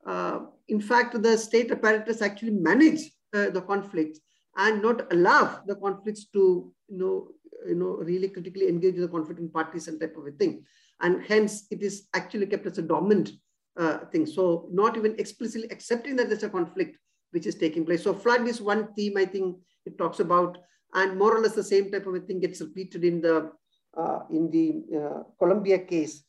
uh, 0.05 0.39
in 0.67 0.81
fact, 0.81 1.21
the 1.21 1.37
state 1.37 1.71
apparatus 1.71 2.21
actually 2.21 2.51
manage 2.51 3.11
uh, 3.33 3.49
the 3.49 3.61
conflicts 3.61 4.19
and 4.57 4.81
not 4.81 5.11
allow 5.11 5.61
the 5.65 5.75
conflicts 5.75 6.25
to, 6.25 6.71
you 6.89 6.97
know, 6.97 7.27
you 7.67 7.75
know, 7.75 7.95
really 7.97 8.27
critically 8.27 8.67
engage 8.67 8.97
the 8.97 9.07
conflicting 9.07 9.49
parties 9.49 9.87
and 9.87 9.99
type 9.99 10.15
of 10.17 10.27
a 10.27 10.31
thing. 10.31 10.63
And 11.01 11.23
hence, 11.23 11.65
it 11.71 11.81
is 11.81 12.07
actually 12.13 12.47
kept 12.47 12.65
as 12.65 12.77
a 12.77 12.81
dominant 12.81 13.31
uh, 13.77 13.99
thing. 14.11 14.25
So 14.25 14.67
not 14.71 14.97
even 14.97 15.15
explicitly 15.17 15.67
accepting 15.71 16.15
that 16.17 16.29
there's 16.29 16.43
a 16.43 16.49
conflict 16.49 16.97
which 17.31 17.47
is 17.47 17.55
taking 17.55 17.85
place. 17.85 18.03
So 18.03 18.13
flood 18.13 18.47
is 18.47 18.61
one 18.61 18.93
theme 18.93 19.17
I 19.17 19.25
think 19.25 19.57
it 19.85 19.97
talks 19.97 20.19
about, 20.19 20.57
and 20.93 21.17
more 21.17 21.35
or 21.35 21.41
less 21.41 21.55
the 21.55 21.63
same 21.63 21.91
type 21.91 22.05
of 22.05 22.15
a 22.15 22.19
thing 22.19 22.39
gets 22.39 22.61
repeated 22.61 23.03
in 23.03 23.21
the 23.21 23.51
uh, 23.97 24.19
in 24.31 24.49
the 24.49 24.83
uh, 24.97 25.23
Colombia 25.37 25.79
case, 25.79 26.23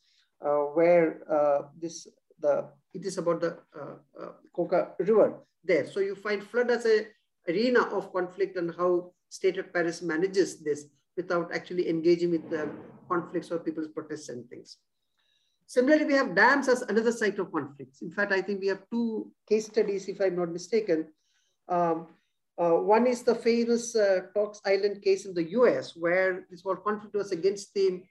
uh, 0.44 0.68
where 0.76 1.20
this 1.80 2.06
the 2.40 2.68
it 2.92 3.04
is 3.04 3.18
about 3.18 3.40
the 3.40 3.58
Cauca 4.54 4.92
River 4.98 5.40
there. 5.62 5.86
So 5.86 6.00
you 6.00 6.14
find 6.14 6.42
flood 6.42 6.70
as 6.70 6.86
a 6.86 7.06
arena 7.48 7.82
of 7.94 8.12
conflict 8.12 8.56
and 8.56 8.74
how 8.74 9.12
state 9.28 9.58
apparatus 9.58 10.02
manages 10.02 10.62
this 10.62 10.86
without 11.16 11.54
actually 11.54 11.88
engaging 11.88 12.30
with 12.30 12.48
the 12.50 12.70
conflicts 13.08 13.50
or 13.50 13.58
people's 13.58 13.88
protests 13.88 14.28
and 14.28 14.48
things. 14.48 14.78
Similarly, 15.66 16.04
we 16.04 16.14
have 16.14 16.34
dams 16.34 16.68
as 16.68 16.82
another 16.82 17.12
site 17.12 17.38
of 17.38 17.50
conflicts. 17.50 18.02
In 18.02 18.10
fact, 18.10 18.32
I 18.32 18.42
think 18.42 18.60
we 18.60 18.68
have 18.68 18.82
two 18.90 19.32
case 19.48 19.66
studies, 19.66 20.08
if 20.08 20.20
I'm 20.20 20.36
not 20.36 20.50
mistaken. 20.50 21.08
Um, 21.68 22.08
uh, 22.56 22.72
one 22.72 23.06
is 23.06 23.22
the 23.22 23.34
famous 23.34 23.96
uh, 23.96 24.20
Torres 24.34 24.60
Island 24.64 25.02
case 25.02 25.24
in 25.26 25.34
the 25.34 25.50
US, 25.58 25.96
where 25.96 26.46
this 26.50 26.62
whole 26.62 26.76
conflict 26.76 27.14
was 27.16 27.32
against 27.32 27.74
the, 27.74 28.02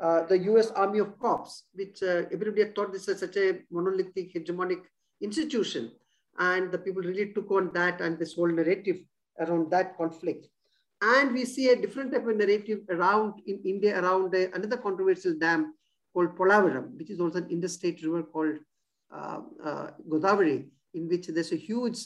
uh, 0.00 0.24
the 0.24 0.38
US 0.50 0.70
Army 0.70 0.98
of 0.98 1.18
Cops, 1.18 1.64
which 1.74 2.02
uh, 2.02 2.22
everybody 2.32 2.62
had 2.62 2.74
thought 2.74 2.92
this 2.92 3.06
was 3.06 3.20
such 3.20 3.36
a 3.36 3.60
monolithic, 3.70 4.34
hegemonic 4.34 4.80
institution. 5.20 5.92
And 6.38 6.72
the 6.72 6.78
people 6.78 7.02
really 7.02 7.32
took 7.32 7.50
on 7.50 7.70
that 7.74 8.00
and 8.00 8.18
this 8.18 8.34
whole 8.34 8.48
narrative 8.48 8.98
around 9.38 9.70
that 9.70 9.96
conflict. 9.96 10.48
And 11.02 11.32
we 11.32 11.44
see 11.44 11.68
a 11.68 11.76
different 11.76 12.12
type 12.12 12.26
of 12.26 12.36
narrative 12.36 12.80
around 12.88 13.34
in 13.46 13.60
India 13.64 14.00
around 14.00 14.34
a, 14.34 14.52
another 14.54 14.78
controversial 14.78 15.34
dam 15.38 15.74
called 16.16 16.34
Polavaram, 16.34 16.96
which 16.96 17.10
is 17.10 17.20
also 17.20 17.38
an 17.38 17.50
interstate 17.50 18.02
river 18.02 18.22
called 18.22 18.56
uh, 19.14 19.40
uh, 19.62 19.90
Godavari, 20.08 20.64
in 20.94 21.08
which 21.08 21.26
there's 21.26 21.52
a 21.52 21.56
huge 21.56 21.98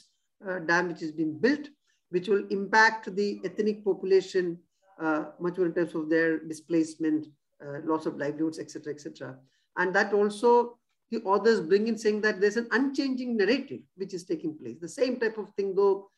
uh, 0.44 0.59
dam 0.59 0.88
which 0.88 0.99
has 0.99 1.12
been 1.12 1.38
built, 1.38 1.68
which 2.09 2.27
will 2.27 2.44
impact 2.51 3.14
the 3.14 3.40
ethnic 3.44 3.85
population 3.85 4.59
uh, 5.01 5.27
much 5.38 5.57
more 5.57 5.66
in 5.66 5.75
terms 5.75 5.94
of 5.94 6.11
their 6.11 6.40
displacement, 6.40 7.29
uh, 7.64 7.79
loss 7.85 8.05
of 8.05 8.16
livelihoods, 8.16 8.59
etc., 8.59 8.92
etc. 8.92 9.37
And 9.77 9.94
that 9.94 10.12
also 10.12 10.77
the 11.12 11.23
authors 11.23 11.61
bring 11.61 11.87
in 11.87 11.96
saying 11.96 12.20
that 12.23 12.40
there's 12.40 12.57
an 12.57 12.66
unchanging 12.73 13.37
narrative 13.37 13.83
which 13.96 14.12
is 14.12 14.25
taking 14.25 14.59
place. 14.59 14.79
The 14.81 14.88
same 14.88 15.20
type 15.20 15.38
of 15.38 15.55
thing, 15.57 15.77
though, 15.77 16.11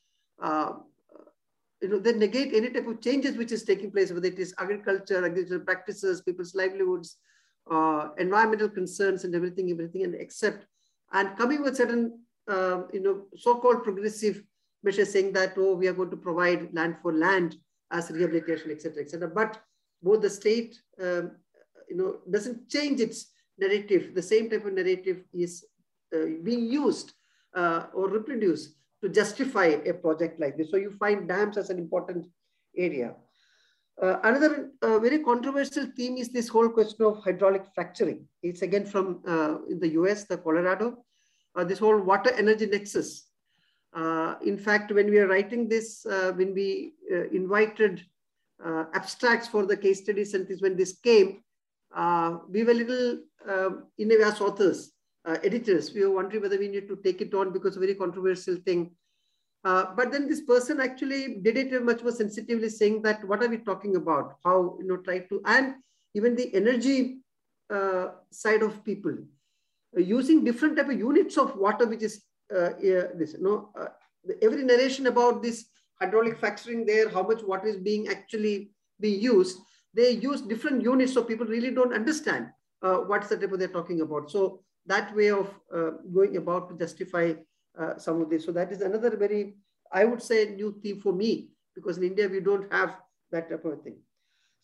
you 1.82 1.88
know, 1.88 1.98
they 1.98 2.12
negate 2.14 2.54
any 2.54 2.70
type 2.70 2.86
of 2.86 3.02
changes 3.02 3.36
which 3.36 3.52
is 3.52 3.64
taking 3.64 3.90
place, 3.90 4.12
whether 4.12 4.28
it 4.28 4.38
is 4.38 4.54
agriculture, 4.58 5.26
agricultural 5.26 5.60
practices, 5.60 6.22
people's 6.22 6.54
livelihoods, 6.54 7.18
uh, 7.70 8.08
environmental 8.18 8.68
concerns, 8.68 9.24
and 9.24 9.34
everything, 9.34 9.70
everything, 9.70 10.04
and 10.04 10.14
accept 10.14 10.66
and 11.12 11.36
coming 11.36 11.62
with 11.62 11.76
certain 11.76 12.18
uh, 12.48 12.82
you 12.92 13.00
know, 13.00 13.24
so-called 13.36 13.84
progressive 13.84 14.42
measures 14.82 15.12
saying 15.12 15.32
that, 15.32 15.54
oh, 15.56 15.74
we 15.74 15.86
are 15.86 15.92
going 15.92 16.10
to 16.10 16.16
provide 16.16 16.72
land 16.74 16.96
for 17.02 17.12
land 17.12 17.56
as 17.90 18.10
rehabilitation, 18.10 18.70
etc., 18.70 19.02
etc. 19.02 19.28
But 19.28 19.60
both 20.02 20.22
the 20.22 20.30
state, 20.30 20.80
um, 21.00 21.32
you 21.88 21.96
know, 21.96 22.18
doesn't 22.30 22.68
change 22.68 23.00
its 23.00 23.30
narrative. 23.58 24.14
The 24.14 24.22
same 24.22 24.50
type 24.50 24.64
of 24.64 24.72
narrative 24.72 25.22
is 25.32 25.64
uh, 26.14 26.26
being 26.42 26.66
used 26.66 27.12
uh, 27.54 27.86
or 27.94 28.08
reproduce 28.08 28.74
to 29.02 29.08
justify 29.08 29.76
a 29.86 29.92
project 29.92 30.40
like 30.40 30.56
this. 30.56 30.70
So 30.70 30.76
you 30.76 30.90
find 30.92 31.28
dams 31.28 31.56
as 31.56 31.70
an 31.70 31.78
important 31.78 32.26
area. 32.76 33.14
Uh, 34.00 34.18
another 34.24 34.70
uh, 34.80 34.98
very 34.98 35.18
controversial 35.18 35.86
theme 35.96 36.16
is 36.16 36.30
this 36.30 36.48
whole 36.48 36.68
question 36.68 37.04
of 37.04 37.22
hydraulic 37.22 37.64
fracturing. 37.74 38.26
It's 38.42 38.62
again 38.62 38.86
from 38.86 39.20
uh, 39.26 39.58
in 39.68 39.78
the 39.78 39.88
US, 40.00 40.24
the 40.24 40.38
Colorado, 40.38 41.04
uh, 41.54 41.64
this 41.64 41.78
whole 41.78 42.00
water 42.00 42.30
energy 42.32 42.66
nexus. 42.66 43.26
Uh, 43.94 44.36
in 44.42 44.56
fact, 44.56 44.90
when 44.92 45.10
we 45.10 45.18
are 45.18 45.28
writing 45.28 45.68
this, 45.68 46.06
uh, 46.06 46.32
when 46.34 46.54
we 46.54 46.94
invited 47.32 48.02
abstracts 48.94 49.48
for 49.48 49.66
the 49.66 49.76
case 49.76 50.02
studies 50.02 50.34
and 50.34 50.48
this, 50.48 50.62
when 50.62 50.76
this 50.76 50.98
came, 51.00 51.42
we 52.48 52.64
were 52.64 52.72
little, 52.72 53.18
in 53.98 54.10
a 54.10 54.24
authors, 54.40 54.92
editors, 55.26 55.92
we 55.92 56.04
were 56.04 56.12
wondering 56.12 56.42
whether 56.42 56.58
we 56.58 56.68
need 56.68 56.88
to 56.88 56.96
take 56.96 57.20
it 57.20 57.34
on 57.34 57.52
because 57.52 57.76
a 57.76 57.80
very 57.80 57.94
controversial 57.94 58.56
thing. 58.64 58.92
Uh, 59.64 59.94
but 59.96 60.10
then 60.10 60.28
this 60.28 60.40
person 60.40 60.80
actually 60.80 61.36
did 61.42 61.56
it 61.56 61.84
much 61.84 62.02
more 62.02 62.10
sensitively 62.10 62.68
saying 62.68 63.00
that 63.02 63.24
what 63.28 63.42
are 63.42 63.48
we 63.48 63.58
talking 63.58 63.94
about? 63.96 64.36
How, 64.44 64.76
you 64.80 64.86
know, 64.88 64.96
try 64.96 65.20
to, 65.20 65.40
and 65.44 65.76
even 66.14 66.34
the 66.34 66.52
energy 66.54 67.18
uh, 67.70 68.08
side 68.30 68.62
of 68.62 68.84
people 68.84 69.16
uh, 69.96 70.00
using 70.00 70.44
different 70.44 70.76
type 70.76 70.88
of 70.88 70.98
units 70.98 71.38
of 71.38 71.56
water, 71.56 71.86
which 71.86 72.02
is 72.02 72.24
uh, 72.54 72.70
this, 73.14 73.34
you 73.34 73.42
know, 73.42 73.70
uh, 73.78 73.86
every 74.42 74.64
narration 74.64 75.06
about 75.06 75.42
this 75.42 75.66
hydraulic 76.00 76.38
fracturing 76.38 76.84
there, 76.84 77.08
how 77.08 77.22
much 77.22 77.42
water 77.44 77.68
is 77.68 77.76
being 77.76 78.08
actually 78.08 78.72
being 79.00 79.20
used, 79.20 79.58
they 79.94 80.10
use 80.10 80.40
different 80.40 80.82
units. 80.82 81.12
So 81.14 81.22
people 81.22 81.46
really 81.46 81.70
don't 81.70 81.94
understand 81.94 82.48
what's 82.80 83.28
the 83.28 83.36
type 83.36 83.52
of 83.52 83.60
they're 83.60 83.68
talking 83.68 84.00
about. 84.00 84.30
So 84.30 84.60
that 84.86 85.14
way 85.14 85.30
of 85.30 85.48
going 86.12 86.36
about 86.36 86.68
to 86.68 86.76
justify 86.76 87.34
uh, 87.78 87.98
some 87.98 88.20
of 88.20 88.30
this. 88.30 88.44
So 88.44 88.52
that 88.52 88.72
is 88.72 88.80
another 88.80 89.16
very, 89.16 89.56
I 89.92 90.04
would 90.04 90.22
say, 90.22 90.54
new 90.54 90.78
theme 90.82 91.00
for 91.00 91.12
me, 91.12 91.50
because 91.74 91.98
in 91.98 92.04
India, 92.04 92.28
we 92.28 92.40
don't 92.40 92.72
have 92.72 92.96
that 93.30 93.48
type 93.50 93.64
of 93.64 93.82
thing. 93.82 93.96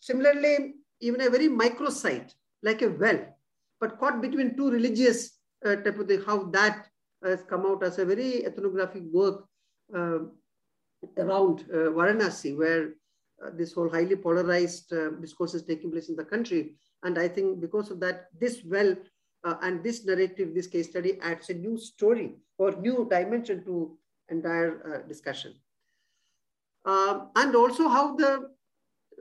Similarly, 0.00 0.74
even 1.00 1.20
a 1.20 1.30
very 1.30 1.48
micro 1.48 1.90
site, 1.90 2.34
like 2.62 2.82
a 2.82 2.88
well, 2.88 3.20
but 3.80 3.98
caught 3.98 4.20
between 4.20 4.56
two 4.56 4.70
religious 4.70 5.38
uh, 5.64 5.76
type 5.76 5.98
of 5.98 6.08
thing, 6.08 6.22
how 6.26 6.44
that 6.50 6.86
has 7.24 7.42
come 7.44 7.66
out 7.66 7.82
as 7.82 7.98
a 7.98 8.04
very 8.04 8.44
ethnographic 8.44 9.02
work 9.12 9.44
uh, 9.96 10.18
around 11.16 11.64
uh, 11.72 11.90
Varanasi, 11.90 12.56
where 12.56 12.90
uh, 13.44 13.50
this 13.54 13.72
whole 13.72 13.88
highly 13.88 14.16
polarized 14.16 14.92
uh, 14.92 15.10
discourse 15.20 15.54
is 15.54 15.62
taking 15.62 15.90
place 15.90 16.08
in 16.08 16.16
the 16.16 16.24
country. 16.24 16.74
And 17.04 17.18
I 17.18 17.28
think 17.28 17.60
because 17.60 17.90
of 17.90 18.00
that, 18.00 18.26
this 18.38 18.62
well 18.64 18.96
uh, 19.44 19.54
and 19.62 19.82
this 19.82 20.04
narrative, 20.04 20.54
this 20.54 20.66
case 20.66 20.90
study 20.90 21.18
adds 21.22 21.50
a 21.50 21.54
new 21.54 21.78
story 21.78 22.36
or 22.58 22.72
new 22.72 23.06
dimension 23.10 23.64
to 23.64 23.96
entire 24.28 25.02
uh, 25.04 25.08
discussion. 25.08 25.54
Um, 26.84 27.30
and 27.36 27.54
also 27.54 27.88
how 27.88 28.16
the 28.16 28.50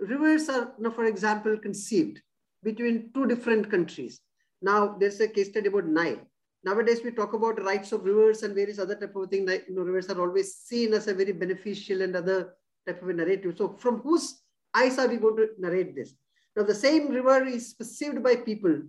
rivers 0.01 0.49
are, 0.49 0.73
you 0.77 0.83
know, 0.83 0.91
for 0.91 1.05
example, 1.05 1.57
conceived 1.57 2.21
between 2.63 3.09
two 3.13 3.25
different 3.25 3.69
countries. 3.69 4.21
Now 4.61 4.95
there's 4.99 5.19
a 5.19 5.27
case 5.27 5.49
study 5.49 5.67
about 5.67 5.85
Nile. 5.85 6.19
Nowadays 6.63 7.01
we 7.03 7.11
talk 7.11 7.33
about 7.33 7.63
rights 7.63 7.91
of 7.91 8.03
rivers 8.03 8.43
and 8.43 8.55
various 8.55 8.79
other 8.79 8.95
type 8.95 9.15
of 9.15 9.29
things. 9.29 9.49
You 9.67 9.75
know, 9.75 9.83
rivers 9.83 10.09
are 10.09 10.19
always 10.19 10.55
seen 10.55 10.93
as 10.93 11.07
a 11.07 11.13
very 11.13 11.31
beneficial 11.31 12.01
and 12.01 12.15
other 12.15 12.55
type 12.85 13.01
of 13.01 13.15
narrative. 13.15 13.55
So 13.57 13.75
from 13.77 13.99
whose 13.99 14.41
eyes 14.73 14.97
are 14.97 15.07
we 15.07 15.17
going 15.17 15.37
to 15.37 15.47
narrate 15.59 15.95
this? 15.95 16.13
Now 16.55 16.63
the 16.63 16.75
same 16.75 17.09
river 17.09 17.43
is 17.45 17.73
perceived 17.73 18.23
by 18.23 18.35
people 18.37 18.81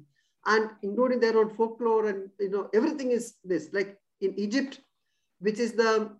and 0.48 0.70
including 0.82 1.20
their 1.20 1.38
own 1.38 1.50
folklore 1.54 2.06
and 2.10 2.28
you 2.40 2.50
know 2.50 2.68
everything 2.74 3.10
is 3.10 3.34
this. 3.44 3.68
Like 3.72 3.96
in 4.20 4.34
egypt 4.38 4.80
which 5.40 5.58
is 5.58 5.72
the 5.72 6.10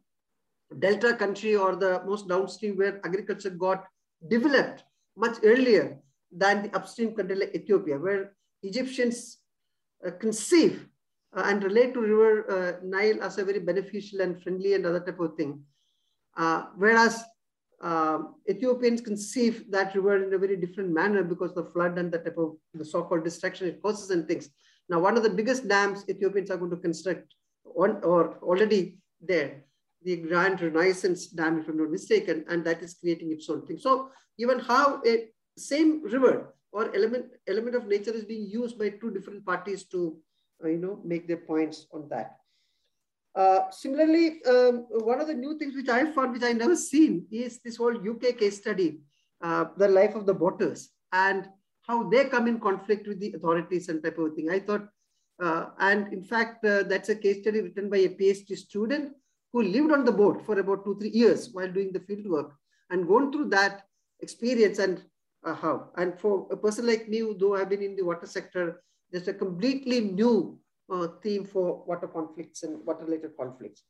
delta 0.79 1.14
country 1.14 1.57
or 1.57 1.75
the 1.77 2.03
most 2.07 2.29
downstream 2.29 2.77
where 2.77 3.01
agriculture 3.05 3.51
got 3.51 3.85
developed 4.29 4.85
much 5.17 5.38
earlier 5.43 5.99
than 6.31 6.62
the 6.62 6.77
upstream 6.77 7.14
country 7.14 7.37
like 7.37 7.55
ethiopia 7.55 7.99
where 7.99 8.37
egyptians 8.62 9.38
uh, 10.07 10.11
conceive 10.21 10.87
uh, 11.37 11.43
and 11.47 11.64
relate 11.64 11.95
to 11.95 12.01
river 12.01 12.33
uh, 12.51 12.73
nile 12.85 13.23
as 13.23 13.38
a 13.38 13.45
very 13.45 13.59
beneficial 13.59 14.21
and 14.21 14.43
friendly 14.43 14.75
and 14.75 14.87
other 14.87 15.01
type 15.01 15.21
of 15.21 15.35
thing. 15.37 15.61
Uh, 16.37 16.64
whereas 16.77 17.23
um, 17.81 18.35
Ethiopians 18.51 19.01
conceive 19.01 19.71
that 19.71 19.95
river 19.95 20.23
in 20.25 20.35
a 20.35 20.38
very 20.38 20.57
different 20.57 20.91
manner 20.91 21.23
because 21.23 21.55
the 21.55 21.64
flood 21.64 21.97
and 21.99 22.11
the 22.11 22.19
type 22.19 22.38
of 22.38 22.57
the 22.75 22.85
so-called 22.85 23.25
destruction 23.25 23.69
it 23.69 23.81
causes 23.83 24.11
and 24.11 24.27
things. 24.27 24.51
Now, 24.88 25.01
one 25.01 25.17
of 25.17 25.23
the 25.23 25.31
biggest 25.31 25.69
dams 25.69 26.05
Ethiopians 26.09 26.51
are 26.51 26.57
going 26.57 26.71
to 26.71 26.77
construct 26.77 27.35
on, 27.77 28.03
or 28.03 28.38
already 28.43 28.99
there, 29.21 29.64
the 30.03 30.17
Grand 30.17 30.61
Renaissance 30.61 31.27
Dam, 31.27 31.61
if 31.61 31.69
I'm 31.69 31.77
not 31.77 31.91
mistaken, 31.91 32.45
and 32.49 32.64
that 32.64 32.83
is 32.83 32.95
creating 32.95 33.33
its 33.33 33.49
own 33.49 33.67
thing. 33.67 33.79
So 33.79 34.11
even 34.38 34.59
how 34.59 35.03
a 35.07 35.29
same 35.57 36.03
river 36.03 36.55
or 36.73 36.95
element, 36.95 37.27
element 37.47 37.77
of 37.77 37.87
nature 37.87 38.12
is 38.12 38.25
being 38.25 38.49
used 38.49 38.79
by 38.79 38.91
two 38.91 39.11
different 39.11 39.45
parties 39.45 39.85
to, 39.85 40.17
uh, 40.64 40.69
you 40.69 40.79
know, 40.79 41.01
make 41.05 41.29
their 41.29 41.38
points 41.38 41.87
on 41.93 42.09
that. 42.11 42.38
Uh, 43.35 43.71
similarly, 43.71 44.43
um, 44.45 44.87
one 44.91 45.21
of 45.21 45.27
the 45.27 45.35
new 45.35 45.59
things 45.59 45.75
which 45.75 45.88
I 45.88 46.11
found, 46.11 46.33
which 46.33 46.43
I 46.43 46.53
never 46.53 46.77
seen, 46.77 47.27
is 47.31 47.61
this 47.61 47.77
whole 47.77 47.97
UK 47.97 48.38
case 48.38 48.59
study, 48.59 49.01
uh, 49.43 49.67
the 49.77 49.88
life 49.88 50.14
of 50.14 50.27
the 50.27 50.35
boaters, 50.35 50.91
and 51.12 51.49
how 51.87 52.09
they 52.09 52.25
come 52.25 52.49
in 52.49 52.61
conflict 52.61 53.07
with 53.07 53.21
the 53.21 53.33
authorities 53.35 53.88
and 53.88 54.03
type 54.03 54.19
of 54.19 54.35
thing. 54.35 54.51
I 54.51 54.61
thought, 54.61 54.88
uh, 55.43 55.67
and 55.79 56.12
in 56.12 56.23
fact, 56.23 56.64
uh, 56.64 56.83
that's 56.83 57.09
a 57.09 57.14
case 57.14 57.43
study 57.43 57.61
written 57.61 57.88
by 57.88 57.99
a 57.99 58.09
PhD 58.09 58.57
student 58.57 59.12
who 59.53 59.62
lived 59.62 59.93
on 59.93 60.05
the 60.05 60.12
boat 60.12 60.45
for 60.45 60.59
about 60.59 60.85
two, 60.85 60.99
three 60.99 61.11
years 61.11 61.51
while 61.53 61.71
doing 61.71 61.93
the 61.93 62.01
field 62.01 62.27
work 62.27 62.53
and 62.91 63.07
gone 63.07 63.33
through 63.33 63.49
that 63.51 63.83
experience 64.21 64.79
and 64.79 65.03
uh, 65.45 65.55
how. 65.55 65.91
And 65.97 66.19
for 66.19 66.47
a 66.51 66.57
person 66.57 66.87
like 66.87 67.09
me, 67.09 67.19
who 67.19 67.37
though 67.38 67.57
I've 67.57 67.69
been 67.69 67.83
in 67.83 67.97
the 67.97 68.05
water 68.05 68.27
sector, 68.27 68.83
there's 69.11 69.29
a 69.29 69.35
completely 69.35 70.01
new 70.01 70.59
uh, 70.90 71.09
theme 71.22 71.44
for 71.44 71.85
water 71.87 72.07
conflicts 72.07 72.62
and 72.62 72.85
water 72.85 73.05
related 73.05 73.37
conflicts. 73.37 73.83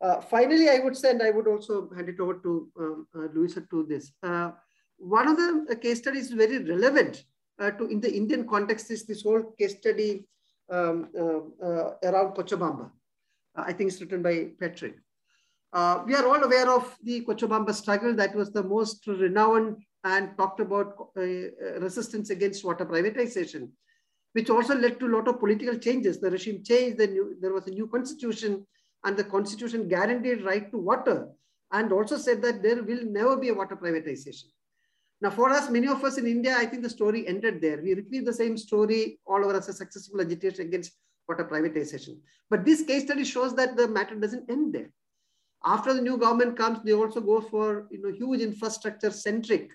Uh, 0.00 0.20
finally, 0.20 0.68
I 0.68 0.80
would 0.80 0.96
say, 0.96 1.10
and 1.10 1.22
I 1.22 1.30
would 1.30 1.46
also 1.46 1.88
hand 1.96 2.08
it 2.08 2.20
over 2.20 2.34
to 2.34 2.68
um, 2.78 3.06
uh, 3.14 3.28
Luisa 3.34 3.62
to 3.70 3.84
this. 3.84 4.12
Uh, 4.22 4.50
one 4.98 5.28
of 5.28 5.36
the 5.36 5.66
uh, 5.70 5.74
case 5.76 5.98
studies 5.98 6.26
is 6.26 6.32
very 6.32 6.58
relevant 6.58 7.24
uh, 7.58 7.70
to 7.70 7.86
in 7.86 8.00
the 8.00 8.12
Indian 8.12 8.46
context 8.46 8.90
is 8.90 9.06
this 9.06 9.22
whole 9.22 9.54
case 9.58 9.76
study 9.78 10.26
um, 10.70 11.08
around 12.02 12.34
Cochabamba. 12.34 12.90
I 13.56 13.72
think 13.72 13.90
it's 13.92 14.00
written 14.00 14.22
by 14.22 14.48
Patrick. 14.58 14.96
we 16.06 16.14
are 16.14 16.26
all 16.26 16.42
aware 16.42 16.70
of 16.70 16.96
the 17.02 17.24
Cochabamba 17.24 17.72
struggle. 17.72 18.14
That 18.14 18.34
was 18.34 18.50
the 18.52 18.62
most 18.62 19.06
renowned 19.06 19.76
and 20.02 20.36
talked 20.36 20.60
about 20.60 21.10
resistance 21.16 22.30
against 22.30 22.64
water 22.64 22.84
privatization 22.84 23.70
which 24.34 24.50
also 24.50 24.76
led 24.76 25.00
to 25.00 25.06
a 25.06 25.14
lot 25.16 25.28
of 25.28 25.38
political 25.38 25.78
changes. 25.78 26.20
The 26.20 26.30
regime 26.30 26.62
changed, 26.62 26.98
the 26.98 27.06
new, 27.06 27.36
there 27.40 27.52
was 27.52 27.66
a 27.66 27.70
new 27.70 27.86
constitution, 27.86 28.66
and 29.04 29.16
the 29.16 29.24
constitution 29.24 29.88
guaranteed 29.88 30.44
right 30.44 30.70
to 30.72 30.78
water, 30.78 31.28
and 31.72 31.92
also 31.92 32.16
said 32.16 32.42
that 32.42 32.62
there 32.62 32.82
will 32.82 33.04
never 33.04 33.36
be 33.36 33.48
a 33.48 33.54
water 33.54 33.76
privatization. 33.76 34.46
Now, 35.20 35.30
for 35.30 35.50
us, 35.50 35.70
many 35.70 35.86
of 35.86 36.02
us 36.04 36.18
in 36.18 36.26
India, 36.26 36.56
I 36.56 36.66
think 36.66 36.82
the 36.82 36.90
story 36.90 37.26
ended 37.26 37.60
there. 37.60 37.80
We 37.80 37.94
repeat 37.94 38.24
the 38.24 38.32
same 38.32 38.58
story 38.58 39.20
all 39.24 39.44
over 39.44 39.56
as 39.56 39.68
a 39.68 39.72
successful 39.72 40.20
agitation 40.20 40.66
against 40.66 40.92
water 41.28 41.44
privatization. 41.44 42.18
But 42.50 42.64
this 42.64 42.82
case 42.82 43.04
study 43.04 43.24
shows 43.24 43.54
that 43.54 43.76
the 43.76 43.88
matter 43.88 44.16
doesn't 44.16 44.50
end 44.50 44.74
there. 44.74 44.90
After 45.64 45.94
the 45.94 46.02
new 46.02 46.18
government 46.18 46.58
comes, 46.58 46.82
they 46.82 46.92
also 46.92 47.20
go 47.20 47.40
for 47.40 47.86
you 47.90 48.02
know 48.02 48.12
huge 48.12 48.40
infrastructure 48.40 49.10
centric 49.10 49.70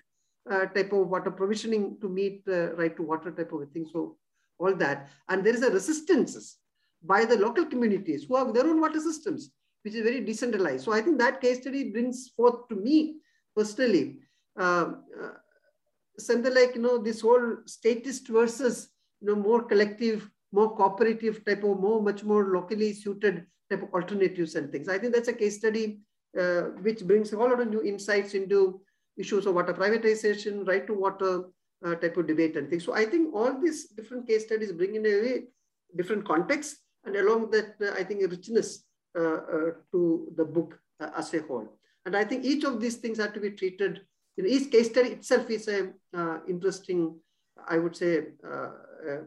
uh, 0.48 0.66
type 0.66 0.92
of 0.92 1.08
water 1.08 1.30
provisioning 1.30 1.96
to 2.00 2.08
meet 2.08 2.42
uh, 2.46 2.74
right 2.74 2.96
to 2.96 3.02
water 3.02 3.32
type 3.32 3.52
of 3.52 3.68
thing. 3.72 3.86
So 3.92 4.16
all 4.60 4.74
that. 4.76 5.08
And 5.28 5.44
there 5.44 5.54
is 5.54 5.62
a 5.62 5.70
resistance 5.70 6.58
by 7.02 7.24
the 7.24 7.36
local 7.36 7.64
communities 7.64 8.26
who 8.28 8.36
have 8.36 8.52
their 8.54 8.66
own 8.66 8.80
water 8.80 9.00
systems, 9.00 9.50
which 9.82 9.94
is 9.94 10.02
very 10.02 10.20
decentralized. 10.20 10.84
So 10.84 10.92
I 10.92 11.00
think 11.00 11.18
that 11.18 11.40
case 11.40 11.60
study 11.62 11.90
brings 11.90 12.30
forth 12.36 12.68
to 12.68 12.76
me 12.76 13.16
personally 13.56 14.18
uh, 14.58 14.92
uh, 15.22 15.30
something 16.18 16.54
like, 16.54 16.74
you 16.74 16.82
know, 16.82 16.98
this 16.98 17.22
whole 17.22 17.56
statist 17.66 18.28
versus, 18.28 18.90
you 19.20 19.28
know, 19.28 19.36
more 19.36 19.62
collective, 19.62 20.28
more 20.52 20.76
cooperative 20.76 21.44
type 21.44 21.64
of 21.64 21.80
more, 21.80 22.02
much 22.02 22.22
more 22.24 22.52
locally 22.52 22.92
suited 22.92 23.46
type 23.70 23.82
of 23.82 23.94
alternatives 23.94 24.54
and 24.56 24.70
things. 24.70 24.88
I 24.88 24.98
think 24.98 25.14
that's 25.14 25.28
a 25.28 25.32
case 25.32 25.58
study 25.58 26.00
uh, 26.38 26.62
which 26.82 27.00
brings 27.00 27.32
a 27.32 27.36
whole 27.36 27.48
lot 27.48 27.60
of 27.60 27.70
new 27.70 27.82
insights 27.82 28.34
into 28.34 28.80
issues 29.16 29.46
of 29.46 29.54
water 29.54 29.74
privatization, 29.74 30.66
right 30.66 30.86
to 30.86 30.94
water, 30.94 31.44
uh, 31.84 31.94
type 31.94 32.16
of 32.16 32.26
debate 32.26 32.56
and 32.56 32.68
things. 32.68 32.84
So 32.84 32.94
I 32.94 33.04
think 33.04 33.34
all 33.34 33.60
these 33.60 33.88
different 33.88 34.26
case 34.26 34.44
studies 34.44 34.72
bring 34.72 34.94
in 34.94 35.06
a 35.06 35.10
very 35.10 35.44
different 35.96 36.26
context 36.26 36.76
and 37.04 37.16
along 37.16 37.50
that, 37.50 37.74
uh, 37.80 37.92
I 37.98 38.04
think 38.04 38.22
a 38.22 38.28
richness 38.28 38.84
uh, 39.18 39.40
uh 39.54 39.70
to 39.92 40.32
the 40.36 40.44
book 40.44 40.78
uh, 41.00 41.10
as 41.16 41.32
a 41.34 41.42
whole. 41.42 41.68
And 42.06 42.16
I 42.16 42.24
think 42.24 42.44
each 42.44 42.64
of 42.64 42.80
these 42.80 42.96
things 42.96 43.18
have 43.18 43.32
to 43.34 43.40
be 43.40 43.50
treated, 43.50 44.00
know, 44.44 44.48
each 44.48 44.70
case 44.70 44.90
study 44.90 45.10
itself 45.10 45.50
is 45.50 45.68
a 45.68 45.92
interesting 46.48 47.16
I 47.68 47.76
would 47.76 47.94
say, 47.94 48.28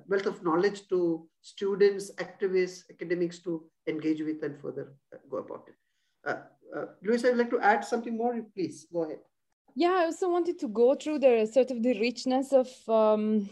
wealth 0.08 0.26
of 0.26 0.44
knowledge 0.44 0.88
to 0.88 1.28
students, 1.42 2.12
activists, 2.16 2.90
academics 2.90 3.38
to 3.40 3.64
engage 3.88 4.22
with 4.22 4.42
and 4.42 4.60
further 4.60 4.96
go 5.30 5.38
about 5.38 5.68
it. 5.68 5.76
Uh, 6.26 6.86
Louise, 7.04 7.26
I'd 7.26 7.38
like 7.38 7.52
to 7.52 7.60
add 7.60 7.86
something 7.86 8.18
more. 8.18 8.42
Please 8.56 8.88
go 8.92 9.04
ahead. 9.04 9.20
Yeah, 9.76 9.92
I 9.92 10.06
also 10.06 10.30
wanted 10.30 10.60
to 10.60 10.68
go 10.68 10.96
through 10.96 11.20
the 11.20 11.50
sort 11.52 11.72
of 11.72 11.82
the 11.82 12.00
richness 12.00 12.54
of 12.54 12.68
um, 12.88 13.50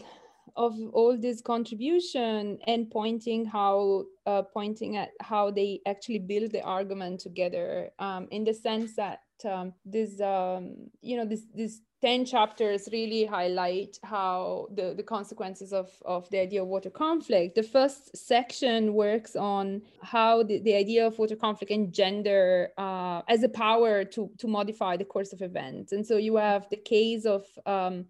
of 0.54 0.74
all 0.92 1.16
this 1.16 1.40
contribution 1.40 2.58
and 2.66 2.90
pointing 2.90 3.44
how 3.44 4.04
uh, 4.26 4.42
pointing 4.42 4.96
at 4.96 5.10
how 5.20 5.50
they 5.50 5.80
actually 5.86 6.18
build 6.18 6.52
the 6.52 6.62
argument 6.62 7.20
together 7.20 7.90
um, 7.98 8.28
in 8.30 8.44
the 8.44 8.52
sense 8.54 8.94
that 8.96 9.20
um, 9.50 9.72
this 9.84 10.20
um, 10.20 10.90
you 11.00 11.16
know 11.16 11.24
this 11.24 11.44
this 11.54 11.80
10 12.02 12.24
chapters 12.24 12.88
really 12.90 13.24
highlight 13.24 13.96
how 14.02 14.66
the, 14.74 14.92
the 14.96 15.04
consequences 15.04 15.72
of, 15.72 15.88
of 16.04 16.28
the 16.30 16.38
idea 16.40 16.60
of 16.60 16.66
water 16.66 16.90
conflict. 16.90 17.54
The 17.54 17.62
first 17.62 18.16
section 18.16 18.92
works 18.92 19.36
on 19.36 19.82
how 20.02 20.42
the, 20.42 20.58
the 20.58 20.74
idea 20.74 21.06
of 21.06 21.16
water 21.16 21.36
conflict 21.36 21.70
and 21.70 21.92
gender 21.92 22.70
uh, 22.76 23.22
as 23.28 23.44
a 23.44 23.48
power 23.48 24.04
to, 24.04 24.28
to 24.38 24.48
modify 24.48 24.96
the 24.96 25.04
course 25.04 25.32
of 25.32 25.42
events. 25.42 25.92
And 25.92 26.04
so 26.04 26.16
you 26.16 26.36
have 26.36 26.68
the 26.70 26.76
case 26.76 27.24
of 27.24 27.44
um, 27.66 28.06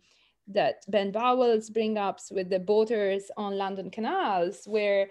that 0.49 0.85
Ben 0.89 1.13
Bowles 1.13 1.69
bring 1.69 1.99
up 1.99 2.19
with 2.31 2.49
the 2.49 2.59
boaters 2.59 3.31
on 3.37 3.59
London 3.59 3.91
canals, 3.91 4.63
where 4.65 5.09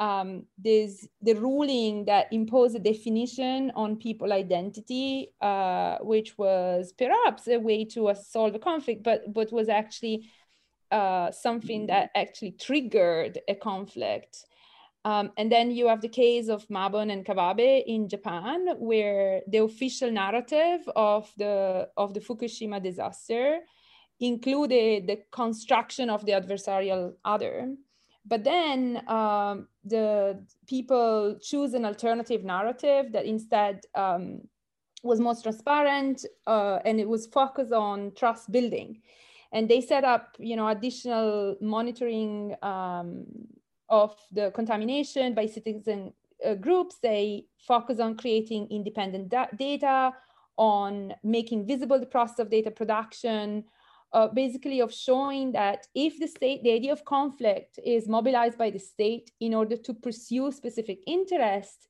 um, 0.00 0.46
there's 0.58 1.06
the 1.20 1.34
ruling 1.34 2.04
that 2.06 2.32
imposed 2.32 2.74
a 2.74 2.78
definition 2.78 3.70
on 3.76 3.96
people 3.96 4.32
identity, 4.32 5.34
uh, 5.40 5.98
which 6.00 6.36
was 6.36 6.92
perhaps 6.92 7.46
a 7.48 7.58
way 7.58 7.84
to 7.86 8.08
uh, 8.08 8.14
solve 8.14 8.54
a 8.54 8.58
conflict, 8.58 9.02
but, 9.02 9.32
but 9.32 9.52
was 9.52 9.68
actually 9.68 10.30
uh, 10.90 11.30
something 11.30 11.86
that 11.86 12.10
actually 12.14 12.52
triggered 12.52 13.38
a 13.48 13.54
conflict. 13.54 14.44
Um, 15.04 15.32
and 15.36 15.50
then 15.50 15.70
you 15.70 15.88
have 15.88 16.00
the 16.00 16.08
case 16.08 16.48
of 16.48 16.66
Mabon 16.68 17.12
and 17.12 17.24
Kawabe 17.24 17.84
in 17.86 18.08
Japan, 18.08 18.68
where 18.78 19.42
the 19.48 19.58
official 19.58 20.10
narrative 20.10 20.80
of 20.94 21.32
the, 21.36 21.88
of 21.96 22.14
the 22.14 22.20
Fukushima 22.20 22.82
disaster 22.82 23.60
included 24.20 25.08
the 25.08 25.18
construction 25.32 26.08
of 26.08 26.24
the 26.24 26.32
adversarial 26.32 27.14
other. 27.24 27.74
But 28.24 28.44
then 28.44 29.02
um, 29.08 29.68
the 29.84 30.44
people 30.66 31.38
choose 31.40 31.74
an 31.74 31.84
alternative 31.84 32.44
narrative 32.44 33.12
that 33.12 33.26
instead 33.26 33.80
um, 33.94 34.42
was 35.02 35.20
most 35.20 35.42
transparent 35.42 36.24
uh, 36.46 36.78
and 36.84 37.00
it 37.00 37.08
was 37.08 37.26
focused 37.26 37.72
on 37.72 38.12
trust 38.16 38.52
building. 38.52 39.00
And 39.52 39.68
they 39.68 39.80
set 39.80 40.04
up, 40.04 40.36
you 40.38 40.56
know, 40.56 40.68
additional 40.68 41.56
monitoring 41.60 42.54
um, 42.62 43.26
of 43.88 44.16
the 44.30 44.50
contamination 44.52 45.34
by 45.34 45.46
citizen 45.46 46.12
uh, 46.46 46.54
groups. 46.54 46.96
They 47.02 47.46
focus 47.58 48.00
on 48.00 48.16
creating 48.16 48.68
independent 48.70 49.28
da 49.28 49.46
data, 49.56 50.12
on 50.56 51.12
making 51.22 51.66
visible 51.66 51.98
the 51.98 52.06
process 52.06 52.38
of 52.38 52.50
data 52.50 52.70
production, 52.70 53.64
uh, 54.12 54.28
basically 54.28 54.80
of 54.80 54.92
showing 54.92 55.52
that 55.52 55.86
if 55.94 56.18
the 56.18 56.26
state, 56.26 56.62
the 56.62 56.72
idea 56.72 56.92
of 56.92 57.04
conflict 57.04 57.78
is 57.84 58.08
mobilized 58.08 58.58
by 58.58 58.70
the 58.70 58.78
state 58.78 59.30
in 59.40 59.54
order 59.54 59.76
to 59.76 59.94
pursue 59.94 60.52
specific 60.52 60.98
interest, 61.06 61.88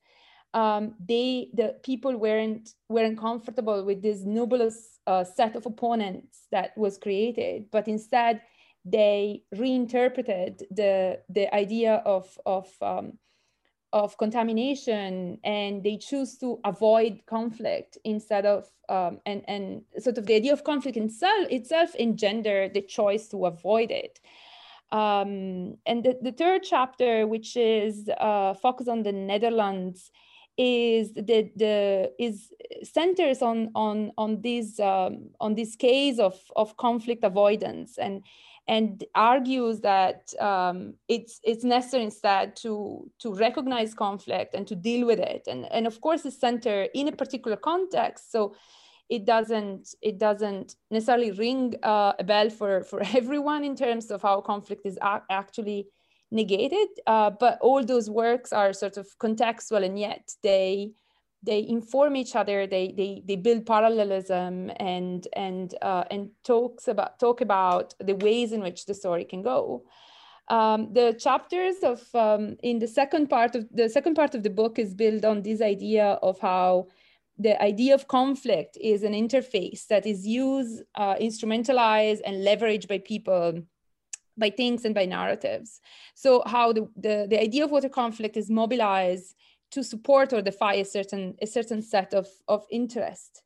um, 0.54 0.94
they, 1.04 1.48
the 1.54 1.76
people 1.82 2.16
weren't, 2.16 2.70
weren't 2.88 3.18
comfortable 3.18 3.84
with 3.84 4.02
this 4.02 4.22
nebulous 4.22 5.00
uh, 5.06 5.24
set 5.24 5.56
of 5.56 5.66
opponents 5.66 6.46
that 6.52 6.76
was 6.76 6.98
created, 6.98 7.66
but 7.72 7.88
instead 7.88 8.42
they 8.84 9.42
reinterpreted 9.56 10.62
the, 10.70 11.20
the 11.28 11.52
idea 11.54 12.02
of, 12.04 12.38
of 12.44 12.68
um, 12.82 13.18
of 13.92 14.16
contamination 14.16 15.38
and 15.44 15.82
they 15.82 15.96
choose 15.96 16.38
to 16.38 16.58
avoid 16.64 17.20
conflict 17.26 17.98
instead 18.04 18.46
of 18.46 18.68
um, 18.88 19.20
and 19.26 19.42
and 19.48 19.82
sort 19.98 20.18
of 20.18 20.26
the 20.26 20.34
idea 20.34 20.52
of 20.52 20.64
conflict 20.64 20.96
itself 20.96 21.46
itself 21.50 21.94
engender 21.96 22.68
the 22.68 22.82
choice 22.82 23.28
to 23.28 23.46
avoid 23.46 23.90
it. 23.90 24.20
Um, 24.90 25.78
and 25.86 26.04
the, 26.04 26.18
the 26.20 26.32
third 26.32 26.62
chapter 26.62 27.26
which 27.26 27.56
is 27.56 28.10
uh, 28.20 28.54
focused 28.54 28.90
on 28.90 29.02
the 29.02 29.12
netherlands 29.12 30.10
is 30.58 31.14
the 31.14 31.50
the 31.56 32.12
is 32.18 32.52
centers 32.82 33.40
on 33.40 33.70
on 33.74 34.12
on 34.18 34.42
this 34.42 34.78
um, 34.80 35.30
on 35.40 35.54
this 35.54 35.76
case 35.76 36.18
of 36.18 36.38
of 36.56 36.76
conflict 36.76 37.24
avoidance. 37.24 37.98
And 37.98 38.22
and 38.72 39.04
argues 39.14 39.80
that 39.80 40.32
um, 40.40 40.94
it's 41.06 41.40
it's 41.42 41.62
necessary 41.62 42.04
instead 42.04 42.56
to 42.56 43.10
to 43.22 43.34
recognize 43.34 43.92
conflict 43.92 44.54
and 44.54 44.66
to 44.66 44.74
deal 44.74 45.06
with 45.06 45.18
it. 45.18 45.42
And 45.46 45.70
and 45.70 45.86
of 45.86 46.00
course 46.00 46.24
it's 46.24 46.40
centered 46.40 46.88
in 46.94 47.08
a 47.08 47.12
particular 47.22 47.58
context 47.58 48.32
so 48.32 48.54
it 49.10 49.26
doesn't 49.26 49.94
it 50.00 50.16
doesn't 50.18 50.76
necessarily 50.90 51.32
ring 51.32 51.74
uh, 51.82 52.12
a 52.18 52.24
bell 52.24 52.48
for 52.48 52.82
for 52.82 53.00
everyone 53.20 53.62
in 53.62 53.76
terms 53.76 54.10
of 54.10 54.22
how 54.22 54.40
conflict 54.40 54.86
is 54.86 54.98
actually 55.40 55.88
negated 56.30 56.88
uh, 57.06 57.30
but 57.44 57.58
all 57.60 57.84
those 57.84 58.08
works 58.08 58.54
are 58.54 58.72
sort 58.72 58.96
of 58.96 59.06
contextual 59.18 59.84
and 59.84 59.98
yet 59.98 60.24
they 60.42 60.92
they 61.42 61.66
inform 61.66 62.16
each 62.16 62.36
other 62.36 62.66
they 62.66 62.92
they, 62.96 63.22
they 63.26 63.36
build 63.36 63.66
parallelism 63.66 64.70
and 64.76 65.26
and 65.34 65.74
uh, 65.82 66.04
and 66.10 66.30
talks 66.44 66.88
about 66.88 67.18
talk 67.18 67.40
about 67.40 67.94
the 67.98 68.14
ways 68.14 68.52
in 68.52 68.60
which 68.62 68.86
the 68.86 68.94
story 68.94 69.24
can 69.24 69.42
go. 69.42 69.84
Um, 70.48 70.92
the 70.92 71.14
chapters 71.18 71.76
of 71.82 72.02
um, 72.14 72.56
in 72.62 72.78
the 72.78 72.88
second 72.88 73.28
part 73.28 73.54
of 73.54 73.66
the 73.72 73.88
second 73.88 74.14
part 74.14 74.34
of 74.34 74.42
the 74.42 74.50
book 74.50 74.78
is 74.78 74.94
built 74.94 75.24
on 75.24 75.42
this 75.42 75.60
idea 75.60 76.18
of 76.22 76.38
how 76.40 76.88
the 77.38 77.60
idea 77.62 77.94
of 77.94 78.08
conflict 78.08 78.76
is 78.80 79.02
an 79.02 79.12
interface 79.12 79.86
that 79.86 80.06
is 80.06 80.26
used 80.26 80.82
uh, 80.94 81.14
instrumentalized 81.16 82.20
and 82.24 82.46
leveraged 82.46 82.88
by 82.88 82.98
people 82.98 83.62
by 84.36 84.50
things 84.50 84.84
and 84.84 84.94
by 84.94 85.04
narratives. 85.04 85.80
So 86.14 86.42
how 86.46 86.72
the, 86.72 86.88
the, 86.96 87.26
the 87.28 87.40
idea 87.40 87.64
of 87.64 87.70
water 87.70 87.88
conflict 87.88 88.36
is 88.36 88.48
mobilized 88.50 89.34
to 89.72 89.82
support 89.82 90.32
or 90.32 90.42
defy 90.42 90.74
a 90.74 90.84
certain 90.84 91.34
a 91.42 91.46
certain 91.46 91.82
set 91.82 92.14
of 92.14 92.28
of 92.48 92.64
interest. 92.70 93.42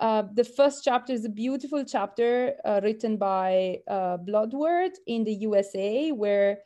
Uh, 0.00 0.22
the 0.34 0.44
first 0.44 0.84
chapter 0.84 1.12
is 1.12 1.24
a 1.24 1.28
beautiful 1.28 1.84
chapter 1.84 2.54
uh, 2.64 2.80
written 2.84 3.16
by 3.16 3.80
uh, 3.88 4.16
Blodworth 4.18 4.96
in 5.06 5.24
the 5.24 5.34
USA, 5.34 6.12
where 6.12 6.58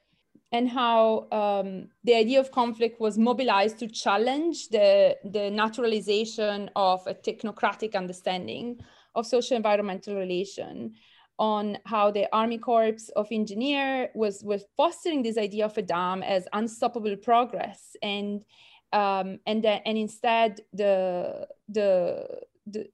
and 0.52 0.68
how 0.68 1.28
um, 1.32 1.88
the 2.04 2.14
idea 2.14 2.38
of 2.38 2.52
conflict 2.52 3.00
was 3.00 3.16
mobilized 3.16 3.78
to 3.78 3.88
challenge 3.88 4.68
the, 4.68 5.16
the 5.24 5.50
naturalization 5.50 6.70
of 6.76 7.00
a 7.06 7.14
technocratic 7.14 7.94
understanding 7.94 8.78
of 9.14 9.26
social 9.26 9.56
environmental 9.56 10.14
relation 10.14 10.94
on 11.38 11.78
how 11.86 12.10
the 12.10 12.28
Army 12.34 12.58
Corps 12.58 13.10
of 13.16 13.28
Engineer 13.32 14.10
was, 14.14 14.44
was 14.44 14.64
fostering 14.76 15.22
this 15.22 15.38
idea 15.38 15.64
of 15.64 15.76
a 15.78 15.82
dam 15.82 16.22
as 16.22 16.46
unstoppable 16.52 17.16
progress 17.16 17.96
and 18.02 18.44
um, 18.92 19.38
and 19.46 19.62
then 19.62 19.80
and 19.84 19.98
instead 19.98 20.60
the 20.72 21.46
the 21.68 22.26
the 22.66 22.88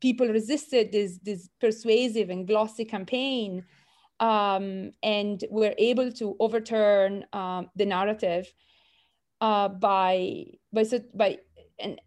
people 0.00 0.26
resisted 0.28 0.92
this 0.92 1.18
this 1.22 1.48
persuasive 1.60 2.30
and 2.30 2.46
glossy 2.46 2.84
campaign 2.84 3.64
um, 4.20 4.92
and 5.02 5.44
were 5.50 5.74
able 5.78 6.10
to 6.10 6.36
overturn 6.40 7.24
um, 7.32 7.70
the 7.76 7.86
narrative 7.86 8.52
uh, 9.40 9.68
by 9.68 10.46
by 10.72 10.84
by 11.14 11.38
and 11.78 12.00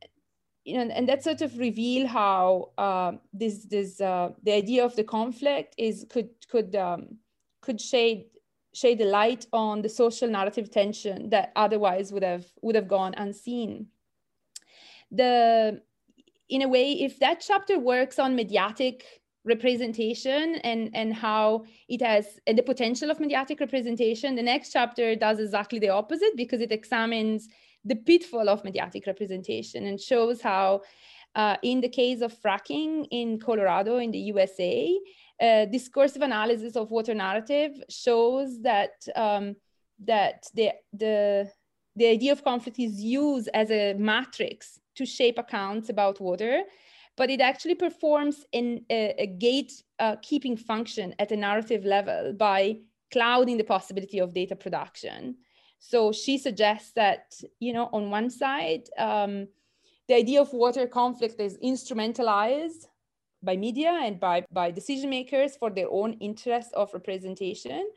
you 0.65 0.77
know 0.77 0.93
and 0.93 1.07
that 1.07 1.23
sort 1.23 1.41
of 1.41 1.57
reveal 1.57 2.07
how 2.07 2.71
uh, 2.77 3.13
this 3.33 3.65
this 3.65 4.01
uh, 4.01 4.29
the 4.43 4.53
idea 4.53 4.83
of 4.83 4.95
the 4.95 5.03
conflict 5.03 5.75
is 5.77 6.05
could 6.09 6.29
could 6.49 6.75
um, 6.75 7.17
could 7.61 7.79
shade 7.79 8.25
shed 8.73 9.01
a 9.01 9.05
light 9.05 9.45
on 9.51 9.81
the 9.81 9.89
social 9.89 10.27
narrative 10.27 10.69
tension 10.69 11.29
that 11.29 11.51
otherwise 11.55 12.11
would 12.11 12.23
have 12.23 12.45
would 12.61 12.75
have 12.75 12.87
gone 12.87 13.13
unseen. 13.17 13.87
The 15.11 15.81
in 16.49 16.61
a 16.63 16.67
way, 16.67 16.93
if 16.93 17.19
that 17.19 17.43
chapter 17.45 17.79
works 17.79 18.19
on 18.19 18.35
mediatic 18.35 19.05
representation 19.45 20.55
and 20.63 20.89
and 20.93 21.13
how 21.13 21.65
it 21.87 22.01
has 22.01 22.39
and 22.45 22.57
the 22.57 22.63
potential 22.63 23.09
of 23.09 23.19
mediatic 23.19 23.59
representation, 23.59 24.35
the 24.35 24.43
next 24.43 24.71
chapter 24.71 25.15
does 25.15 25.39
exactly 25.39 25.79
the 25.79 25.89
opposite 25.89 26.35
because 26.35 26.61
it 26.61 26.71
examines 26.71 27.47
the 27.85 27.95
pitfall 27.95 28.49
of 28.49 28.63
mediatic 28.63 29.07
representation 29.07 29.85
and 29.85 29.99
shows 29.99 30.41
how 30.41 30.81
uh, 31.35 31.57
in 31.63 31.81
the 31.81 31.89
case 31.89 32.21
of 32.21 32.33
fracking 32.41 33.05
in 33.11 33.39
Colorado 33.39 33.97
in 33.97 34.11
the 34.11 34.19
USA, 34.33 34.99
uh, 35.41 35.65
discursive 35.65 36.21
analysis 36.21 36.75
of 36.75 36.91
water 36.91 37.13
narrative 37.13 37.71
shows 37.89 38.61
that 38.61 38.91
um, 39.15 39.55
that 40.05 40.45
the 40.53 40.71
the 40.93 41.49
the 41.95 42.07
idea 42.07 42.31
of 42.31 42.43
conflict 42.43 42.79
is 42.79 43.01
used 43.01 43.49
as 43.53 43.71
a 43.71 43.93
matrix 43.93 44.79
to 44.95 45.05
shape 45.05 45.37
accounts 45.37 45.89
about 45.89 46.19
water 46.19 46.63
but 47.19 47.29
it 47.29 47.41
actually 47.41 47.75
performs 47.75 48.45
in 48.53 48.85
a, 48.89 49.13
a 49.17 49.27
gate 49.27 49.73
uh, 49.99 50.15
keeping 50.21 50.55
function 50.55 51.13
at 51.19 51.33
a 51.33 51.35
narrative 51.35 51.83
level 51.83 52.31
by 52.31 52.77
clouding 53.11 53.57
the 53.57 53.63
possibility 53.65 54.19
of 54.19 54.33
data 54.33 54.55
production. 54.55 55.35
So 55.79 56.13
she 56.13 56.37
suggests 56.37 56.93
that, 56.93 57.33
you 57.59 57.73
know, 57.73 57.89
on 57.91 58.09
one 58.09 58.29
side, 58.29 58.83
um, 58.97 59.49
the 60.09 60.15
idea 60.15 60.41
of 60.41 60.51
water 60.51 60.87
conflict 60.87 61.39
is 61.39 61.57
instrumentalized 61.63 62.87
by 63.43 63.55
media 63.55 63.91
and 64.03 64.19
by, 64.19 64.43
by 64.51 64.71
decision 64.71 65.09
makers 65.09 65.55
for 65.55 65.69
their 65.69 65.87
own 65.89 66.13
interest 66.13 66.73
of 66.73 66.91
representation. 66.93 67.87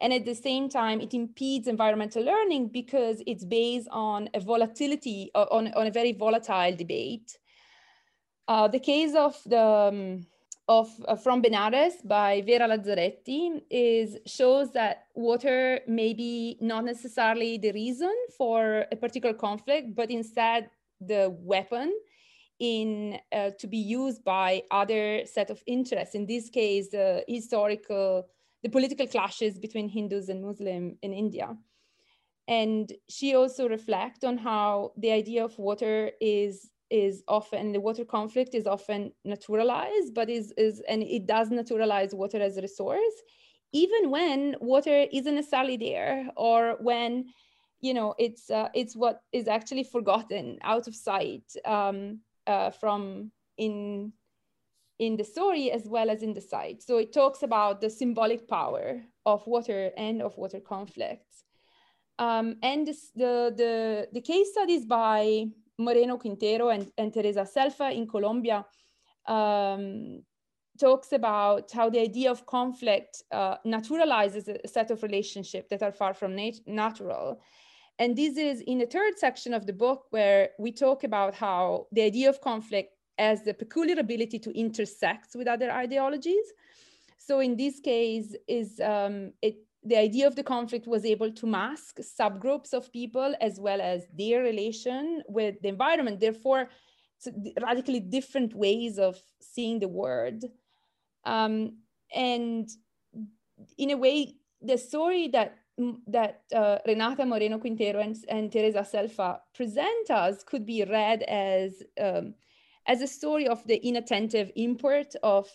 And 0.00 0.12
at 0.12 0.24
the 0.24 0.34
same 0.34 0.68
time, 0.68 1.00
it 1.00 1.12
impedes 1.12 1.66
environmental 1.66 2.22
learning 2.22 2.68
because 2.68 3.20
it's 3.26 3.44
based 3.44 3.88
on 3.90 4.30
a 4.32 4.38
volatility, 4.40 5.32
uh, 5.34 5.46
on, 5.50 5.72
on 5.74 5.88
a 5.88 5.90
very 5.90 6.12
volatile 6.12 6.76
debate. 6.76 7.36
Uh, 8.46 8.68
the 8.68 8.78
case 8.78 9.14
of 9.16 9.36
the 9.44 9.60
um, 9.60 10.26
of 10.68 10.88
uh, 11.06 11.14
from 11.14 11.42
Benares 11.42 11.94
by 12.04 12.42
Vera 12.42 12.68
Lazzaretti 12.68 13.62
is 13.70 14.18
shows 14.26 14.72
that 14.72 15.06
water 15.14 15.80
may 15.86 16.12
be 16.12 16.58
not 16.60 16.84
necessarily 16.84 17.56
the 17.56 17.72
reason 17.72 18.12
for 18.36 18.84
a 18.90 18.96
particular 18.96 19.34
conflict, 19.34 19.94
but 19.94 20.10
instead 20.10 20.68
the 21.00 21.34
weapon 21.40 21.92
in 22.58 23.18
uh, 23.32 23.50
to 23.58 23.66
be 23.66 23.78
used 23.78 24.24
by 24.24 24.62
other 24.70 25.22
set 25.26 25.50
of 25.50 25.62
interests. 25.66 26.14
In 26.14 26.26
this 26.26 26.48
case, 26.48 26.88
the 26.90 27.24
historical, 27.28 28.28
the 28.62 28.68
political 28.68 29.06
clashes 29.06 29.58
between 29.58 29.88
Hindus 29.88 30.28
and 30.28 30.44
Muslim 30.44 30.96
in 31.02 31.12
India. 31.12 31.56
And 32.48 32.92
she 33.08 33.34
also 33.34 33.68
reflect 33.68 34.24
on 34.24 34.38
how 34.38 34.92
the 34.96 35.10
idea 35.10 35.44
of 35.44 35.58
water 35.58 36.12
is 36.20 36.70
is 36.88 37.24
often 37.26 37.72
the 37.72 37.80
water 37.80 38.04
conflict 38.04 38.54
is 38.54 38.66
often 38.66 39.12
naturalized, 39.24 40.14
but 40.14 40.30
is 40.30 40.52
is 40.56 40.80
and 40.88 41.02
it 41.02 41.26
does 41.26 41.50
naturalize 41.50 42.14
water 42.14 42.40
as 42.40 42.56
a 42.56 42.62
resource, 42.62 43.16
even 43.72 44.10
when 44.10 44.54
water 44.60 45.06
isn't 45.12 45.34
necessarily 45.34 45.76
there 45.76 46.28
or 46.36 46.76
when 46.80 47.26
you 47.80 47.94
know 47.94 48.14
it's 48.18 48.50
uh, 48.50 48.68
it's 48.74 48.96
what 48.96 49.20
is 49.32 49.48
actually 49.48 49.84
forgotten 49.84 50.58
out 50.62 50.88
of 50.88 50.94
sight 50.94 51.44
um, 51.64 52.20
uh, 52.46 52.70
from 52.70 53.30
in 53.58 54.12
in 54.98 55.16
the 55.16 55.24
story 55.24 55.70
as 55.70 55.86
well 55.86 56.10
as 56.10 56.22
in 56.22 56.32
the 56.32 56.40
site. 56.40 56.82
So 56.82 56.98
it 56.98 57.12
talks 57.12 57.42
about 57.42 57.80
the 57.80 57.90
symbolic 57.90 58.48
power 58.48 59.02
of 59.26 59.46
water 59.46 59.90
and 59.96 60.22
of 60.22 60.36
water 60.38 60.60
conflicts. 60.60 61.44
Um, 62.18 62.56
and 62.62 62.86
this, 62.86 63.10
the, 63.14 63.52
the, 63.54 64.08
the 64.12 64.22
case 64.22 64.52
studies 64.52 64.86
by 64.86 65.46
Moreno 65.78 66.16
Quintero 66.16 66.70
and, 66.70 66.90
and 66.96 67.12
Teresa 67.12 67.44
Selfa 67.44 67.94
in 67.94 68.06
Colombia 68.06 68.64
um, 69.26 70.22
talks 70.80 71.12
about 71.12 71.70
how 71.72 71.90
the 71.90 72.00
idea 72.00 72.30
of 72.30 72.46
conflict 72.46 73.22
uh, 73.32 73.56
naturalizes 73.66 74.48
a 74.48 74.66
set 74.66 74.90
of 74.90 75.02
relationships 75.02 75.68
that 75.68 75.82
are 75.82 75.92
far 75.92 76.14
from 76.14 76.34
nat 76.34 76.54
natural 76.66 77.40
and 77.98 78.16
this 78.16 78.36
is 78.36 78.60
in 78.60 78.78
the 78.78 78.86
third 78.86 79.18
section 79.18 79.54
of 79.54 79.66
the 79.66 79.72
book 79.72 80.04
where 80.10 80.50
we 80.58 80.72
talk 80.72 81.04
about 81.04 81.34
how 81.34 81.86
the 81.92 82.02
idea 82.02 82.28
of 82.28 82.40
conflict 82.40 82.92
has 83.18 83.42
the 83.42 83.54
peculiar 83.54 83.98
ability 83.98 84.38
to 84.38 84.50
intersect 84.58 85.34
with 85.34 85.48
other 85.48 85.70
ideologies. 85.70 86.52
So 87.18 87.40
in 87.40 87.56
this 87.56 87.80
case, 87.80 88.36
is 88.46 88.80
um, 88.80 89.32
it 89.40 89.56
the 89.82 89.96
idea 89.96 90.26
of 90.26 90.34
the 90.34 90.42
conflict 90.42 90.88
was 90.88 91.04
able 91.04 91.30
to 91.30 91.46
mask 91.46 91.98
subgroups 92.00 92.72
of 92.72 92.92
people 92.92 93.34
as 93.40 93.60
well 93.60 93.80
as 93.80 94.04
their 94.18 94.42
relation 94.42 95.22
with 95.28 95.54
the 95.62 95.68
environment. 95.68 96.18
Therefore, 96.18 96.68
radically 97.62 98.00
different 98.00 98.52
ways 98.52 98.98
of 98.98 99.16
seeing 99.40 99.78
the 99.78 99.88
world. 99.88 100.44
Um, 101.24 101.78
and 102.12 102.68
in 103.78 103.90
a 103.90 103.96
way, 103.96 104.34
the 104.60 104.76
story 104.76 105.28
that 105.28 105.56
that 106.06 106.42
uh, 106.54 106.78
Renata 106.86 107.26
Moreno 107.26 107.58
Quintero 107.58 108.00
and, 108.00 108.16
and 108.28 108.50
Teresa 108.50 108.80
Selfa 108.80 109.40
present 109.54 110.10
us 110.10 110.42
could 110.42 110.64
be 110.64 110.84
read 110.84 111.22
as, 111.24 111.82
um, 112.00 112.34
as 112.86 113.02
a 113.02 113.06
story 113.06 113.46
of 113.46 113.62
the 113.66 113.76
inattentive 113.86 114.50
import 114.56 115.14
of, 115.22 115.48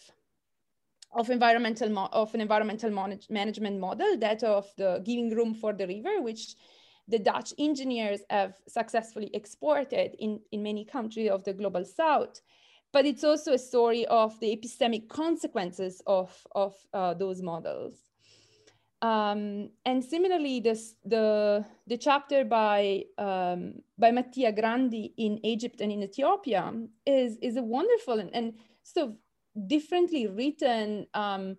of, 1.14 1.30
environmental 1.30 2.10
of 2.14 2.34
an 2.36 2.42
environmental 2.42 2.92
management 3.30 3.80
model, 3.80 4.18
that 4.18 4.44
of 4.44 4.68
the 4.78 5.02
giving 5.04 5.32
room 5.32 5.56
for 5.56 5.74
the 5.74 5.88
river, 5.88 6.22
which 6.22 6.56
the 7.08 7.20
Dutch 7.20 7.54
engineers 7.58 8.22
have 8.30 8.54
successfully 8.68 9.32
exported 9.34 10.16
in, 10.20 10.40
in 10.52 10.62
many 10.62 10.86
countries 10.86 11.32
of 11.32 11.44
the 11.44 11.54
global 11.54 11.84
south. 11.84 12.42
But 12.94 13.06
it's 13.06 13.24
also 13.24 13.54
a 13.54 13.58
story 13.58 14.06
of 14.06 14.40
the 14.40 14.56
epistemic 14.56 15.10
consequences 15.10 16.02
of, 16.06 16.46
of 16.54 16.76
uh, 16.94 17.16
those 17.16 17.42
models. 17.42 18.11
Um, 19.02 19.70
and 19.86 20.04
similarly, 20.04 20.60
this, 20.60 20.96
the, 21.04 21.66
the 21.88 21.98
chapter 21.98 22.46
by, 22.46 23.04
um, 23.18 23.82
by 23.98 24.12
Mattia 24.12 24.52
Grandi 24.52 25.14
in 25.18 25.44
Egypt 25.44 25.82
and 25.82 25.92
in 25.92 26.04
Ethiopia 26.04 26.72
is, 27.06 27.38
is 27.42 27.58
a 27.58 27.64
wonderful 27.64 28.20
and, 28.20 28.30
and 28.34 28.54
sort 28.84 29.10
of 29.10 29.16
differently 29.68 30.28
written 30.28 31.08
um, 31.16 31.58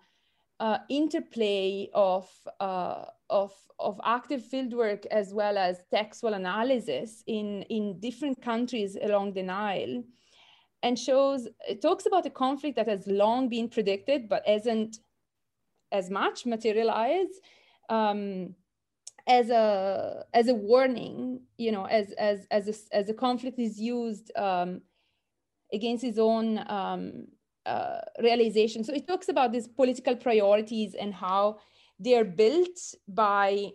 uh, 0.60 0.78
interplay 0.88 1.88
of, 1.94 2.30
uh, 2.60 3.06
of, 3.28 3.52
of 3.80 4.00
active 4.04 4.42
fieldwork 4.42 5.04
as 5.06 5.34
well 5.34 5.58
as 5.58 5.82
textual 5.90 6.34
analysis 6.34 7.24
in, 7.26 7.62
in 7.62 7.98
different 7.98 8.40
countries 8.40 8.96
along 9.02 9.32
the 9.32 9.42
Nile 9.42 10.04
and 10.82 10.98
shows, 10.98 11.48
it 11.68 11.80
talks 11.80 12.06
about 12.06 12.26
a 12.26 12.30
conflict 12.30 12.76
that 12.76 12.88
has 12.88 13.06
long 13.06 13.48
been 13.48 13.68
predicted 13.68 14.28
but 14.28 14.46
hasn't 14.46 14.98
as 15.92 16.10
much 16.10 16.46
materialize 16.46 17.34
um, 17.88 18.54
as 19.28 19.50
a 19.50 20.24
as 20.34 20.48
a 20.48 20.54
warning 20.54 21.40
you 21.58 21.70
know 21.70 21.84
as 21.84 22.10
as 22.12 22.46
as 22.50 22.68
a, 22.68 22.96
as 22.96 23.08
a 23.08 23.14
conflict 23.14 23.58
is 23.58 23.78
used 23.78 24.32
um, 24.36 24.80
against 25.72 26.04
his 26.04 26.18
own 26.18 26.58
um, 26.68 27.26
uh, 27.64 28.00
realization. 28.20 28.84
So 28.84 28.92
it 28.92 29.06
talks 29.06 29.28
about 29.28 29.52
these 29.52 29.68
political 29.68 30.16
priorities 30.16 30.94
and 30.94 31.14
how 31.14 31.58
they're 31.98 32.24
built 32.24 32.78
by 33.06 33.70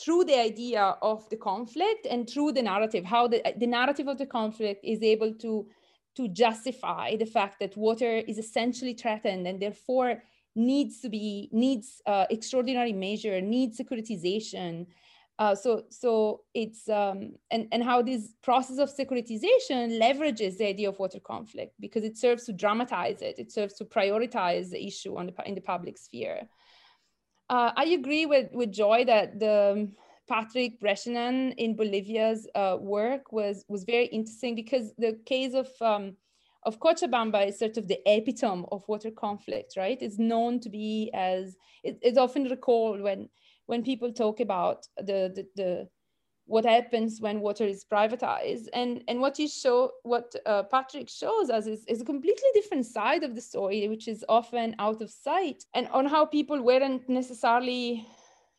through 0.00 0.24
the 0.24 0.38
idea 0.38 0.96
of 1.02 1.28
the 1.30 1.36
conflict 1.36 2.06
and 2.10 2.28
through 2.28 2.52
the 2.52 2.62
narrative 2.62 3.04
how 3.04 3.26
the, 3.26 3.42
the 3.56 3.66
narrative 3.66 4.08
of 4.08 4.18
the 4.18 4.26
conflict 4.26 4.84
is 4.84 5.02
able 5.02 5.32
to 5.34 5.66
to 6.14 6.28
justify 6.28 7.16
the 7.16 7.26
fact 7.26 7.58
that 7.60 7.76
water 7.76 8.16
is 8.16 8.38
essentially 8.38 8.94
threatened 8.94 9.46
and 9.46 9.60
therefore 9.60 10.22
needs 10.56 11.00
to 11.00 11.08
be 11.08 11.48
needs 11.52 12.00
uh, 12.06 12.24
extraordinary 12.30 12.92
measure 12.92 13.40
needs 13.40 13.78
securitization. 13.78 14.86
Uh, 15.38 15.54
so 15.54 15.82
so 15.90 16.40
it's 16.54 16.88
um, 16.88 17.32
and 17.50 17.68
and 17.70 17.84
how 17.84 18.00
this 18.00 18.32
process 18.42 18.78
of 18.78 18.88
securitization 18.88 20.00
leverages 20.00 20.56
the 20.56 20.66
idea 20.66 20.88
of 20.88 20.98
water 20.98 21.20
conflict 21.20 21.74
because 21.78 22.04
it 22.04 22.16
serves 22.16 22.44
to 22.44 22.52
dramatize 22.52 23.20
it. 23.20 23.38
It 23.38 23.52
serves 23.52 23.74
to 23.74 23.84
prioritize 23.84 24.70
the 24.70 24.82
issue 24.84 25.16
on 25.16 25.26
the 25.26 25.34
in 25.44 25.54
the 25.54 25.60
public 25.60 25.98
sphere. 25.98 26.48
Uh, 27.50 27.70
I 27.76 27.84
agree 27.86 28.24
with 28.24 28.48
with 28.52 28.72
Joy 28.72 29.04
that 29.04 29.38
the 29.38 29.90
Patrick 30.26 30.80
Breschinen 30.80 31.54
in 31.56 31.76
Bolivia's 31.76 32.48
uh, 32.54 32.78
work 32.80 33.30
was 33.30 33.64
was 33.68 33.84
very 33.84 34.06
interesting 34.06 34.54
because 34.54 34.94
the 34.96 35.18
case 35.26 35.54
of 35.54 35.68
um, 35.80 36.16
of 36.66 36.80
Cochabamba 36.80 37.48
is 37.48 37.58
sort 37.58 37.78
of 37.78 37.86
the 37.86 38.00
epitome 38.06 38.64
of 38.72 38.86
water 38.88 39.10
conflict, 39.10 39.74
right? 39.76 39.96
It's 40.00 40.18
known 40.18 40.60
to 40.60 40.68
be 40.68 41.10
as, 41.14 41.56
it, 41.84 41.98
it's 42.02 42.18
often 42.18 42.44
recalled 42.44 43.00
when, 43.00 43.28
when 43.66 43.84
people 43.84 44.12
talk 44.12 44.40
about 44.40 44.86
the, 44.98 45.32
the, 45.34 45.46
the 45.54 45.88
what 46.46 46.64
happens 46.64 47.20
when 47.20 47.40
water 47.40 47.64
is 47.64 47.84
privatized 47.84 48.66
and 48.72 49.02
and 49.08 49.20
what 49.20 49.36
you 49.36 49.48
show 49.48 49.90
what 50.04 50.32
uh, 50.46 50.62
patrick 50.62 51.08
shows 51.08 51.50
us 51.50 51.66
is, 51.66 51.84
is 51.88 52.00
a 52.00 52.04
completely 52.04 52.48
different 52.54 52.86
side 52.86 53.24
of 53.24 53.34
the 53.34 53.40
story 53.40 53.88
which 53.88 54.06
is 54.06 54.24
often 54.28 54.74
out 54.78 55.02
of 55.02 55.10
sight 55.10 55.64
and 55.74 55.88
on 55.88 56.06
how 56.06 56.24
people 56.24 56.62
weren't 56.62 57.08
necessarily 57.08 58.06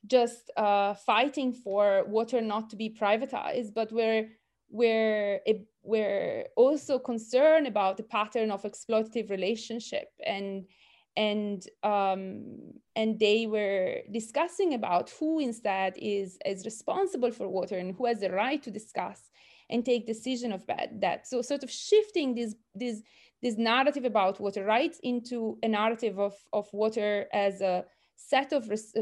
just 0.05 0.51
uh, 0.57 0.93
fighting 0.93 1.53
for 1.53 2.03
water 2.07 2.41
not 2.41 2.69
to 2.69 2.75
be 2.75 2.89
privatized 2.89 3.73
but 3.73 3.91
were 3.93 4.25
were 4.69 5.39
we're 5.83 6.45
also 6.55 6.99
concerned 6.99 7.67
about 7.67 7.97
the 7.97 8.03
pattern 8.03 8.51
of 8.51 8.63
exploitative 8.63 9.29
relationship 9.29 10.09
and 10.25 10.65
and 11.15 11.67
um, 11.83 12.45
and 12.95 13.19
they 13.19 13.47
were 13.47 14.01
discussing 14.11 14.75
about 14.75 15.09
who 15.19 15.39
instead 15.39 15.93
is 15.97 16.37
is 16.45 16.63
responsible 16.65 17.31
for 17.31 17.47
water 17.47 17.77
and 17.77 17.95
who 17.95 18.05
has 18.05 18.19
the 18.19 18.31
right 18.31 18.61
to 18.63 18.71
discuss 18.71 19.31
and 19.69 19.83
take 19.83 20.07
decision 20.07 20.53
of 20.53 20.65
that, 20.67 21.01
that. 21.01 21.27
so 21.27 21.41
sort 21.41 21.63
of 21.63 21.71
shifting 21.71 22.35
this 22.35 22.55
this 22.75 23.01
this 23.41 23.57
narrative 23.57 24.05
about 24.05 24.39
water 24.39 24.63
rights 24.63 24.99
into 25.03 25.57
a 25.63 25.67
narrative 25.67 26.19
of 26.19 26.33
of 26.53 26.67
water 26.71 27.27
as 27.33 27.61
a 27.61 27.83
set 28.17 28.51
of 28.51 28.67
res, 28.69 28.93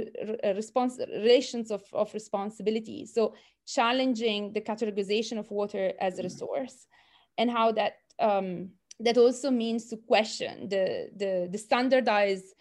response 0.55 0.99
relations 1.11 1.72
of, 1.72 1.84
of 1.93 2.13
responsibility 2.13 3.05
so 3.05 3.34
challenging 3.66 4.53
the 4.53 4.61
categorization 4.61 5.39
of 5.39 5.49
water 5.49 5.93
as 5.99 6.13
a 6.13 6.18
mm-hmm. 6.18 6.26
resource 6.28 6.88
and 7.38 7.49
how 7.49 7.72
that 7.72 7.93
um, 8.20 8.70
that 8.99 9.18
also 9.18 9.51
means 9.51 9.88
to 9.89 9.97
question 9.97 10.70
the, 10.70 11.09
the, 11.16 11.49
the 11.51 11.57
standardized 11.57 12.55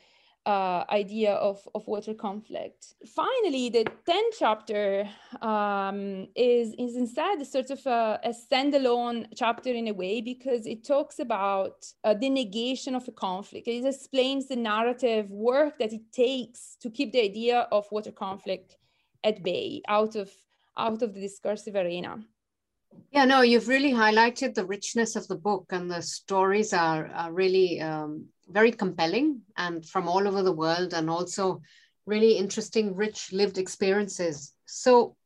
uh, 0.46 0.84
idea 0.90 1.32
of, 1.32 1.66
of 1.74 1.86
water 1.86 2.12
conflict. 2.12 2.94
Finally, 3.06 3.70
the 3.70 3.84
10th 4.06 4.34
chapter 4.38 5.08
um, 5.40 6.28
is, 6.36 6.74
is 6.78 6.96
instead 6.96 7.46
sort 7.46 7.70
of 7.70 7.84
a, 7.86 8.20
a, 8.24 8.28
standalone 8.28 9.26
chapter 9.34 9.70
in 9.70 9.88
a 9.88 9.92
way 9.92 10.20
because 10.20 10.66
it 10.66 10.84
talks 10.84 11.18
about 11.18 11.86
uh, 12.04 12.12
the 12.12 12.28
negation 12.28 12.94
of 12.94 13.08
a 13.08 13.12
conflict. 13.12 13.66
It 13.66 13.86
explains 13.86 14.46
the 14.46 14.56
narrative 14.56 15.30
work 15.30 15.78
that 15.78 15.92
it 15.92 16.12
takes 16.12 16.76
to 16.80 16.90
keep 16.90 17.12
the 17.12 17.22
idea 17.22 17.60
of 17.72 17.90
water 17.90 18.12
conflict 18.12 18.76
at 19.22 19.42
bay 19.42 19.80
out 19.88 20.14
of, 20.14 20.30
out 20.76 21.00
of 21.02 21.14
the 21.14 21.20
discursive 21.20 21.74
arena. 21.74 22.22
Yeah, 23.10 23.24
no, 23.24 23.42
you've 23.42 23.68
really 23.68 23.92
highlighted 23.92 24.54
the 24.54 24.66
richness 24.66 25.14
of 25.14 25.28
the 25.28 25.36
book, 25.36 25.66
and 25.70 25.90
the 25.90 26.02
stories 26.02 26.72
are, 26.72 27.06
are 27.06 27.32
really 27.32 27.80
um, 27.80 28.26
very 28.48 28.72
compelling 28.72 29.42
and 29.56 29.86
from 29.86 30.08
all 30.08 30.26
over 30.26 30.42
the 30.42 30.52
world, 30.52 30.94
and 30.94 31.08
also 31.08 31.62
really 32.06 32.32
interesting, 32.32 32.94
rich 32.94 33.32
lived 33.32 33.56
experiences. 33.56 34.52
So, 34.66 35.16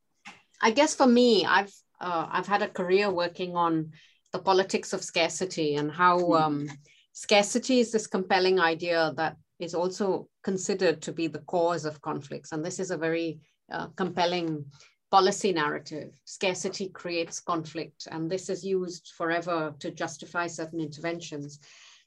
I 0.61 0.71
guess 0.71 0.93
for 0.93 1.07
me, 1.07 1.45
I've 1.45 1.73
uh, 1.99 2.27
I've 2.31 2.47
had 2.47 2.61
a 2.61 2.69
career 2.69 3.09
working 3.09 3.55
on 3.55 3.91
the 4.31 4.39
politics 4.39 4.93
of 4.93 5.03
scarcity 5.03 5.75
and 5.75 5.91
how 5.91 6.19
hmm. 6.19 6.33
um, 6.33 6.69
scarcity 7.13 7.79
is 7.79 7.91
this 7.91 8.07
compelling 8.07 8.59
idea 8.59 9.13
that 9.17 9.35
is 9.59 9.73
also 9.73 10.29
considered 10.43 11.01
to 11.01 11.11
be 11.11 11.27
the 11.27 11.39
cause 11.39 11.85
of 11.85 12.01
conflicts, 12.01 12.51
and 12.51 12.63
this 12.63 12.79
is 12.79 12.91
a 12.91 12.97
very 12.97 13.39
uh, 13.71 13.87
compelling 13.95 14.65
policy 15.11 15.51
narrative. 15.51 16.11
Scarcity 16.25 16.89
creates 16.89 17.39
conflict, 17.39 18.07
and 18.11 18.29
this 18.29 18.49
is 18.49 18.63
used 18.63 19.11
forever 19.17 19.73
to 19.79 19.91
justify 19.91 20.47
certain 20.47 20.79
interventions. 20.79 21.59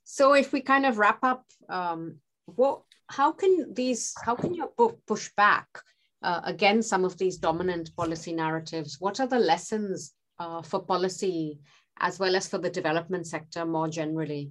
So, 0.04 0.34
if 0.34 0.52
we 0.52 0.60
kind 0.60 0.86
of 0.86 0.98
wrap 0.98 1.18
up, 1.22 1.44
um, 1.68 2.16
what, 2.46 2.82
how 3.08 3.32
can 3.32 3.72
these, 3.74 4.14
how 4.24 4.34
can 4.34 4.54
your 4.54 4.70
book 4.76 4.98
push 5.06 5.30
back 5.36 5.68
uh, 6.22 6.40
against 6.44 6.88
some 6.88 7.04
of 7.04 7.16
these 7.18 7.38
dominant 7.38 7.94
policy 7.96 8.32
narratives? 8.32 8.96
What 9.00 9.20
are 9.20 9.26
the 9.26 9.38
lessons 9.38 10.12
uh, 10.38 10.62
for 10.62 10.80
policy 10.80 11.60
as 11.98 12.18
well 12.18 12.36
as 12.36 12.48
for 12.48 12.58
the 12.58 12.70
development 12.70 13.26
sector 13.26 13.64
more 13.64 13.88
generally? 13.88 14.50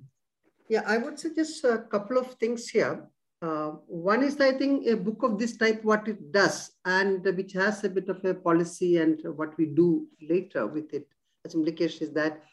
Yeah, 0.69 0.83
I 0.85 0.97
would 0.97 1.19
suggest 1.19 1.63
a 1.65 1.79
couple 1.79 2.17
of 2.17 2.35
things 2.35 2.69
here. 2.69 3.09
Uh, 3.41 3.71
one 3.87 4.23
is, 4.23 4.39
I 4.39 4.51
think, 4.51 4.85
a 4.85 4.95
book 4.95 5.23
of 5.23 5.39
this 5.39 5.57
type, 5.57 5.83
what 5.83 6.07
it 6.07 6.31
does, 6.31 6.71
and 6.85 7.23
which 7.23 7.53
has 7.53 7.83
a 7.83 7.89
bit 7.89 8.07
of 8.07 8.23
a 8.23 8.35
policy 8.35 8.97
and 8.97 9.19
what 9.35 9.57
we 9.57 9.65
do 9.65 10.07
later 10.21 10.67
with 10.67 10.93
it 10.93 11.07
as 11.43 11.55
implication 11.55 12.07
is 12.07 12.13
that 12.13 12.43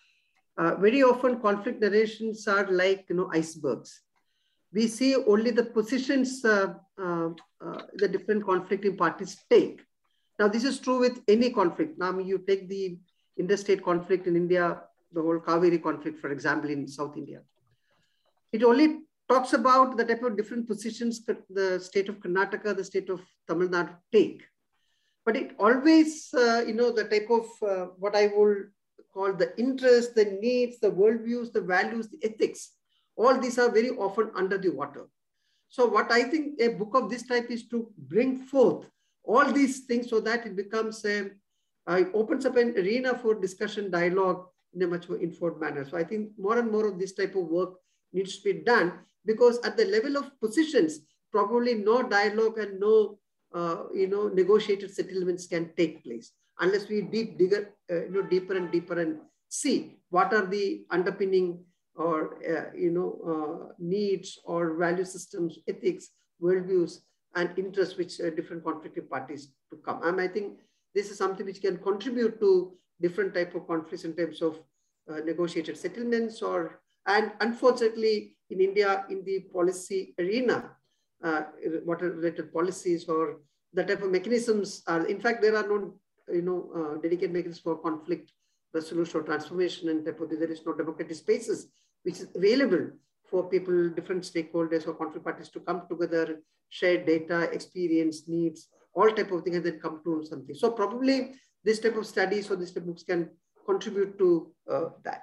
uh, 0.57 0.75
very 0.77 1.03
often 1.03 1.41
conflict 1.41 1.81
narrations 1.81 2.49
are 2.49 2.67
like, 2.71 3.05
you 3.09 3.17
know, 3.17 3.31
icebergs. 3.33 4.01
We 4.73 4.87
see 4.87 5.15
only 5.15 5.51
the 5.51 5.65
positions 5.65 6.45
uh, 6.45 6.75
uh, 7.01 7.31
uh 7.61 7.83
the 7.95 8.09
different 8.09 8.45
conflicting 8.45 8.97
parties 8.97 9.37
take. 9.49 9.81
Now, 10.39 10.49
this 10.49 10.65
is 10.65 10.79
true 10.79 10.99
with 10.99 11.21
any 11.29 11.51
conflict. 11.51 11.99
Now, 11.99 12.19
you 12.19 12.39
take 12.39 12.69
the 12.69 12.99
interstate 13.37 13.83
conflict 13.83 14.27
in 14.27 14.37
India, 14.37 14.81
the 15.13 15.23
whole 15.23 15.39
Kaveri 15.39 15.83
conflict, 15.83 16.19
for 16.21 16.31
example, 16.31 16.71
in 16.71 16.87
South 16.87 17.17
India. 17.17 17.41
It 18.53 18.63
only 18.63 19.03
talks 19.29 19.53
about 19.53 19.97
the 19.97 20.05
type 20.05 20.23
of 20.23 20.37
different 20.37 20.67
positions 20.67 21.25
the 21.51 21.79
state 21.81 22.09
of 22.09 22.19
Karnataka, 22.21 22.77
the 22.77 22.85
state 22.85 23.11
of 23.11 23.21
Tamil 23.47 23.69
Nadu 23.69 23.95
take. 24.13 24.43
But 25.25 25.37
it 25.37 25.55
always, 25.59 26.33
uh, 26.33 26.65
you 26.67 26.73
know, 26.73 26.91
the 26.91 27.05
type 27.05 27.29
of 27.31 27.47
uh, 27.63 27.87
what 27.99 28.17
I 28.17 28.29
will 28.29 28.65
call 29.13 29.35
the 29.35 29.59
interests, 29.59 30.15
the 30.15 30.39
needs, 30.41 30.81
the 30.81 30.91
worldviews, 30.91 31.53
the 31.53 31.61
values, 31.61 32.09
the 32.09 32.19
ethics, 32.23 32.71
all 33.17 33.39
these 33.39 33.59
are 33.59 33.71
very 33.71 33.91
often 33.91 34.31
under 34.35 34.57
the 34.57 34.71
water. 34.71 35.07
So 35.69 35.87
what 35.87 36.11
I 36.11 36.23
think 36.23 36.61
a 36.61 36.69
book 36.69 36.95
of 36.95 37.11
this 37.11 37.27
type 37.27 37.51
is 37.51 37.69
to 37.69 37.91
bring 37.99 38.39
forth 38.39 38.89
all 39.25 39.53
these 39.53 39.81
things 39.81 40.09
so 40.09 40.21
that 40.21 40.47
it 40.47 40.57
becomes 40.57 41.05
a, 41.05 41.31
uh, 41.87 42.05
opens 42.15 42.47
up 42.47 42.57
an 42.57 42.71
arena 42.79 43.19
for 43.19 43.35
discussion, 43.35 43.91
dialogue 43.91 44.47
in 44.75 44.83
a 44.83 44.87
much 44.87 45.09
more 45.09 45.19
informed 45.19 45.61
manner. 45.61 45.85
So 45.85 45.99
I 45.99 46.05
think 46.05 46.31
more 46.39 46.59
and 46.59 46.71
more 46.71 46.87
of 46.87 46.99
this 46.99 47.13
type 47.13 47.35
of 47.35 47.43
work 47.43 47.75
needs 48.15 48.39
to 48.39 48.45
be 48.45 48.61
done 48.61 48.93
because 49.29 49.61
at 49.69 49.77
the 49.77 49.85
level 49.85 50.17
of 50.17 50.33
positions, 50.41 51.01
probably 51.31 51.75
no 51.75 52.03
dialogue 52.03 52.59
and 52.59 52.81
no 52.81 53.19
uh, 53.55 53.85
you 53.95 54.09
know 54.13 54.29
negotiated 54.29 54.91
settlements 54.91 55.47
can 55.47 55.71
take 55.77 56.03
place 56.05 56.33
unless 56.61 56.89
we 56.89 57.01
deep 57.01 57.39
digger 57.39 57.63
uh, 57.91 58.03
you 58.05 58.13
know 58.15 58.23
deeper 58.23 58.57
and 58.57 58.71
deeper 58.73 59.01
and 59.01 59.19
see 59.49 59.97
what 60.11 60.33
are 60.35 60.47
the 60.47 60.85
underpinning 60.91 61.59
or 61.99 62.39
uh, 62.49 62.71
you 62.77 62.91
know 62.91 63.11
uh, 63.33 63.73
needs 63.79 64.39
or 64.45 64.75
value 64.75 65.05
systems, 65.05 65.59
ethics, 65.69 66.11
worldviews, 66.43 67.01
and 67.35 67.51
interests 67.59 67.97
which 67.99 68.21
uh, 68.21 68.31
different 68.31 68.65
conflicting 68.65 69.07
parties 69.07 69.49
to 69.71 69.77
come. 69.85 70.01
And 70.05 70.21
I 70.21 70.29
think 70.29 70.59
this 70.95 71.11
is 71.11 71.19
something 71.19 71.45
which 71.45 71.61
can 71.61 71.79
contribute 71.79 72.41
to 72.41 72.73
different 73.01 73.35
type 73.35 73.55
of 73.55 73.67
conflicts 73.67 74.05
in 74.05 74.15
terms 74.15 74.43
of 74.43 74.61
uh, 75.11 75.19
negotiated 75.25 75.77
settlements 75.77 76.43
or 76.43 76.81
and 77.07 77.33
unfortunately 77.41 78.37
in 78.51 78.61
India 78.61 79.05
in 79.11 79.25
the 79.25 79.41
policy 79.53 80.15
arena, 80.19 80.71
uh, 81.23 81.43
water-related 81.85 82.53
policies 82.53 83.09
or 83.09 83.41
the 83.75 83.85
type 83.85 84.03
of 84.03 84.11
mechanisms 84.11 84.83
are, 84.87 85.07
in 85.07 85.21
fact, 85.21 85.43
there 85.43 85.57
are 85.57 85.67
no, 85.67 85.95
you 86.33 86.43
know, 86.43 86.71
uh, 86.75 87.01
dedicated 87.01 87.33
mechanisms 87.33 87.63
for 87.63 87.77
conflict 87.77 88.33
resolution 88.73 89.21
or 89.21 89.23
transformation 89.23 89.89
and 89.89 90.07
of, 90.07 90.31
there 90.31 90.51
is 90.51 90.65
no 90.65 90.73
democratic 90.73 91.17
spaces 91.17 91.69
which 92.03 92.21
is 92.21 92.29
available 92.35 92.91
for 93.29 93.49
people, 93.49 93.91
different 93.91 94.23
stakeholders 94.23 94.87
or 94.87 94.95
conflict 94.95 95.25
parties 95.25 95.49
to 95.51 95.61
come 95.61 95.83
together, 95.89 96.41
share 96.71 97.05
data, 97.05 97.51
experience, 97.53 98.29
needs, 98.29 98.69
all 98.95 99.11
type 99.11 99.31
of 99.33 99.43
things 99.43 99.57
and 99.57 99.67
then 99.67 99.81
come 99.81 100.01
to 100.05 100.25
something. 100.25 100.55
So 100.55 100.71
probably 100.71 101.35
this 101.65 101.79
type 101.79 101.97
of 101.97 102.07
studies 102.07 102.51
or 102.51 102.57
this 102.57 102.73
type 102.73 102.83
of 102.83 102.89
books 102.89 103.03
can 103.03 103.31
contribute 103.67 104.19
to 104.19 104.53
uh, 104.71 104.85
that. 105.05 105.23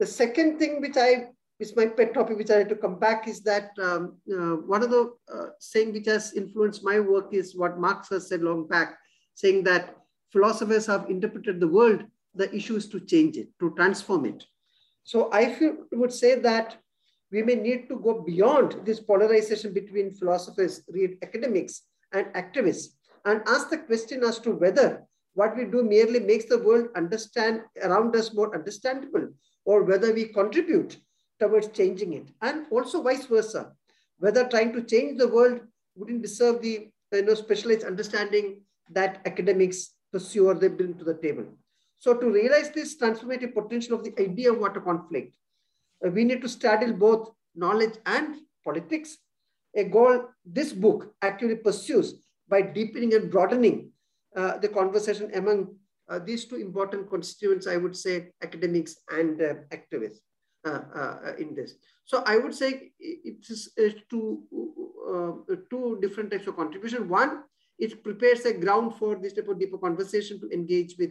The 0.00 0.06
second 0.06 0.58
thing 0.58 0.80
which 0.80 0.96
I 0.96 1.28
is 1.58 1.76
my 1.76 1.86
pet 1.86 2.14
topic, 2.14 2.36
which 2.36 2.50
I 2.50 2.58
had 2.58 2.68
to 2.68 2.76
come 2.76 2.98
back, 2.98 3.28
is 3.28 3.40
that 3.42 3.70
um, 3.80 4.16
uh, 4.32 4.56
one 4.66 4.82
of 4.82 4.90
the 4.90 5.12
uh, 5.32 5.46
saying 5.58 5.92
which 5.92 6.06
has 6.06 6.32
influenced 6.34 6.84
my 6.84 6.98
work 7.00 7.32
is 7.32 7.54
what 7.54 7.78
Marx 7.78 8.08
has 8.10 8.28
said 8.28 8.42
long 8.42 8.66
back, 8.66 8.98
saying 9.34 9.64
that 9.64 9.96
philosophers 10.32 10.86
have 10.86 11.08
interpreted 11.08 11.60
the 11.60 11.68
world, 11.68 12.04
the 12.34 12.52
issue 12.54 12.74
is 12.76 12.88
to 12.88 12.98
change 13.00 13.36
it, 13.36 13.48
to 13.60 13.72
transform 13.76 14.26
it. 14.26 14.44
So 15.04 15.30
I 15.32 15.54
feel, 15.54 15.76
would 15.92 16.12
say 16.12 16.38
that 16.40 16.76
we 17.30 17.42
may 17.42 17.54
need 17.54 17.88
to 17.88 17.96
go 17.98 18.22
beyond 18.22 18.84
this 18.84 19.00
polarization 19.00 19.72
between 19.72 20.14
philosophers, 20.14 20.82
read 20.88 21.18
academics, 21.22 21.82
and 22.12 22.26
activists, 22.34 22.94
and 23.24 23.42
ask 23.46 23.70
the 23.70 23.78
question 23.78 24.24
as 24.24 24.38
to 24.40 24.50
whether 24.52 25.04
what 25.34 25.56
we 25.56 25.64
do 25.64 25.82
merely 25.82 26.20
makes 26.20 26.46
the 26.46 26.58
world 26.58 26.88
understand 26.96 27.62
around 27.82 28.14
us 28.16 28.34
more 28.34 28.54
understandable, 28.54 29.28
or 29.64 29.82
whether 29.82 30.12
we 30.12 30.26
contribute 30.26 30.98
towards 31.40 31.68
changing 31.68 32.12
it. 32.14 32.26
And 32.42 32.66
also 32.70 33.02
vice 33.02 33.26
versa, 33.26 33.72
whether 34.18 34.48
trying 34.48 34.72
to 34.72 34.82
change 34.82 35.18
the 35.18 35.28
world 35.28 35.60
wouldn't 35.96 36.22
deserve 36.22 36.62
the 36.62 36.88
you 37.12 37.22
know, 37.22 37.34
specialized 37.34 37.84
understanding 37.84 38.60
that 38.90 39.20
academics 39.24 39.94
pursue 40.12 40.48
or 40.48 40.54
they 40.54 40.68
bring 40.68 40.94
to 40.94 41.04
the 41.04 41.14
table. 41.14 41.46
So 41.98 42.14
to 42.14 42.30
realize 42.30 42.70
this 42.70 42.96
transformative 42.96 43.54
potential 43.54 43.96
of 43.96 44.04
the 44.04 44.14
idea 44.20 44.52
of 44.52 44.58
water 44.58 44.80
conflict, 44.80 45.36
uh, 46.04 46.10
we 46.10 46.24
need 46.24 46.42
to 46.42 46.48
straddle 46.48 46.92
both 46.92 47.30
knowledge 47.54 47.94
and 48.06 48.36
politics, 48.64 49.16
a 49.76 49.84
goal 49.84 50.28
this 50.44 50.72
book 50.72 51.14
actually 51.22 51.56
pursues 51.56 52.14
by 52.48 52.62
deepening 52.62 53.14
and 53.14 53.30
broadening 53.30 53.90
uh, 54.36 54.58
the 54.58 54.68
conversation 54.68 55.30
among 55.34 55.74
uh, 56.08 56.18
these 56.18 56.44
two 56.44 56.56
important 56.56 57.08
constituents, 57.08 57.66
I 57.66 57.76
would 57.76 57.96
say 57.96 58.30
academics 58.42 58.96
and 59.10 59.40
uh, 59.40 59.54
activists. 59.72 60.18
Uh, 60.66 60.80
uh, 60.96 61.32
in 61.38 61.54
this. 61.54 61.74
So 62.06 62.22
I 62.24 62.38
would 62.38 62.54
say 62.54 62.90
it 62.98 63.44
is 63.50 63.68
two, 64.08 64.44
uh, 65.06 65.56
two 65.68 65.98
different 66.00 66.30
types 66.30 66.46
of 66.46 66.56
contribution. 66.56 67.06
One, 67.06 67.42
it 67.78 68.02
prepares 68.02 68.46
a 68.46 68.54
ground 68.54 68.94
for 68.94 69.14
this 69.14 69.34
type 69.34 69.48
of 69.48 69.58
deeper 69.60 69.76
conversation 69.76 70.40
to 70.40 70.48
engage 70.48 70.94
with 70.98 71.10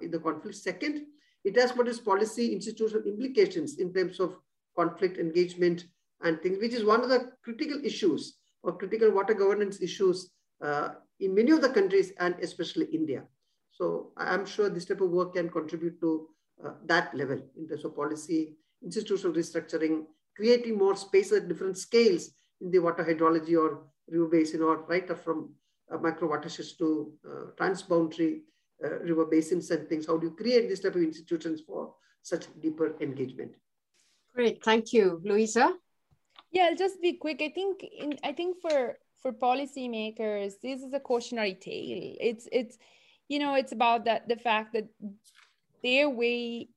in 0.00 0.10
the 0.10 0.18
conflict. 0.18 0.56
Second, 0.56 1.04
it 1.44 1.54
has 1.56 1.76
what 1.76 1.86
is 1.86 2.00
policy 2.00 2.54
institutional 2.54 3.06
implications 3.06 3.78
in 3.78 3.92
terms 3.92 4.18
of 4.20 4.38
conflict 4.74 5.18
engagement 5.18 5.84
and 6.22 6.40
things, 6.40 6.58
which 6.58 6.72
is 6.72 6.82
one 6.82 7.02
of 7.02 7.10
the 7.10 7.30
critical 7.44 7.78
issues 7.84 8.38
or 8.62 8.72
critical 8.78 9.10
water 9.10 9.34
governance 9.34 9.82
issues 9.82 10.30
uh, 10.64 10.94
in 11.20 11.34
many 11.34 11.50
of 11.50 11.60
the 11.60 11.68
countries 11.68 12.12
and 12.20 12.36
especially 12.40 12.86
India. 12.86 13.24
So 13.70 14.12
I'm 14.16 14.46
sure 14.46 14.70
this 14.70 14.86
type 14.86 15.02
of 15.02 15.10
work 15.10 15.34
can 15.34 15.50
contribute 15.50 16.00
to 16.00 16.28
uh, 16.64 16.70
that 16.86 17.14
level 17.14 17.38
in 17.58 17.68
terms 17.68 17.84
of 17.84 17.94
policy, 17.94 18.56
institutional 18.84 19.34
restructuring, 19.34 20.04
creating 20.36 20.78
more 20.78 20.96
space 20.96 21.32
at 21.32 21.48
different 21.48 21.78
scales 21.78 22.30
in 22.60 22.70
the 22.70 22.78
water 22.78 23.04
hydrology 23.04 23.56
or 23.56 23.84
river 24.08 24.26
basin 24.26 24.62
or 24.62 24.84
right 24.86 25.10
up 25.10 25.22
from 25.22 25.52
uh, 25.92 25.98
micro 25.98 26.28
watersheds 26.28 26.76
to 26.76 27.12
uh, 27.26 27.44
transboundary 27.58 28.40
uh, 28.84 28.98
river 29.00 29.26
basins 29.26 29.70
and 29.70 29.88
things. 29.88 30.06
How 30.06 30.16
do 30.16 30.26
you 30.28 30.34
create 30.34 30.68
this 30.68 30.80
type 30.80 30.94
of 30.94 31.02
institutions 31.02 31.60
for 31.66 31.94
such 32.22 32.46
deeper 32.60 32.96
engagement? 33.00 33.52
Great, 34.34 34.62
thank 34.64 34.92
you, 34.92 35.20
Luisa. 35.24 35.74
Yeah, 36.50 36.64
I'll 36.64 36.76
just 36.76 37.00
be 37.00 37.14
quick. 37.14 37.42
I 37.42 37.48
think 37.48 37.82
in 37.82 38.18
I 38.22 38.32
think 38.32 38.58
for 38.60 38.98
for 39.20 39.32
policymakers, 39.32 40.54
this 40.62 40.82
is 40.82 40.92
a 40.92 41.00
cautionary 41.00 41.54
tale. 41.54 42.16
It's 42.20 42.48
it's 42.52 42.78
you 43.28 43.38
know 43.38 43.54
it's 43.54 43.72
about 43.72 44.04
that 44.06 44.28
the 44.28 44.36
fact 44.36 44.72
that 44.74 44.88
their 45.82 46.08
way, 46.08 46.68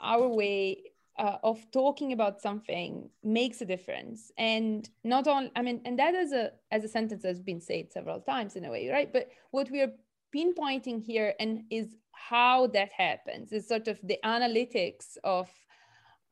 our 0.00 0.28
way 0.28 0.91
uh, 1.18 1.36
of 1.42 1.70
talking 1.70 2.12
about 2.12 2.40
something 2.40 3.10
makes 3.22 3.60
a 3.60 3.64
difference, 3.64 4.32
and 4.38 4.88
not 5.04 5.26
only 5.26 5.50
I 5.56 5.62
mean, 5.62 5.80
and 5.84 5.98
that 5.98 6.14
is 6.14 6.32
a 6.32 6.52
as 6.70 6.84
a 6.84 6.88
sentence 6.88 7.24
has 7.24 7.40
been 7.40 7.60
said 7.60 7.92
several 7.92 8.20
times 8.20 8.56
in 8.56 8.64
a 8.64 8.70
way, 8.70 8.88
right? 8.88 9.12
But 9.12 9.28
what 9.50 9.70
we 9.70 9.80
are 9.82 9.92
pinpointing 10.34 11.02
here 11.02 11.34
and 11.38 11.64
is 11.70 11.96
how 12.12 12.66
that 12.68 12.92
happens 12.92 13.52
is 13.52 13.68
sort 13.68 13.88
of 13.88 13.98
the 14.02 14.18
analytics 14.24 15.16
of 15.24 15.50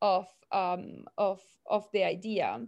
of 0.00 0.26
um, 0.52 1.04
of 1.18 1.40
of 1.68 1.86
the 1.92 2.04
idea. 2.04 2.60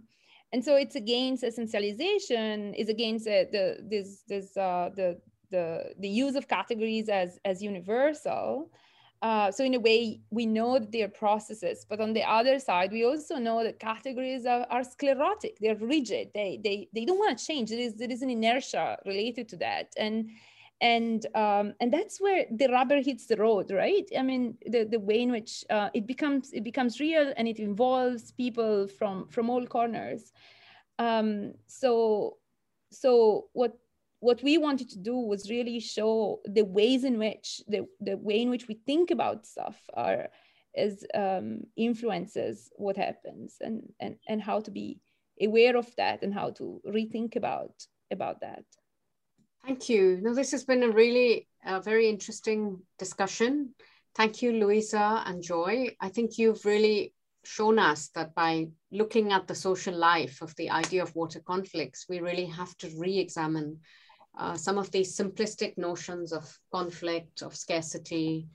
And 0.51 0.63
so 0.63 0.75
it's 0.75 0.95
against 0.95 1.43
essentialization 1.43 2.75
is 2.77 2.89
against 2.89 3.27
uh, 3.27 3.45
the 3.51 3.79
this 3.89 4.23
this 4.27 4.55
uh, 4.55 4.91
the 4.95 5.19
the 5.49 5.93
the 5.99 6.07
use 6.07 6.35
of 6.35 6.47
categories 6.47 7.09
as 7.09 7.39
as 7.43 7.63
universal 7.63 8.69
uh, 9.23 9.49
so 9.49 9.63
in 9.63 9.73
a 9.73 9.79
way 9.79 10.19
we 10.31 10.45
know 10.45 10.77
they're 10.77 11.07
processes 11.07 11.85
but 11.89 12.01
on 12.01 12.11
the 12.11 12.21
other 12.21 12.59
side 12.59 12.91
we 12.91 13.05
also 13.05 13.37
know 13.37 13.63
that 13.63 13.79
categories 13.79 14.45
are, 14.45 14.67
are 14.69 14.83
sclerotic. 14.83 15.57
They're 15.61 15.77
rigid. 15.77 16.27
They 16.35 16.59
they 16.61 16.89
they 16.93 17.05
don't 17.05 17.17
want 17.17 17.37
to 17.37 17.45
change. 17.45 17.69
There 17.69 17.79
is 17.79 17.95
there 17.95 18.11
is 18.11 18.21
an 18.21 18.29
inertia 18.29 18.97
related 19.05 19.47
to 19.49 19.57
that. 19.57 19.93
And 19.97 20.29
and 20.81 21.25
um, 21.35 21.73
and 21.79 21.91
that's 21.91 22.19
where 22.19 22.45
the 22.51 22.67
rubber 22.67 23.01
hits 23.01 23.25
the 23.25 23.37
road 23.37 23.71
right? 23.71 24.05
I 24.17 24.23
mean 24.23 24.57
the, 24.65 24.83
the 24.83 24.99
way 24.99 25.21
in 25.21 25.31
which 25.31 25.63
uh, 25.69 25.89
it 25.93 26.05
becomes 26.05 26.51
it 26.51 26.65
becomes 26.65 26.99
real 26.99 27.33
and 27.37 27.47
it 27.47 27.59
involves 27.59 28.33
people 28.33 28.89
from 28.89 29.29
from 29.29 29.49
all 29.49 29.65
corners. 29.65 30.33
Um, 30.99 31.53
so 31.67 32.37
so 32.91 33.47
what 33.53 33.77
what 34.23 34.41
we 34.41 34.57
wanted 34.57 34.89
to 34.89 34.99
do 34.99 35.15
was 35.15 35.49
really 35.49 35.79
show 35.79 36.39
the 36.45 36.63
ways 36.63 37.03
in 37.03 37.17
which 37.19 37.61
the, 37.67 37.85
the 37.99 38.17
way 38.17 38.41
in 38.41 38.49
which 38.49 38.67
we 38.67 38.75
think 38.85 39.11
about 39.11 39.45
stuff 39.45 39.77
are 39.93 40.29
as 40.75 41.03
um, 41.13 41.59
influences 41.75 42.71
what 42.77 42.97
happens 42.97 43.57
and, 43.61 43.83
and 43.99 44.15
and 44.27 44.41
how 44.41 44.59
to 44.59 44.71
be 44.71 44.99
aware 45.41 45.75
of 45.77 45.87
that 45.97 46.23
and 46.23 46.33
how 46.33 46.49
to 46.49 46.81
rethink 46.87 47.35
about 47.35 47.75
about 48.11 48.39
that 48.41 48.65
Thank 49.65 49.87
you. 49.87 50.19
No, 50.21 50.33
this 50.33 50.51
has 50.51 50.65
been 50.65 50.83
a 50.83 50.91
really 50.91 51.47
uh, 51.65 51.79
very 51.79 52.09
interesting 52.09 52.81
discussion. 52.99 53.73
Thank 54.13 54.41
you, 54.41 54.51
Luisa 54.51 55.23
and 55.25 55.41
Joy. 55.41 55.95
I 56.01 56.09
think 56.09 56.37
you've 56.37 56.65
really 56.65 57.13
shown 57.45 57.79
us 57.79 58.09
that 58.09 58.35
by 58.35 58.67
looking 58.91 59.31
at 59.31 59.47
the 59.47 59.55
social 59.55 59.95
life 59.95 60.41
of 60.41 60.53
the 60.57 60.69
idea 60.69 61.01
of 61.01 61.15
water 61.15 61.39
conflicts, 61.39 62.07
we 62.09 62.19
really 62.19 62.45
have 62.45 62.77
to 62.79 62.89
re-examine 62.97 63.79
uh, 64.37 64.55
some 64.55 64.77
of 64.77 64.89
these 64.91 65.15
simplistic 65.15 65.77
notions 65.77 66.33
of 66.33 66.59
conflict, 66.71 67.41
of 67.41 67.55
scarcity, 67.55 68.47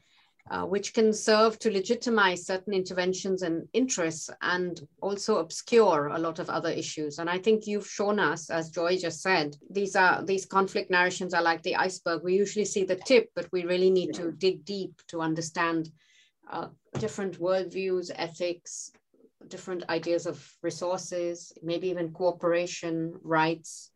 uh, 0.50 0.64
which 0.64 0.94
can 0.94 1.12
serve 1.12 1.58
to 1.58 1.70
legitimize 1.70 2.46
certain 2.46 2.72
interventions 2.72 3.42
and 3.42 3.68
interests 3.74 4.30
and 4.40 4.80
also 5.02 5.38
obscure 5.38 6.08
a 6.08 6.18
lot 6.18 6.38
of 6.38 6.48
other 6.48 6.70
issues. 6.70 7.18
And 7.18 7.28
I 7.28 7.38
think 7.38 7.66
you've 7.66 7.86
shown 7.86 8.18
us, 8.18 8.48
as 8.48 8.70
Joy 8.70 8.96
just 8.96 9.20
said, 9.20 9.56
these 9.70 9.94
are 9.94 10.24
these 10.24 10.46
conflict 10.46 10.90
narrations 10.90 11.34
are 11.34 11.42
like 11.42 11.62
the 11.62 11.76
iceberg. 11.76 12.22
We 12.24 12.34
usually 12.34 12.64
see 12.64 12.84
the 12.84 12.96
tip, 12.96 13.30
but 13.34 13.48
we 13.52 13.64
really 13.64 13.90
need 13.90 14.14
to 14.14 14.32
dig 14.32 14.64
deep 14.64 14.94
to 15.08 15.20
understand 15.20 15.90
uh, 16.50 16.68
different 16.98 17.38
worldviews, 17.38 18.10
ethics, 18.14 18.90
different 19.48 19.84
ideas 19.90 20.26
of 20.26 20.42
resources, 20.62 21.52
maybe 21.62 21.88
even 21.88 22.12
cooperation, 22.12 23.12
rights. 23.22 23.90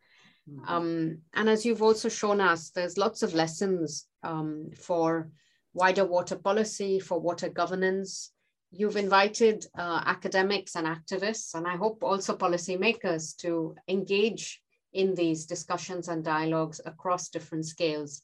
Mm-hmm. 0.51 0.69
Um, 0.69 1.19
and 1.35 1.49
as 1.49 1.65
you've 1.65 1.83
also 1.83 2.09
shown 2.09 2.41
us, 2.41 2.71
there's 2.71 2.99
lots 2.99 3.23
of 3.23 3.35
lessons 3.35 4.07
um, 4.23 4.71
for 4.77 5.31
wider 5.75 6.05
water 6.05 6.37
policy, 6.37 6.99
for 7.01 7.21
water 7.21 7.49
governance. 7.49 8.33
You've 8.71 8.97
invited 8.97 9.67
uh, 9.77 10.03
academics 10.07 10.77
and 10.77 10.87
activists, 10.87 11.55
and 11.55 11.67
I 11.67 11.77
hope 11.77 12.03
also 12.03 12.37
policymakers 12.37 13.37
to 13.39 13.75
engage 13.89 14.61
in 14.93 15.15
these 15.15 15.47
discussions 15.47 16.09
and 16.09 16.25
dialogues 16.25 16.81
across 16.85 17.29
different 17.29 17.67
scales, 17.67 18.23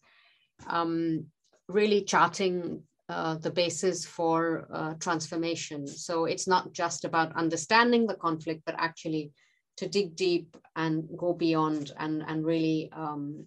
um, 0.67 1.27
really 1.69 2.03
charting 2.03 2.83
uh, 3.09 3.37
the 3.37 3.51
basis 3.51 4.05
for 4.05 4.67
uh, 4.73 4.95
transformation. 5.01 5.87
So 5.87 6.27
it's 6.27 6.47
not 6.47 6.73
just 6.73 7.05
about 7.05 7.35
understanding 7.37 8.07
the 8.07 8.15
conflict, 8.15 8.63
but 8.67 8.75
actually 8.79 9.33
to 9.79 9.89
dig 9.89 10.17
deep 10.17 10.57
and 10.77 11.09
go 11.17 11.33
beyond 11.33 11.93
and, 11.99 12.25
and 12.27 12.45
really, 12.45 12.91
um, 12.93 13.47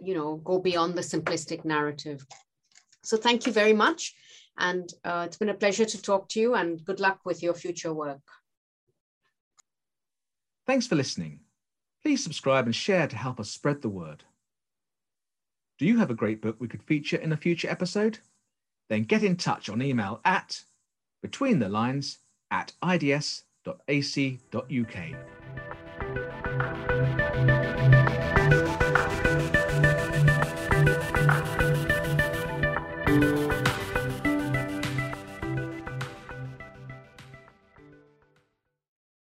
you 0.00 0.14
know, 0.14 0.36
go 0.36 0.58
beyond 0.58 0.94
the 0.94 1.02
simplistic 1.02 1.64
narrative. 1.64 2.26
So 3.02 3.16
thank 3.16 3.46
you 3.46 3.52
very 3.52 3.72
much. 3.72 4.14
And 4.58 4.92
uh, 5.04 5.24
it's 5.26 5.38
been 5.38 5.48
a 5.48 5.54
pleasure 5.54 5.84
to 5.84 6.02
talk 6.02 6.28
to 6.30 6.40
you 6.40 6.54
and 6.54 6.84
good 6.84 7.00
luck 7.00 7.20
with 7.24 7.42
your 7.42 7.54
future 7.54 7.94
work. 7.94 8.20
Thanks 10.66 10.86
for 10.86 10.94
listening. 10.94 11.40
Please 12.02 12.22
subscribe 12.22 12.66
and 12.66 12.74
share 12.74 13.06
to 13.06 13.16
help 13.16 13.40
us 13.40 13.50
spread 13.50 13.80
the 13.82 13.88
word. 13.88 14.24
Do 15.78 15.86
you 15.86 15.98
have 15.98 16.10
a 16.10 16.14
great 16.14 16.42
book 16.42 16.56
we 16.58 16.68
could 16.68 16.82
feature 16.82 17.16
in 17.16 17.32
a 17.32 17.36
future 17.36 17.70
episode? 17.70 18.18
Then 18.88 19.04
get 19.04 19.24
in 19.24 19.36
touch 19.36 19.68
on 19.68 19.80
email 19.82 20.20
at 20.24 20.60
between 21.22 21.58
the 21.58 21.68
lines 21.68 22.18
at 22.50 22.72
ids.ac.uk. 22.82 23.42